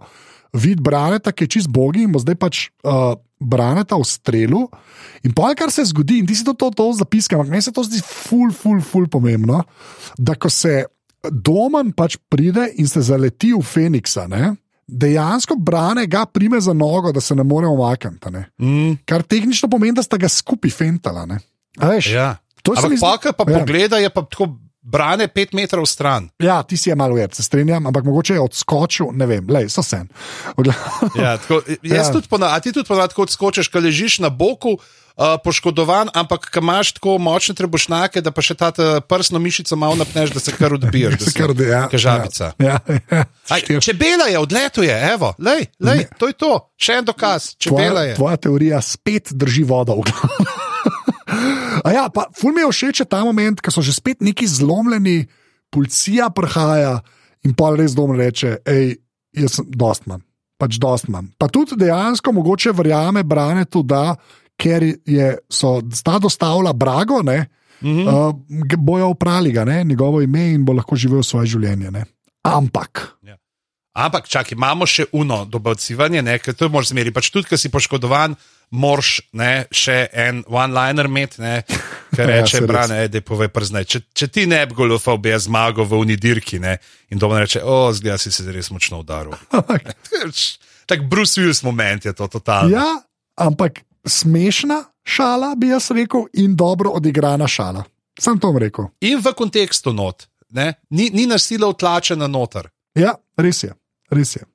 vidi 0.57 0.81
Braneta, 0.81 1.29
ki 1.29 1.45
je 1.45 1.53
čist 1.59 1.69
bogi 1.69 2.07
in 2.07 2.15
bo 2.15 2.23
zdaj 2.23 2.39
pač 2.41 2.63
uh, 2.87 3.13
Braneta 3.37 4.01
v 4.01 4.09
strelu. 4.09 4.65
In 5.29 5.37
pa 5.37 5.53
kar 5.53 5.69
se 5.69 5.85
zgodi, 5.85 6.23
in 6.23 6.25
ti 6.25 6.33
si 6.33 6.45
to, 6.47 6.57
to, 6.57 6.71
to 6.73 6.89
zapiskal, 6.97 7.43
ampak 7.43 7.53
meni 7.53 7.69
se 7.69 7.75
to 7.75 7.85
zdi 7.85 8.01
ful, 8.01 8.49
ful, 8.49 8.81
ful 8.81 9.05
pomembno, 9.11 9.61
da 10.17 10.33
ko 10.33 10.49
se 10.49 10.87
domen 11.29 11.93
pač 11.93 12.17
pride 12.29 12.71
in 12.81 12.89
se 12.89 13.05
zaleti 13.05 13.53
v 13.53 13.61
Feniksa. 13.61 14.25
Ne? 14.31 14.55
Dejansko 14.87 15.55
brane 15.55 16.05
ga 16.07 16.25
prime 16.25 16.59
za 16.61 16.73
nogo, 16.73 17.11
da 17.11 17.21
se 17.21 17.35
ne 17.35 17.43
more 17.43 17.67
omakniti. 17.67 18.29
Mm. 18.61 18.93
Kar 19.05 19.23
tehnično 19.23 19.69
pomeni, 19.69 19.95
da 19.95 20.03
sta 20.03 20.17
ga 20.17 20.29
skupaj 20.29 20.71
fentala. 20.71 21.27
Ja. 22.11 22.35
Ampak, 22.65 22.89
mi... 22.89 22.97
pa, 22.99 23.17
pa 23.37 23.51
ja. 23.51 23.59
pogleda, 23.59 23.97
je 23.97 24.09
pa 24.09 24.21
tako 24.21 24.57
brane 24.85 25.27
pet 25.27 25.53
metrov 25.53 25.85
stran. 25.89 26.29
Ja, 26.39 26.61
ti 26.63 26.77
si 26.77 26.91
je 26.91 26.95
malo 26.95 27.17
več, 27.17 27.39
se 27.39 27.45
strinjam, 27.45 27.87
ampak 27.89 28.05
mogoče 28.05 28.37
je 28.37 28.43
odskočil, 28.43 29.09
ne 29.17 29.27
vem, 29.29 29.47
le, 29.49 29.65
so 29.69 29.83
sen. 29.83 30.07
ja, 31.17 31.37
tako, 31.41 31.63
jaz 31.81 32.07
ja. 32.07 32.11
tudi 32.13 32.29
ponavadi, 32.29 32.53
a 32.53 32.61
ti 32.61 32.75
tudi 32.75 32.87
ponavadi 32.87 33.17
odskočiš, 33.25 33.71
ko 33.73 33.81
ležiš 33.81 34.21
na 34.25 34.29
boku. 34.29 34.77
Uh, 35.15 35.37
poškodovan, 35.39 36.09
ampak 36.11 36.49
ko 36.51 36.59
imaš 36.59 36.89
tako 36.97 37.13
močne 37.23 37.53
trebušnjake, 37.55 38.19
da 38.19 38.33
pa 38.35 38.43
še 38.43 38.57
ta 38.59 38.67
prsno 38.99 39.39
mišico 39.39 39.77
malo 39.79 39.95
napneš, 39.95 40.33
da 40.35 40.43
se 40.43 40.51
kar 40.51 40.75
odbiješ. 40.75 41.15
se 41.29 41.31
kar 41.37 41.53
odbiješ. 41.53 41.71
Ja, 41.71 41.85
Kažavica. 41.87 42.51
Ja, 42.59 42.75
ja, 42.83 43.23
ja. 43.71 43.79
Čebela 43.79 44.27
je, 44.27 44.43
odletuje, 44.43 44.91
evo, 45.13 45.31
lej, 45.39 45.69
lej, 45.79 46.09
to 46.19 46.27
je 46.27 46.35
to, 46.35 46.51
še 46.75 46.99
en 46.99 47.07
dokaz. 47.07 47.53
Čebela 47.55 48.03
tvoja, 48.03 48.05
je. 48.11 48.19
Tvoja 48.19 48.43
teorija 48.43 48.83
spet 48.83 49.31
drži 49.31 49.63
vodo 49.63 50.01
v 50.03 50.63
glavu. 51.85 51.95
ja, 51.95 52.09
pa 52.09 52.27
ful 52.33 52.53
mi 52.55 52.65
je 52.65 52.71
všeč 52.71 53.05
ta 53.09 53.23
moment, 53.25 53.61
ko 53.61 53.71
so 53.71 53.85
že 53.85 53.93
spet 53.93 54.21
neki 54.25 54.47
zlomljeni, 54.47 55.27
policija 55.69 56.29
prihaja 56.29 56.99
in 57.45 57.53
pa 57.53 57.75
res 57.75 57.93
dom 57.93 58.15
reče, 58.17 58.57
hej, 58.65 58.97
jaz 59.35 59.59
sem 59.59 59.67
dost 59.69 60.07
manj. 60.09 60.23
Pač 60.57 60.79
dost 60.79 61.09
manj. 61.11 61.33
Pa 61.37 61.49
tudi 61.51 61.75
dejansko 61.77 62.31
mogoče 62.31 62.71
verjame 62.71 63.23
brane 63.23 63.65
tu, 63.65 63.83
da 63.83 64.15
ker 64.55 64.83
je, 65.05 65.37
sta 65.91 66.19
dostavila 66.19 66.73
brago, 66.73 67.21
ne, 67.21 67.45
mm 67.81 67.87
-hmm. 67.87 68.07
uh, 68.07 68.77
bojo 68.77 69.07
uprali 69.07 69.51
ga, 69.51 69.65
ne, 69.65 69.83
njegovo 69.83 70.21
ime 70.21 70.53
in 70.53 70.65
bo 70.65 70.73
lahko 70.73 70.95
živel 70.95 71.23
svoje 71.23 71.47
življenje. 71.47 71.91
Ne. 71.91 72.05
Ampak. 72.43 73.17
Ja. 73.21 73.37
Ampak, 73.95 74.27
čakaj, 74.27 74.55
imamo 74.55 74.85
še 74.85 75.05
uno 75.11 75.45
dobavcivanje, 75.45 76.39
ker 76.43 76.53
to 76.53 76.69
moraš 76.69 76.91
zmeri. 76.91 77.11
Pač 77.11 77.29
tudi, 77.31 77.47
ker 77.47 77.57
si 77.57 77.69
poškodovan, 77.69 78.35
moraš 78.69 79.19
še 79.71 79.97
en 80.13 80.43
one-liner 80.47 81.09
imeti, 81.09 81.41
ki 82.15 82.27
reče: 82.29 82.57
ja, 82.61 82.67
brane, 82.67 82.99
da 83.11 83.21
pove 83.21 83.49
prznaj. 83.53 83.87
Če, 83.91 84.01
če 84.13 84.27
ti 84.27 84.45
ne 84.49 84.61
bi 84.65 84.77
goljufal, 84.77 85.19
bi 85.21 85.33
jaz 85.33 85.49
zmagal 85.49 85.87
v 85.89 86.01
unidirki 86.05 86.59
ne? 86.63 86.77
in 87.09 87.21
doma 87.21 87.41
reče: 87.43 87.63
o, 87.63 87.91
zgleda 87.93 88.17
si 88.21 88.31
se 88.31 88.45
res 88.51 88.71
močno 88.73 89.01
udaril. 89.03 89.35
tak 90.89 91.07
Bruce 91.09 91.41
Willis 91.41 91.63
moment 91.65 92.05
je 92.05 92.13
to 92.13 92.27
totalno. 92.27 92.73
Ja, 92.75 93.01
ampak 93.35 93.81
smešna 94.05 94.83
šala, 95.05 95.55
bi 95.55 95.69
jaz 95.73 95.91
rekel, 95.91 96.27
in 96.33 96.55
dobro 96.55 96.89
odigrana 96.97 97.47
šala. 97.47 97.83
Sam 98.19 98.39
to 98.39 98.53
rekel. 98.59 98.89
In 99.01 99.19
v 99.19 99.33
kontekstu 99.35 99.93
not, 99.93 100.27
ni, 100.89 101.09
ni 101.13 101.25
nasila 101.27 101.67
utlačena 101.67 102.27
noter. 102.27 102.69
Ja, 102.95 103.15
res 103.37 103.63
je. 103.63 103.73
Res 104.13 104.35
je. 104.35 104.45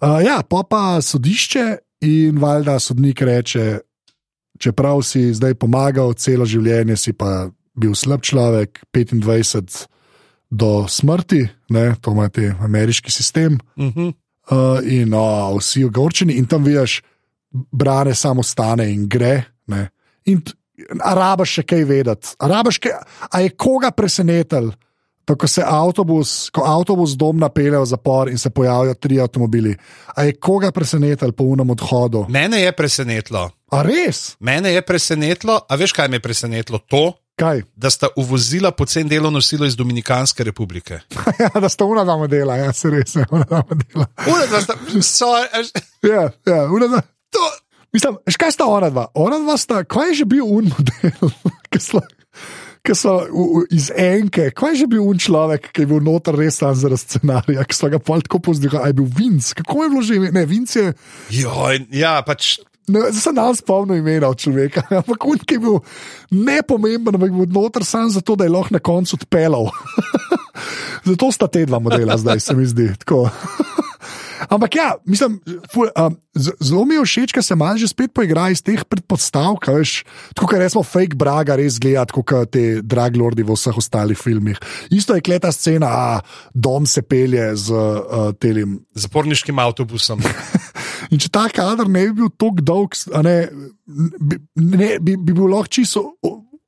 Uh, 0.00 0.18
ja, 0.24 0.40
pa 0.42 0.64
pa 0.68 0.98
sodišče 1.02 1.64
In 2.00 2.38
valjda 2.38 2.78
sodnik 2.78 3.22
reče, 3.22 3.80
čeprav 4.58 5.02
si 5.02 5.32
zdaj 5.34 5.54
pomagal, 5.58 6.14
celo 6.14 6.46
življenje 6.46 6.96
si 6.96 7.12
pa 7.12 7.48
bil 7.78 7.94
slab 7.94 8.22
človek, 8.26 8.82
25 8.94 9.86
do 10.50 10.86
smrti, 10.88 11.42
ne, 11.74 11.92
to 12.00 12.14
ima 12.14 12.28
ti 12.28 12.48
ameriški 12.48 13.10
sistem. 13.10 13.58
Uh 13.76 13.84
-huh. 13.84 14.12
uh, 14.50 14.80
in 14.82 15.14
oh, 15.14 15.58
vsi 15.58 15.84
ogorčeni, 15.84 16.32
in 16.32 16.46
tam 16.46 16.64
vidiš, 16.64 17.02
brane 17.50 18.14
samo 18.14 18.42
stane 18.42 18.92
in 18.92 19.08
gre. 19.08 19.44
Ne. 19.66 19.88
In 20.24 20.42
arabaš 21.00 21.50
še 21.58 21.62
kaj 21.62 21.84
vedeti, 21.84 22.28
arabaš 22.38 22.78
kaj, 22.78 22.92
a 23.30 23.40
je 23.40 23.50
koga 23.50 23.90
presenetil. 23.90 24.72
Ko 25.36 25.48
se 25.48 25.62
avtobus, 25.66 26.48
ko 26.50 26.64
avtobus 26.64 27.12
dom 27.20 27.36
napelje 27.36 27.78
v 27.78 27.86
zapor 27.86 28.30
in 28.32 28.38
se 28.38 28.50
pojavijo 28.50 28.94
tri 28.94 29.20
avtomobili, 29.20 29.76
a 30.14 30.24
je 30.24 30.32
koga 30.40 30.72
presenetilo 30.72 31.32
po 31.32 31.44
unem 31.44 31.70
odhodu? 31.70 32.24
Mene 32.28 32.60
je 32.60 32.72
presenetilo. 32.72 33.50
A 33.70 33.82
res? 33.82 34.36
Mene 34.40 34.72
je 34.72 34.82
presenetilo, 34.82 35.60
a 35.68 35.76
veš, 35.76 35.92
kaj 35.92 36.08
me 36.08 36.16
je 36.16 36.24
presenetilo? 36.24 36.80
To, 36.88 37.12
kaj? 37.36 37.62
da 37.76 37.90
sta 37.90 38.08
uvozila 38.16 38.70
pocen 38.70 39.08
delovno 39.08 39.40
silo 39.40 39.66
iz 39.66 39.76
Dominikanske 39.76 40.44
republike. 40.44 41.00
ja, 41.42 41.50
da 41.60 41.68
sta 41.68 41.84
una 41.84 42.04
dama 42.04 42.26
dela, 42.26 42.56
ja, 42.56 42.72
se 42.72 42.90
res 42.90 43.16
je, 43.16 43.26
una 43.30 43.44
dama 43.50 43.82
dela. 43.84 44.06
Una 44.26 44.46
dama 44.46 44.62
sta, 44.62 44.74
sorry. 45.02 45.70
ja, 46.02 46.30
ja, 46.46 46.64
una 46.64 46.86
dama. 46.86 47.02
To. 47.30 47.50
Mislim, 47.92 48.16
škaj 48.28 48.52
sta 48.52 48.64
ona 48.64 48.90
dva? 48.90 49.06
Ona 49.14 49.38
dva 49.38 49.56
sta, 49.56 49.84
kaj 49.84 50.08
je 50.08 50.14
že 50.14 50.24
bil 50.24 50.44
un 50.44 50.72
model? 50.72 51.30
ki 52.88 52.96
so 52.96 53.18
v, 53.28 53.28
v, 53.28 53.64
iz 53.76 53.90
enke, 53.92 54.48
kaj 54.56 54.72
je 54.72 54.84
že 54.84 54.86
bil 54.88 55.04
un 55.04 55.20
človek, 55.20 55.70
ki 55.76 55.84
je 55.84 55.90
bil 55.90 56.00
noter 56.04 56.36
res 56.38 56.60
tam 56.62 56.72
zaradi 56.72 57.04
scenarija, 57.04 57.66
ki 57.68 57.76
so 57.76 57.90
ga 57.92 58.00
pa 58.00 58.16
tako 58.24 58.40
pozdravili, 58.48 58.80
aj 58.88 58.96
bil 58.96 59.08
Vince, 59.18 59.52
kako 59.60 59.84
je 59.84 59.90
bilo 59.92 60.02
že 60.04 60.16
ime, 60.16 60.32
ne, 60.32 60.44
Vince 60.48 60.80
je. 60.80 60.94
Jo, 61.42 61.68
ja, 61.92 62.18
pač. 62.24 62.58
Zdaj 62.88 63.12
se 63.12 63.32
nam 63.36 63.52
spomni 63.52 63.98
imena 64.00 64.32
človeka, 64.32 64.86
ampak 65.02 65.28
un, 65.28 65.42
ki 65.44 65.58
je 65.58 65.64
bil 65.66 65.76
nepomemben, 66.32 67.18
ampak 67.18 67.28
je 67.28 67.36
bil 67.36 67.52
noter 67.52 67.84
samo 67.84 68.08
zato, 68.16 68.38
da 68.38 68.48
je 68.48 68.54
lahko 68.54 68.72
na 68.72 68.80
koncu 68.80 69.18
odpeljal. 69.20 69.68
zato 71.10 71.28
sta 71.32 71.50
te 71.52 71.66
dva 71.68 71.82
modela 71.84 72.16
zdaj, 72.16 72.40
se 72.40 72.56
mi 72.56 72.64
zdi. 72.64 72.88
Ampak 74.46 74.74
ja, 74.78 74.88
mislim, 75.08 75.38
ful, 75.72 75.90
um, 75.98 76.16
zelo 76.36 76.84
mi 76.86 76.94
je 76.94 77.04
všeč, 77.04 77.34
ker 77.34 77.44
se 77.44 77.56
malo 77.58 77.80
že 77.80 77.90
spet 77.90 78.12
poigra 78.14 78.48
iz 78.54 78.62
teh 78.62 78.84
predpostavk. 78.86 79.66
Tako 79.66 80.46
kot 80.46 80.58
rečemo, 80.62 80.84
fake 80.86 81.18
braga 81.18 81.58
res 81.58 81.80
gleda, 81.82 82.06
kot 82.14 82.54
te 82.54 82.80
dragi 82.82 83.18
lordi 83.18 83.42
v 83.42 83.56
vseh 83.56 83.78
ostalih 83.78 84.18
filmih. 84.18 84.60
Isto 84.94 85.16
je 85.18 85.24
kleta 85.24 85.52
scena, 85.52 85.88
a 85.88 86.06
dom 86.54 86.86
se 86.86 87.02
pelje 87.02 87.50
z 87.56 87.74
uh, 87.74 88.30
telim. 88.38 88.78
Zaporniškim 88.94 89.58
avtobusom. 89.58 90.22
In 91.12 91.20
če 91.22 91.30
ta 91.32 91.46
kader 91.52 91.88
ne 91.90 92.08
bi 92.08 92.22
bil 92.22 92.32
tako 92.36 92.64
dolg, 92.64 92.96
ne, 93.24 93.36
bi, 93.86 94.40
ne, 94.54 94.90
bi, 95.00 95.16
bi 95.16 95.32
bil 95.32 95.48
lahko 95.50 95.72
čisto 95.78 96.04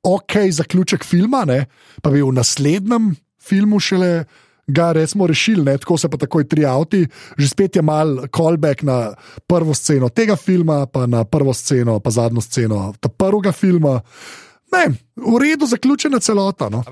ok 0.01 0.49
zaključek 0.51 1.05
filma, 1.05 1.43
ne, 1.45 1.65
pa 2.01 2.09
bi 2.09 2.23
v 2.23 2.33
naslednjem 2.33 3.11
filmu 3.41 3.79
šele 3.81 4.25
ga 4.67 4.91
resmo 4.91 5.27
rešili, 5.27 5.63
ne? 5.63 5.77
tako 5.77 5.97
se 5.97 6.09
pa 6.09 6.17
takoj 6.17 6.47
tri 6.47 6.65
avti, 6.65 7.07
že 7.37 7.47
spet 7.47 7.75
je 7.75 7.81
mal 7.81 8.27
callback 8.35 8.83
na 8.83 9.13
prvo 9.47 9.73
sceno 9.73 10.09
tega 10.09 10.35
filma, 10.35 10.85
pa 10.85 11.05
na 11.05 11.23
prvo 11.23 11.53
sceno, 11.53 11.99
pa 11.99 12.09
zadnjo 12.09 12.41
sceno 12.41 12.93
prvega 13.17 13.51
filma. 13.51 14.01
Ne, 14.71 14.85
v 15.15 15.39
redu, 15.41 15.65
zaključena 15.65 16.19
celota. 16.19 16.69
No? 16.69 16.83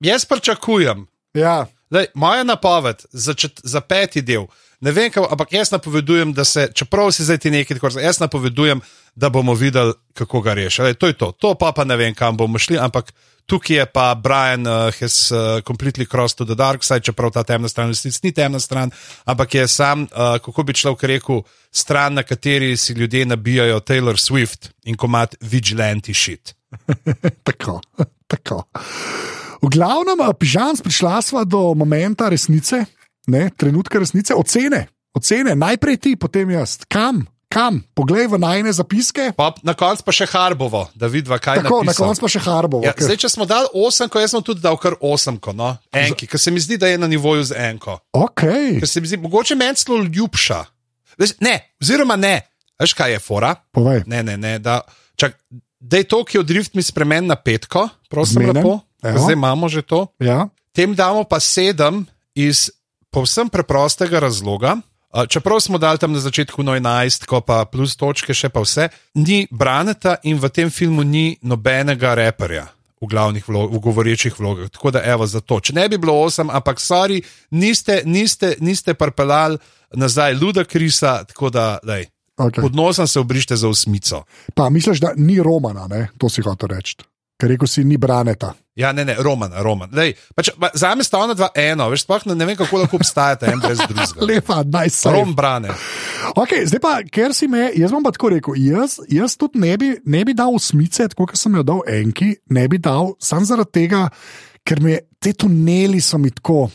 Jaz 0.00 0.24
pričakujem. 0.24 1.06
Ja. 1.34 1.66
Daj, 1.90 2.06
moja 2.14 2.44
napoved 2.44 3.04
za, 3.10 3.34
čet, 3.34 3.60
za 3.64 3.80
peti 3.80 4.22
del. 4.22 4.46
Ne 4.80 4.92
vem, 4.94 5.10
kaj, 5.10 5.26
ampak 5.30 5.52
jaz 5.52 5.72
napovedujem, 5.74 6.32
da 6.32 6.44
se, 6.44 6.68
čeprav 6.74 7.10
si 7.10 7.24
zdaj 7.26 7.38
ti 7.42 7.50
nekaj, 7.50 7.78
tako, 7.80 7.98
jaz 8.00 8.20
napovedujem, 8.20 8.80
da 9.14 9.28
bomo 9.28 9.54
videli, 9.54 9.92
kako 10.14 10.40
ga 10.40 10.54
rešiti. 10.54 10.94
To 10.94 11.06
je 11.06 11.16
to. 11.18 11.32
To 11.32 11.54
pa, 11.58 11.72
pa 11.72 11.84
ne 11.84 11.96
vem, 11.96 12.14
kam 12.14 12.36
bomo 12.36 12.58
šli, 12.58 12.78
ampak 12.78 13.10
tukaj 13.48 13.76
je 13.76 13.86
pa 13.86 14.14
Brian, 14.14 14.66
uh, 14.66 14.92
has 15.00 15.32
uh, 15.32 15.60
completely 15.66 16.06
crossed 16.06 16.38
to 16.38 16.44
the 16.44 16.54
dark 16.54 16.84
side, 16.84 17.00
čeprav 17.00 17.32
ta 17.34 17.42
temna 17.42 17.68
stran 17.68 17.88
resnici 17.88 18.20
ni 18.22 18.32
temna 18.32 18.60
stran, 18.60 18.92
ampak 19.24 19.54
je 19.54 19.68
sam, 19.68 20.04
uh, 20.04 20.36
kako 20.44 20.62
bi 20.62 20.76
človek 20.76 21.02
rekel, 21.02 21.42
stran, 21.72 22.14
na 22.14 22.22
kateri 22.22 22.76
si 22.76 22.92
ljudje 22.92 23.26
nabijajo 23.26 23.80
Taylor 23.80 24.20
Swift 24.20 24.70
in 24.84 24.96
komat 24.96 25.34
vigilante 25.40 26.14
shit. 26.14 26.54
tako, 27.48 27.80
tako. 28.32 28.62
V 29.62 29.72
glavnem, 29.74 30.22
pižam, 30.38 30.76
prišla 30.84 31.22
sva 31.22 31.42
do 31.44 31.74
momenta 31.74 32.28
resnice, 32.28 32.84
ne, 33.28 33.48
trenutka 33.56 34.00
resnice, 34.00 34.34
ocene, 34.34 34.86
ocene, 35.16 35.54
najprej 35.58 35.98
ti, 36.00 36.16
potem 36.16 36.56
jaz, 36.56 36.80
kam. 36.88 37.26
Kam? 37.48 37.80
Poglej 37.96 38.28
v 38.28 38.36
najne 38.36 38.68
zapiske. 38.76 39.32
Pa, 39.32 39.54
na 39.64 39.72
koncu 39.72 40.04
pa 40.04 40.12
še 40.12 40.26
Harbovo, 40.28 40.82
da 40.92 41.08
vidiš, 41.08 41.32
kaj 41.40 41.56
je. 41.56 41.62
Tako, 41.64 41.78
na 41.88 41.94
koncu 41.96 42.20
pa 42.20 42.28
še 42.28 42.42
Harbovo. 42.44 42.84
Ja, 42.84 42.92
zdaj, 42.92 43.16
če 43.24 43.30
smo 43.32 43.48
dali 43.48 43.72
osemko, 43.72 44.20
jaz 44.20 44.36
sem 44.36 44.44
tudi 44.44 44.60
dal 44.60 44.76
kar 44.76 44.98
osemko, 45.00 45.56
no? 45.56 45.70
enki, 45.96 46.28
ker 46.28 46.36
se 46.36 46.52
mi 46.52 46.60
zdi, 46.60 46.76
da 46.76 46.92
je 46.92 47.00
na 47.00 47.08
nivoju 47.08 47.48
z 47.48 47.56
enko. 47.70 47.96
Okay. 48.12 48.76
Ker 48.76 48.90
se 48.90 49.00
mi 49.00 49.08
zdi, 49.08 49.16
mogoče 49.24 49.56
meni 49.56 49.80
celo 49.80 50.02
ljubša. 50.04 50.60
Ne, 51.40 51.54
oziroma 51.80 52.20
ne, 52.20 52.36
veš 52.76 52.92
kaj 52.94 53.16
je 53.16 53.22
fora? 53.24 53.54
Povej. 53.72 54.04
Ne, 54.12 54.20
ne, 54.22 54.36
ne. 54.36 54.58
Da, 54.60 54.82
čak, 55.16 55.40
da 55.80 56.04
je 56.04 56.04
to, 56.04 56.20
ki 56.28 56.36
je 56.36 56.44
od 56.44 56.52
drift 56.52 56.76
mi 56.76 56.84
spremen 56.84 57.32
na 57.32 57.40
petko, 57.40 57.88
prosim, 58.12 58.44
lepo. 58.44 58.78
Zdaj 59.00 59.32
imamo 59.32 59.72
že 59.72 59.82
to. 59.82 60.06
Ja. 60.20 60.48
Tem 60.76 60.94
damo 60.94 61.24
pa 61.24 61.40
sedem 61.40 62.04
iz 62.36 62.68
povsem 63.10 63.48
preprostega 63.48 64.20
razloga. 64.20 64.76
Čeprav 65.28 65.60
smo 65.60 65.78
dali 65.78 65.98
tam 65.98 66.12
na 66.12 66.20
začetku 66.20 66.62
11, 66.62 67.24
ko 67.24 67.40
pa 67.40 67.64
plus 67.64 67.96
točke, 67.96 68.34
še 68.36 68.52
pa 68.52 68.60
vse, 68.60 68.90
ni 69.16 69.46
braneta 69.50 70.18
in 70.28 70.36
v 70.36 70.50
tem 70.52 70.70
filmu 70.70 71.02
ni 71.02 71.38
nobenega 71.42 72.12
reperja 72.14 72.68
v 73.00 73.06
glavnih 73.06 73.44
vlog, 73.48 73.72
v 73.72 73.80
govorečih 73.80 74.36
vlogah. 74.38 74.68
Tako 74.74 74.90
da, 74.90 75.02
evo, 75.06 75.26
zato. 75.26 75.60
Če 75.60 75.72
ne 75.78 75.86
bi 75.88 75.98
bilo 76.02 76.12
8, 76.26 76.50
ampak 76.50 76.82
sorry, 76.82 77.22
niste, 77.50 78.02
niste, 78.04 78.56
niste 78.60 78.94
parpelali 78.98 79.58
nazaj 79.96 80.34
Luda 80.34 80.64
Krisa, 80.64 81.22
tako 81.24 81.50
da, 81.54 81.78
daj. 81.82 82.08
Okay. 82.38 82.62
Pod 82.62 82.74
nosom 82.74 83.06
se 83.06 83.18
obrište 83.18 83.56
za 83.56 83.68
osmico. 83.68 84.22
Pa 84.54 84.68
misliš, 84.70 85.00
da 85.00 85.12
ni 85.16 85.40
Romana, 85.42 85.86
ne? 85.90 86.08
to 86.18 86.28
si 86.30 86.42
hotel 86.42 86.68
reči. 86.76 86.94
Ker 87.38 87.50
rekel 87.50 87.66
si, 87.70 87.82
ni 87.84 87.96
braneta. 87.98 88.52
Ja, 88.78 88.92
ne, 88.94 89.02
ne, 89.04 89.16
Roman, 89.18 89.50
Roman. 89.58 89.90
Lej, 89.90 90.12
pač, 90.38 90.52
za 90.78 90.92
me 90.94 91.02
sta 91.02 91.18
ona 91.18 91.34
dva 91.34 91.48
eno, 91.58 91.88
veš, 91.90 92.04
sploh 92.04 92.28
ne, 92.30 92.46
vem, 92.46 92.54
kako 92.60 92.84
lahko 92.84 93.00
obstajate 93.00 93.48
en 93.50 93.58
brez 93.58 93.80
drugega. 93.90 94.22
Lepa, 94.22 94.60
najsaj. 94.62 95.16
Rom 95.16 95.32
brane. 95.34 95.74
Okay, 96.38 96.62
zdaj 96.70 96.82
pa, 96.84 96.92
ker 97.02 97.34
si 97.34 97.48
me, 97.50 97.72
jaz 97.74 97.90
bom 97.94 98.06
pa 98.06 98.12
tako 98.14 98.30
rekel, 98.36 98.54
jaz, 98.62 99.00
jaz 99.10 99.34
tudi 99.40 99.58
ne 99.64 99.72
bi, 99.80 99.90
ne 100.06 100.22
bi 100.28 100.36
dal 100.38 100.54
osmice, 100.54 101.08
tako 101.10 101.26
kot 101.32 101.40
sem 101.40 101.58
jo 101.58 101.64
dal 101.66 101.82
enki, 101.90 102.36
ne 102.54 102.68
bi 102.70 102.78
dal, 102.78 103.16
samo 103.18 103.48
zaradi 103.50 103.74
tega, 103.80 104.04
ker 104.62 104.84
mi 104.84 104.94
te 105.18 105.34
tuneli 105.34 105.98
so 106.04 106.22
mi 106.22 106.30
tako, 106.30 106.68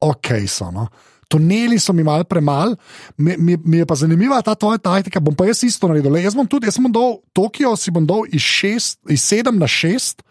ok, 0.00 0.32
so. 0.48 0.70
No? 0.72 0.88
Tuneli 1.30 1.76
so 1.78 1.92
mi 1.92 2.02
malo 2.02 2.24
premalo, 2.24 2.80
mi, 3.20 3.36
mi, 3.36 3.58
mi 3.64 3.82
je 3.82 3.86
pa 3.86 3.94
zanimiva 4.00 4.40
ta 4.42 4.56
tvoja 4.56 4.80
taktika. 4.80 5.20
Bom 5.20 5.36
pa 5.36 5.46
jaz 5.46 5.60
isto 5.68 5.92
naredil. 5.92 6.16
Jaz 6.24 6.34
bom 6.34 6.48
tudi, 6.48 6.66
jaz 6.66 6.80
bom 6.80 6.90
dol 6.90 7.20
Tokio, 7.36 7.76
si 7.78 7.92
bom 7.94 8.08
dol 8.08 8.24
iz, 8.32 8.42
šest, 8.42 8.98
iz 9.12 9.22
sedem 9.22 9.60
na 9.60 9.68
šest, 9.70 10.24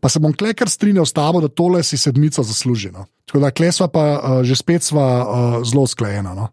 pa 0.00 0.08
se 0.08 0.20
bom 0.20 0.32
klekar 0.32 0.70
strinjal 0.70 1.06
s 1.06 1.12
tabo, 1.12 1.40
da 1.40 1.48
tole 1.48 1.82
si 1.82 1.98
sedmico 1.98 2.42
zasluži. 2.42 2.90
No? 2.94 3.06
Tako 3.26 3.40
da 3.44 3.50
klesva 3.50 3.88
pa 3.88 4.04
uh, 4.18 4.42
že 4.44 4.56
spet 4.56 4.82
sva 4.82 5.08
uh, 5.22 5.58
zelo 5.66 5.86
sklejena. 5.86 6.34
No? 6.34 6.48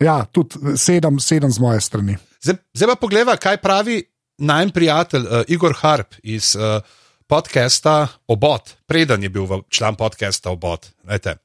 Ja, 0.00 0.24
tudi 0.24 0.76
sedem, 0.76 1.20
sedem 1.20 1.52
z 1.52 1.62
moje 1.62 1.80
strani. 1.80 2.16
Zdaj, 2.42 2.58
zdaj 2.74 2.88
pa 2.94 2.96
pogleda, 2.96 3.36
kaj 3.36 3.60
pravi 3.62 4.02
najmen 4.38 4.72
prijatelj 4.74 5.22
uh, 5.22 5.44
Igor 5.48 5.74
Harp 5.78 6.14
iz 6.22 6.56
uh, 6.56 6.82
podcasta 7.26 8.08
Obot, 8.26 8.74
preden 8.86 9.22
je 9.22 9.28
bil 9.28 9.46
član 9.68 9.96
podcasta 9.96 10.50
Obot. 10.50 10.90
Lejte. 11.08 11.36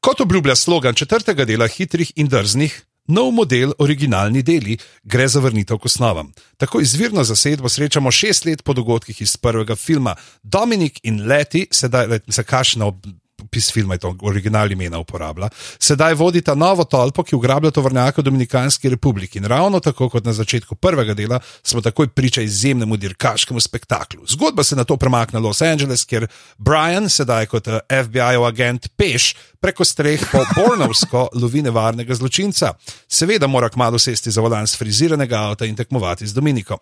Kot 0.00 0.20
obljublja 0.20 0.56
slogan 0.56 0.94
četrtega 0.94 1.44
dela 1.44 1.68
hitrih 1.68 2.12
in 2.16 2.28
drznih, 2.28 2.72
nov 3.10 3.32
model, 3.34 3.74
originalni 3.78 4.42
deli, 4.42 4.78
gre 5.02 5.28
za 5.28 5.40
vrnitev 5.40 5.78
k 5.78 5.90
osnovam. 5.90 6.32
Tako 6.56 6.80
izvirno 6.80 7.24
zasedbo 7.24 7.68
srečamo 7.68 8.10
šest 8.10 8.44
let 8.44 8.62
po 8.64 8.72
dogodkih 8.72 9.22
iz 9.22 9.36
prvega 9.36 9.76
filma. 9.76 10.14
Dominik 10.42 11.00
in 11.02 11.26
Leti, 11.26 11.66
sedaj 11.70 12.20
se 12.28 12.44
kašno 12.44 12.94
opis 13.42 13.72
filma, 13.72 13.94
je 13.94 13.98
to 13.98 14.14
originalni 14.22 14.72
imena 14.72 14.98
uporablja. 14.98 15.48
Sedaj 15.78 16.14
vodita 16.14 16.54
novo 16.54 16.84
tolpo, 16.84 17.22
ki 17.22 17.36
ugrablja 17.36 17.70
tovrnjaka 17.70 18.20
v 18.20 18.24
Dominikanski 18.24 18.88
republiki. 18.88 19.38
In 19.38 19.44
ravno 19.44 19.80
tako 19.80 20.08
kot 20.08 20.24
na 20.24 20.32
začetku 20.32 20.74
prvega 20.74 21.14
dela, 21.14 21.40
smo 21.62 21.80
takoj 21.80 22.08
priča 22.08 22.42
izjemnemu 22.42 22.96
dirkaškemu 22.96 23.60
spektaklu. 23.60 24.26
Zgodba 24.26 24.64
se 24.64 24.76
na 24.76 24.84
to 24.84 24.96
premakne 24.96 25.40
v 25.40 25.42
Los 25.42 25.62
Angeles, 25.62 26.04
kjer 26.04 26.26
Brian, 26.58 27.08
sedaj 27.08 27.46
kot 27.46 27.68
eh, 27.68 27.80
FBI-ov 28.04 28.46
agent, 28.46 28.88
peš 28.96 29.34
preko 29.60 29.84
streh 29.84 30.20
po 30.32 30.44
Bornovsko 30.56 31.28
lovi 31.34 31.62
nevarnega 31.62 32.14
zločinca. 32.14 32.72
Seveda 33.08 33.46
mora 33.46 33.68
kmalo 33.68 33.98
sesti 33.98 34.30
za 34.30 34.40
volan 34.40 34.66
friziranega 34.66 35.38
avta 35.38 35.66
in 35.66 35.76
tekmovati 35.76 36.26
z 36.26 36.34
Dominikom. 36.34 36.78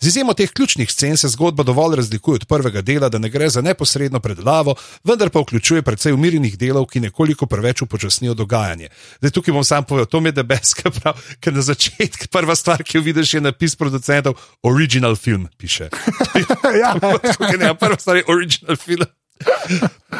Z 0.00 0.06
izjemo 0.06 0.34
teh 0.34 0.50
ključnih 0.50 0.92
scen 0.92 1.16
se 1.16 1.28
zgodba 1.28 1.62
dovolj 1.62 1.96
razlikuje 1.96 2.34
od 2.34 2.46
prvega 2.46 2.80
dela, 2.82 3.08
da 3.08 3.18
ne 3.18 3.28
gre 3.28 3.48
za 3.48 3.60
neposredno 3.60 4.20
predelavo, 4.20 4.74
vendar 5.04 5.30
pa 5.30 5.40
vključuje 5.40 5.82
predvsej 5.82 6.12
umirjenih 6.12 6.58
delov, 6.58 6.86
ki 6.86 7.00
nekoliko 7.00 7.46
preveč 7.46 7.82
upočasnijo 7.82 8.34
dogajanje. 8.34 8.88
Zdaj, 9.18 9.30
tukaj 9.30 9.54
bom 9.54 9.64
sam 9.64 9.84
povedal, 9.84 10.06
to 10.06 10.20
mi 10.20 10.28
je 10.28 10.32
debeska, 10.32 10.90
prav, 10.90 11.20
ker 11.40 11.54
na 11.54 11.62
začetku 11.62 12.32
prva 12.32 12.56
stvar, 12.56 12.82
ki 12.82 12.98
jo 12.98 13.02
vidiš, 13.02 13.34
je 13.34 13.40
napis 13.40 13.76
producentov: 13.76 14.34
Original 14.62 15.16
film, 15.16 15.48
piše. 15.58 15.88
ja, 16.82 16.94
ne, 17.60 17.74
prva 17.74 17.98
stvar 17.98 18.16
je 18.16 18.24
original 18.28 18.76
film. 18.76 19.06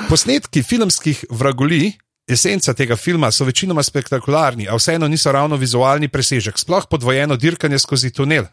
Posnetki 0.08 0.62
filmskih 0.62 1.24
vragolij, 1.30 1.92
esenca 2.28 2.74
tega 2.74 2.96
filma, 2.96 3.30
so 3.30 3.44
večinoma 3.44 3.82
spektakularni, 3.82 4.68
a 4.68 4.76
vseeno 4.78 5.08
niso 5.08 5.32
ravno 5.32 5.56
vizualni 5.56 6.08
presežek, 6.08 6.58
sploh 6.58 6.86
podvojeno 6.90 7.36
dirkanje 7.36 7.78
skozi 7.78 8.10
tunel. 8.10 8.44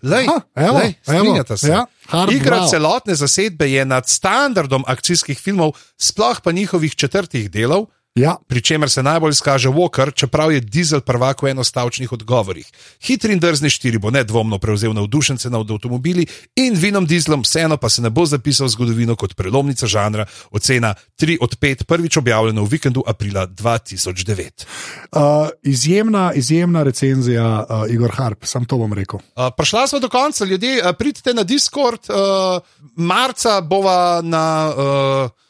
Strinjate 1.01 1.57
se? 1.57 1.69
Ja, 1.69 1.85
Igra 2.31 2.67
celotne 2.67 3.15
zasedbe 3.15 3.69
je 3.71 3.85
nad 3.85 4.07
standardom 4.09 4.83
akcijskih 4.87 5.39
filmov, 5.39 5.71
sploh 5.97 6.41
pa 6.43 6.51
njihovih 6.51 6.95
četrtih 6.95 7.51
delov. 7.51 7.85
Ja. 8.15 8.35
Pričemer 8.47 8.89
se 8.89 9.03
najbolj 9.03 9.31
izkaže 9.31 9.69
Walker, 9.69 10.13
čeprav 10.15 10.51
je 10.51 10.59
dizel 10.59 11.01
prvak 11.01 11.43
v 11.43 11.47
enostavčnih 11.47 12.11
odgovorih. 12.11 12.71
Hitri 13.01 13.33
in 13.33 13.39
drzni 13.39 13.69
štiri 13.69 13.97
bo 13.97 14.11
nedvomno 14.11 14.57
prevzel 14.59 14.93
navdušence 14.93 15.49
nad 15.49 15.71
avtomobili 15.71 16.25
in 16.55 16.75
vinom 16.75 17.05
dizlom, 17.05 17.41
vseeno 17.41 17.77
pa 17.77 17.89
se 17.89 18.01
ne 18.01 18.09
bo 18.09 18.25
zapisal 18.25 18.67
v 18.67 18.69
zgodovino 18.69 19.15
kot 19.15 19.35
prelomnica 19.35 19.87
žanra, 19.87 20.25
ocena 20.51 20.95
3 21.21 21.37
od 21.41 21.55
5, 21.59 21.83
prvič 21.83 22.17
objavljeno 22.17 22.63
v 22.63 22.67
vikendu 22.67 23.03
aprila 23.07 23.47
2009. 23.47 24.65
Uh, 25.11 25.49
izjemna, 25.63 26.33
izjemna 26.33 26.83
recenzija, 26.83 27.65
uh, 27.69 27.93
Igor 27.93 28.11
Harp, 28.11 28.45
sam 28.45 28.65
to 28.65 28.77
bom 28.77 28.93
rekel. 28.93 29.19
Uh, 29.19 29.53
Prišla 29.57 29.87
smo 29.87 29.99
do 29.99 30.09
konca, 30.09 30.45
ljudje, 30.45 30.81
uh, 30.83 30.95
pridite 30.97 31.33
na 31.33 31.43
Discord, 31.43 32.09
uh, 32.09 32.61
marca 32.95 33.61
bova 33.61 34.21
na. 34.23 34.73
Uh, 34.77 35.48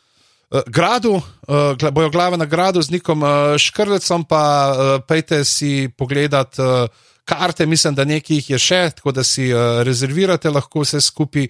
uh, 0.52 0.62
gradu, 0.68 1.22
uh, 1.22 1.91
bojo 1.91 2.10
glave 2.10 2.38
na 2.38 2.45
gradu 2.45 2.82
z 2.82 2.97
nekom 2.97 3.24
uh, 3.24 3.58
škrlecom, 3.58 4.26
pa 4.26 4.43
uh, 4.43 5.02
pejte 5.08 5.43
si 5.45 5.89
pogledat 5.97 6.60
uh, 6.60 6.88
karte, 7.26 7.66
mislim, 7.66 7.95
da 7.95 8.06
nekaj 8.06 8.36
jih 8.36 8.50
je 8.50 8.60
še, 8.60 8.82
tako 8.97 9.12
da 9.12 9.24
si 9.24 9.52
uh, 9.54 9.82
rezervirate 9.86 10.50
lahko 10.50 10.86
vse 10.86 11.02
skupaj. 11.02 11.50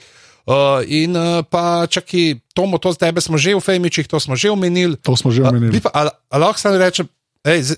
Uh, 0.50 0.82
in 0.88 1.16
uh, 1.16 1.43
pa 1.45 1.86
čakaj, 1.88 2.39
Tomo, 2.58 2.80
to 2.82 2.93
tebe 2.97 3.22
smo 3.22 3.38
že 3.38 3.54
v 3.56 3.62
Fejmičih, 3.62 4.08
to 4.10 4.20
smo 4.20 4.36
že 4.36 4.50
omenili. 4.50 4.97
To 5.06 5.16
smo 5.16 5.32
že 5.32 5.45
omenili. 5.45 5.78
Uh, 5.78 6.10
ali 6.30 6.41
lahko 6.41 6.60
samo 6.60 6.80
rečem, 6.82 7.08
hej, 7.45 7.78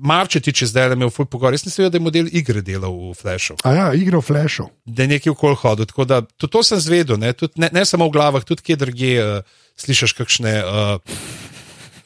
Marče 0.00 0.40
ti 0.40 0.52
če 0.56 0.70
zdaj 0.70 0.90
le 0.90 0.96
imel 0.96 1.10
ful 1.12 1.26
pogor, 1.28 1.52
jaz 1.52 1.66
nisem 1.66 1.84
vedel, 1.84 1.92
da 1.92 1.98
je 2.00 2.04
model 2.06 2.30
igre 2.40 2.62
delal 2.64 2.94
v 2.94 3.14
Flashu. 3.18 3.58
A 3.68 3.72
ja, 3.76 3.86
igre 3.92 4.16
v 4.16 4.24
Flashu. 4.24 4.70
Da 4.88 5.04
je 5.04 5.12
nekaj 5.12 5.34
v 5.34 5.38
kol 5.38 5.58
hodil, 5.60 5.88
tako 5.90 6.06
da 6.08 6.22
to, 6.24 6.48
to 6.48 6.62
sem 6.64 6.80
zvedel, 6.80 7.20
ne, 7.20 7.34
tudi, 7.36 7.60
ne, 7.60 7.68
ne 7.74 7.84
samo 7.84 8.08
v 8.08 8.16
glavah, 8.16 8.46
tudi 8.48 8.64
kje 8.64 8.80
drugje. 8.80 9.16
Uh, 9.20 9.58
slišiš 9.80 10.14
kakšne 10.18 10.54
uh, 10.64 11.00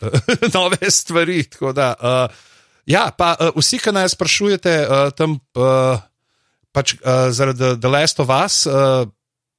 nove 0.57 0.91
stvari. 0.91 1.45
Da, 1.75 1.95
uh, 1.99 2.45
ja, 2.87 3.09
pa 3.17 3.35
uh, 3.35 3.55
vsi, 3.59 3.81
ki 3.83 3.95
naj 3.95 4.13
sprašujete 4.15 4.75
uh, 4.85 5.11
tam, 5.17 5.39
uh, 5.59 6.03
pač 6.75 6.97
uh, 7.01 7.31
zaradi 7.35 7.75
The 7.81 7.91
Last 7.91 8.23
of 8.23 8.31
Us, 8.31 8.65
uh, 8.71 9.07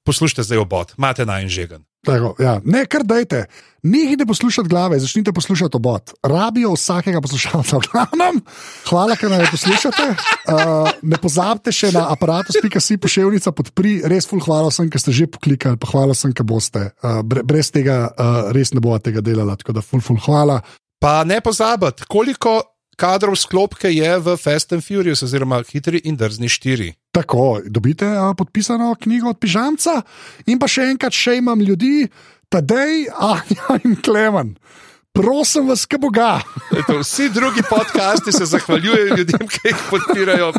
poslušajte 0.06 0.45
zdaj 0.47 0.64
obot, 0.64 0.93
imate 0.97 1.26
naj 1.26 1.43
in 1.43 1.49
žegen. 1.49 1.84
Tako, 2.06 2.36
ja. 2.39 2.60
Ne, 2.66 2.86
kar 2.86 3.03
dajte. 3.03 3.45
Nehajte 3.84 4.26
poslušati 4.26 4.70
glave, 4.70 4.99
začnite 4.99 5.34
poslušati 5.34 5.78
obot. 5.78 6.14
Rabijo 6.24 6.74
vsakega 6.74 7.22
poslušalca, 7.22 7.80
glavnem. 7.91 8.41
Hvala, 8.89 9.16
ker 9.16 9.30
naj 9.30 9.49
poslušate. 9.51 10.06
Uh, 10.10 10.89
ne 11.01 11.18
pozabite 11.22 11.74
še 11.74 11.91
na 11.93 12.08
aparatus.si 12.14 12.97
pošiljnica 13.01 13.53
podpri. 13.58 13.99
Res 14.06 14.30
ful 14.30 14.41
hvala 14.45 14.72
sem, 14.74 14.89
ker 14.89 15.01
ste 15.01 15.14
že 15.14 15.28
poklikali, 15.30 15.82
pa 15.82 15.89
hvala 15.93 16.18
sem, 16.18 16.34
ker 16.34 16.45
boste. 16.45 16.91
Uh, 17.01 17.22
brez 17.26 17.74
tega 17.74 18.06
uh, 18.14 18.53
res 18.56 18.74
ne 18.74 18.82
boste 18.86 19.10
tega 19.10 19.26
delali, 19.26 19.58
tako 19.62 19.78
da 19.78 19.86
ful 19.86 20.06
ful 20.06 20.22
hvala. 20.30 20.62
Pa 21.01 21.24
ne 21.26 21.41
pozabite, 21.41 22.06
koliko 22.10 22.62
kadrov 22.97 23.36
sklopke 23.38 23.91
je 23.91 24.12
v 24.20 24.38
Fast 24.38 24.74
and 24.74 24.86
Furious, 24.86 25.24
oziroma 25.26 25.62
Hitri 25.68 26.01
in 26.06 26.18
Drzni 26.18 26.49
4. 26.49 26.93
Tako, 27.16 27.61
dobite 27.66 28.07
uh, 28.07 28.36
podpisano 28.38 28.95
knjigo 29.01 29.30
od 29.30 29.39
Pižamca 29.39 30.01
in 30.51 30.59
pa 30.59 30.68
še 30.68 30.89
enkrat, 30.91 31.16
še 31.16 31.38
imam 31.39 31.61
ljudi, 31.63 32.09
tedej, 32.51 33.05
Anja 33.16 33.78
in 33.88 33.95
Klemen. 34.03 34.49
Prosim 35.16 35.70
vas, 35.72 35.86
kaj 35.88 36.01
Boga. 36.03 36.41
Eto, 36.76 36.97
vsi 36.99 37.30
drugi 37.32 37.63
podcasti 37.70 38.34
se 38.36 38.45
zahvaljujejo 38.51 39.16
ljudem, 39.16 39.45
ki 39.47 39.61
jih 39.70 39.84
podpirajo, 39.89 40.49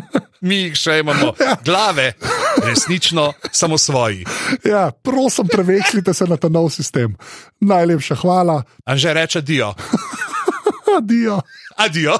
mi 0.41 0.57
jih 0.63 0.79
še 0.81 0.95
imamo. 1.03 1.35
Glave, 1.65 2.07
resnično, 2.65 3.27
samo 3.51 3.77
svoji. 3.77 4.25
Ja, 4.65 4.89
prosim, 4.91 5.45
prevečite 5.53 6.13
se 6.17 6.25
na 6.25 6.39
ta 6.41 6.49
nov 6.49 6.71
sistem. 6.73 7.13
Najlepša 7.61 8.17
hvala. 8.23 8.63
Anže 8.85 9.13
reče, 9.13 9.43
dio. 9.45 9.75
Adijo. 10.97 11.37
Adijo. 11.77 12.17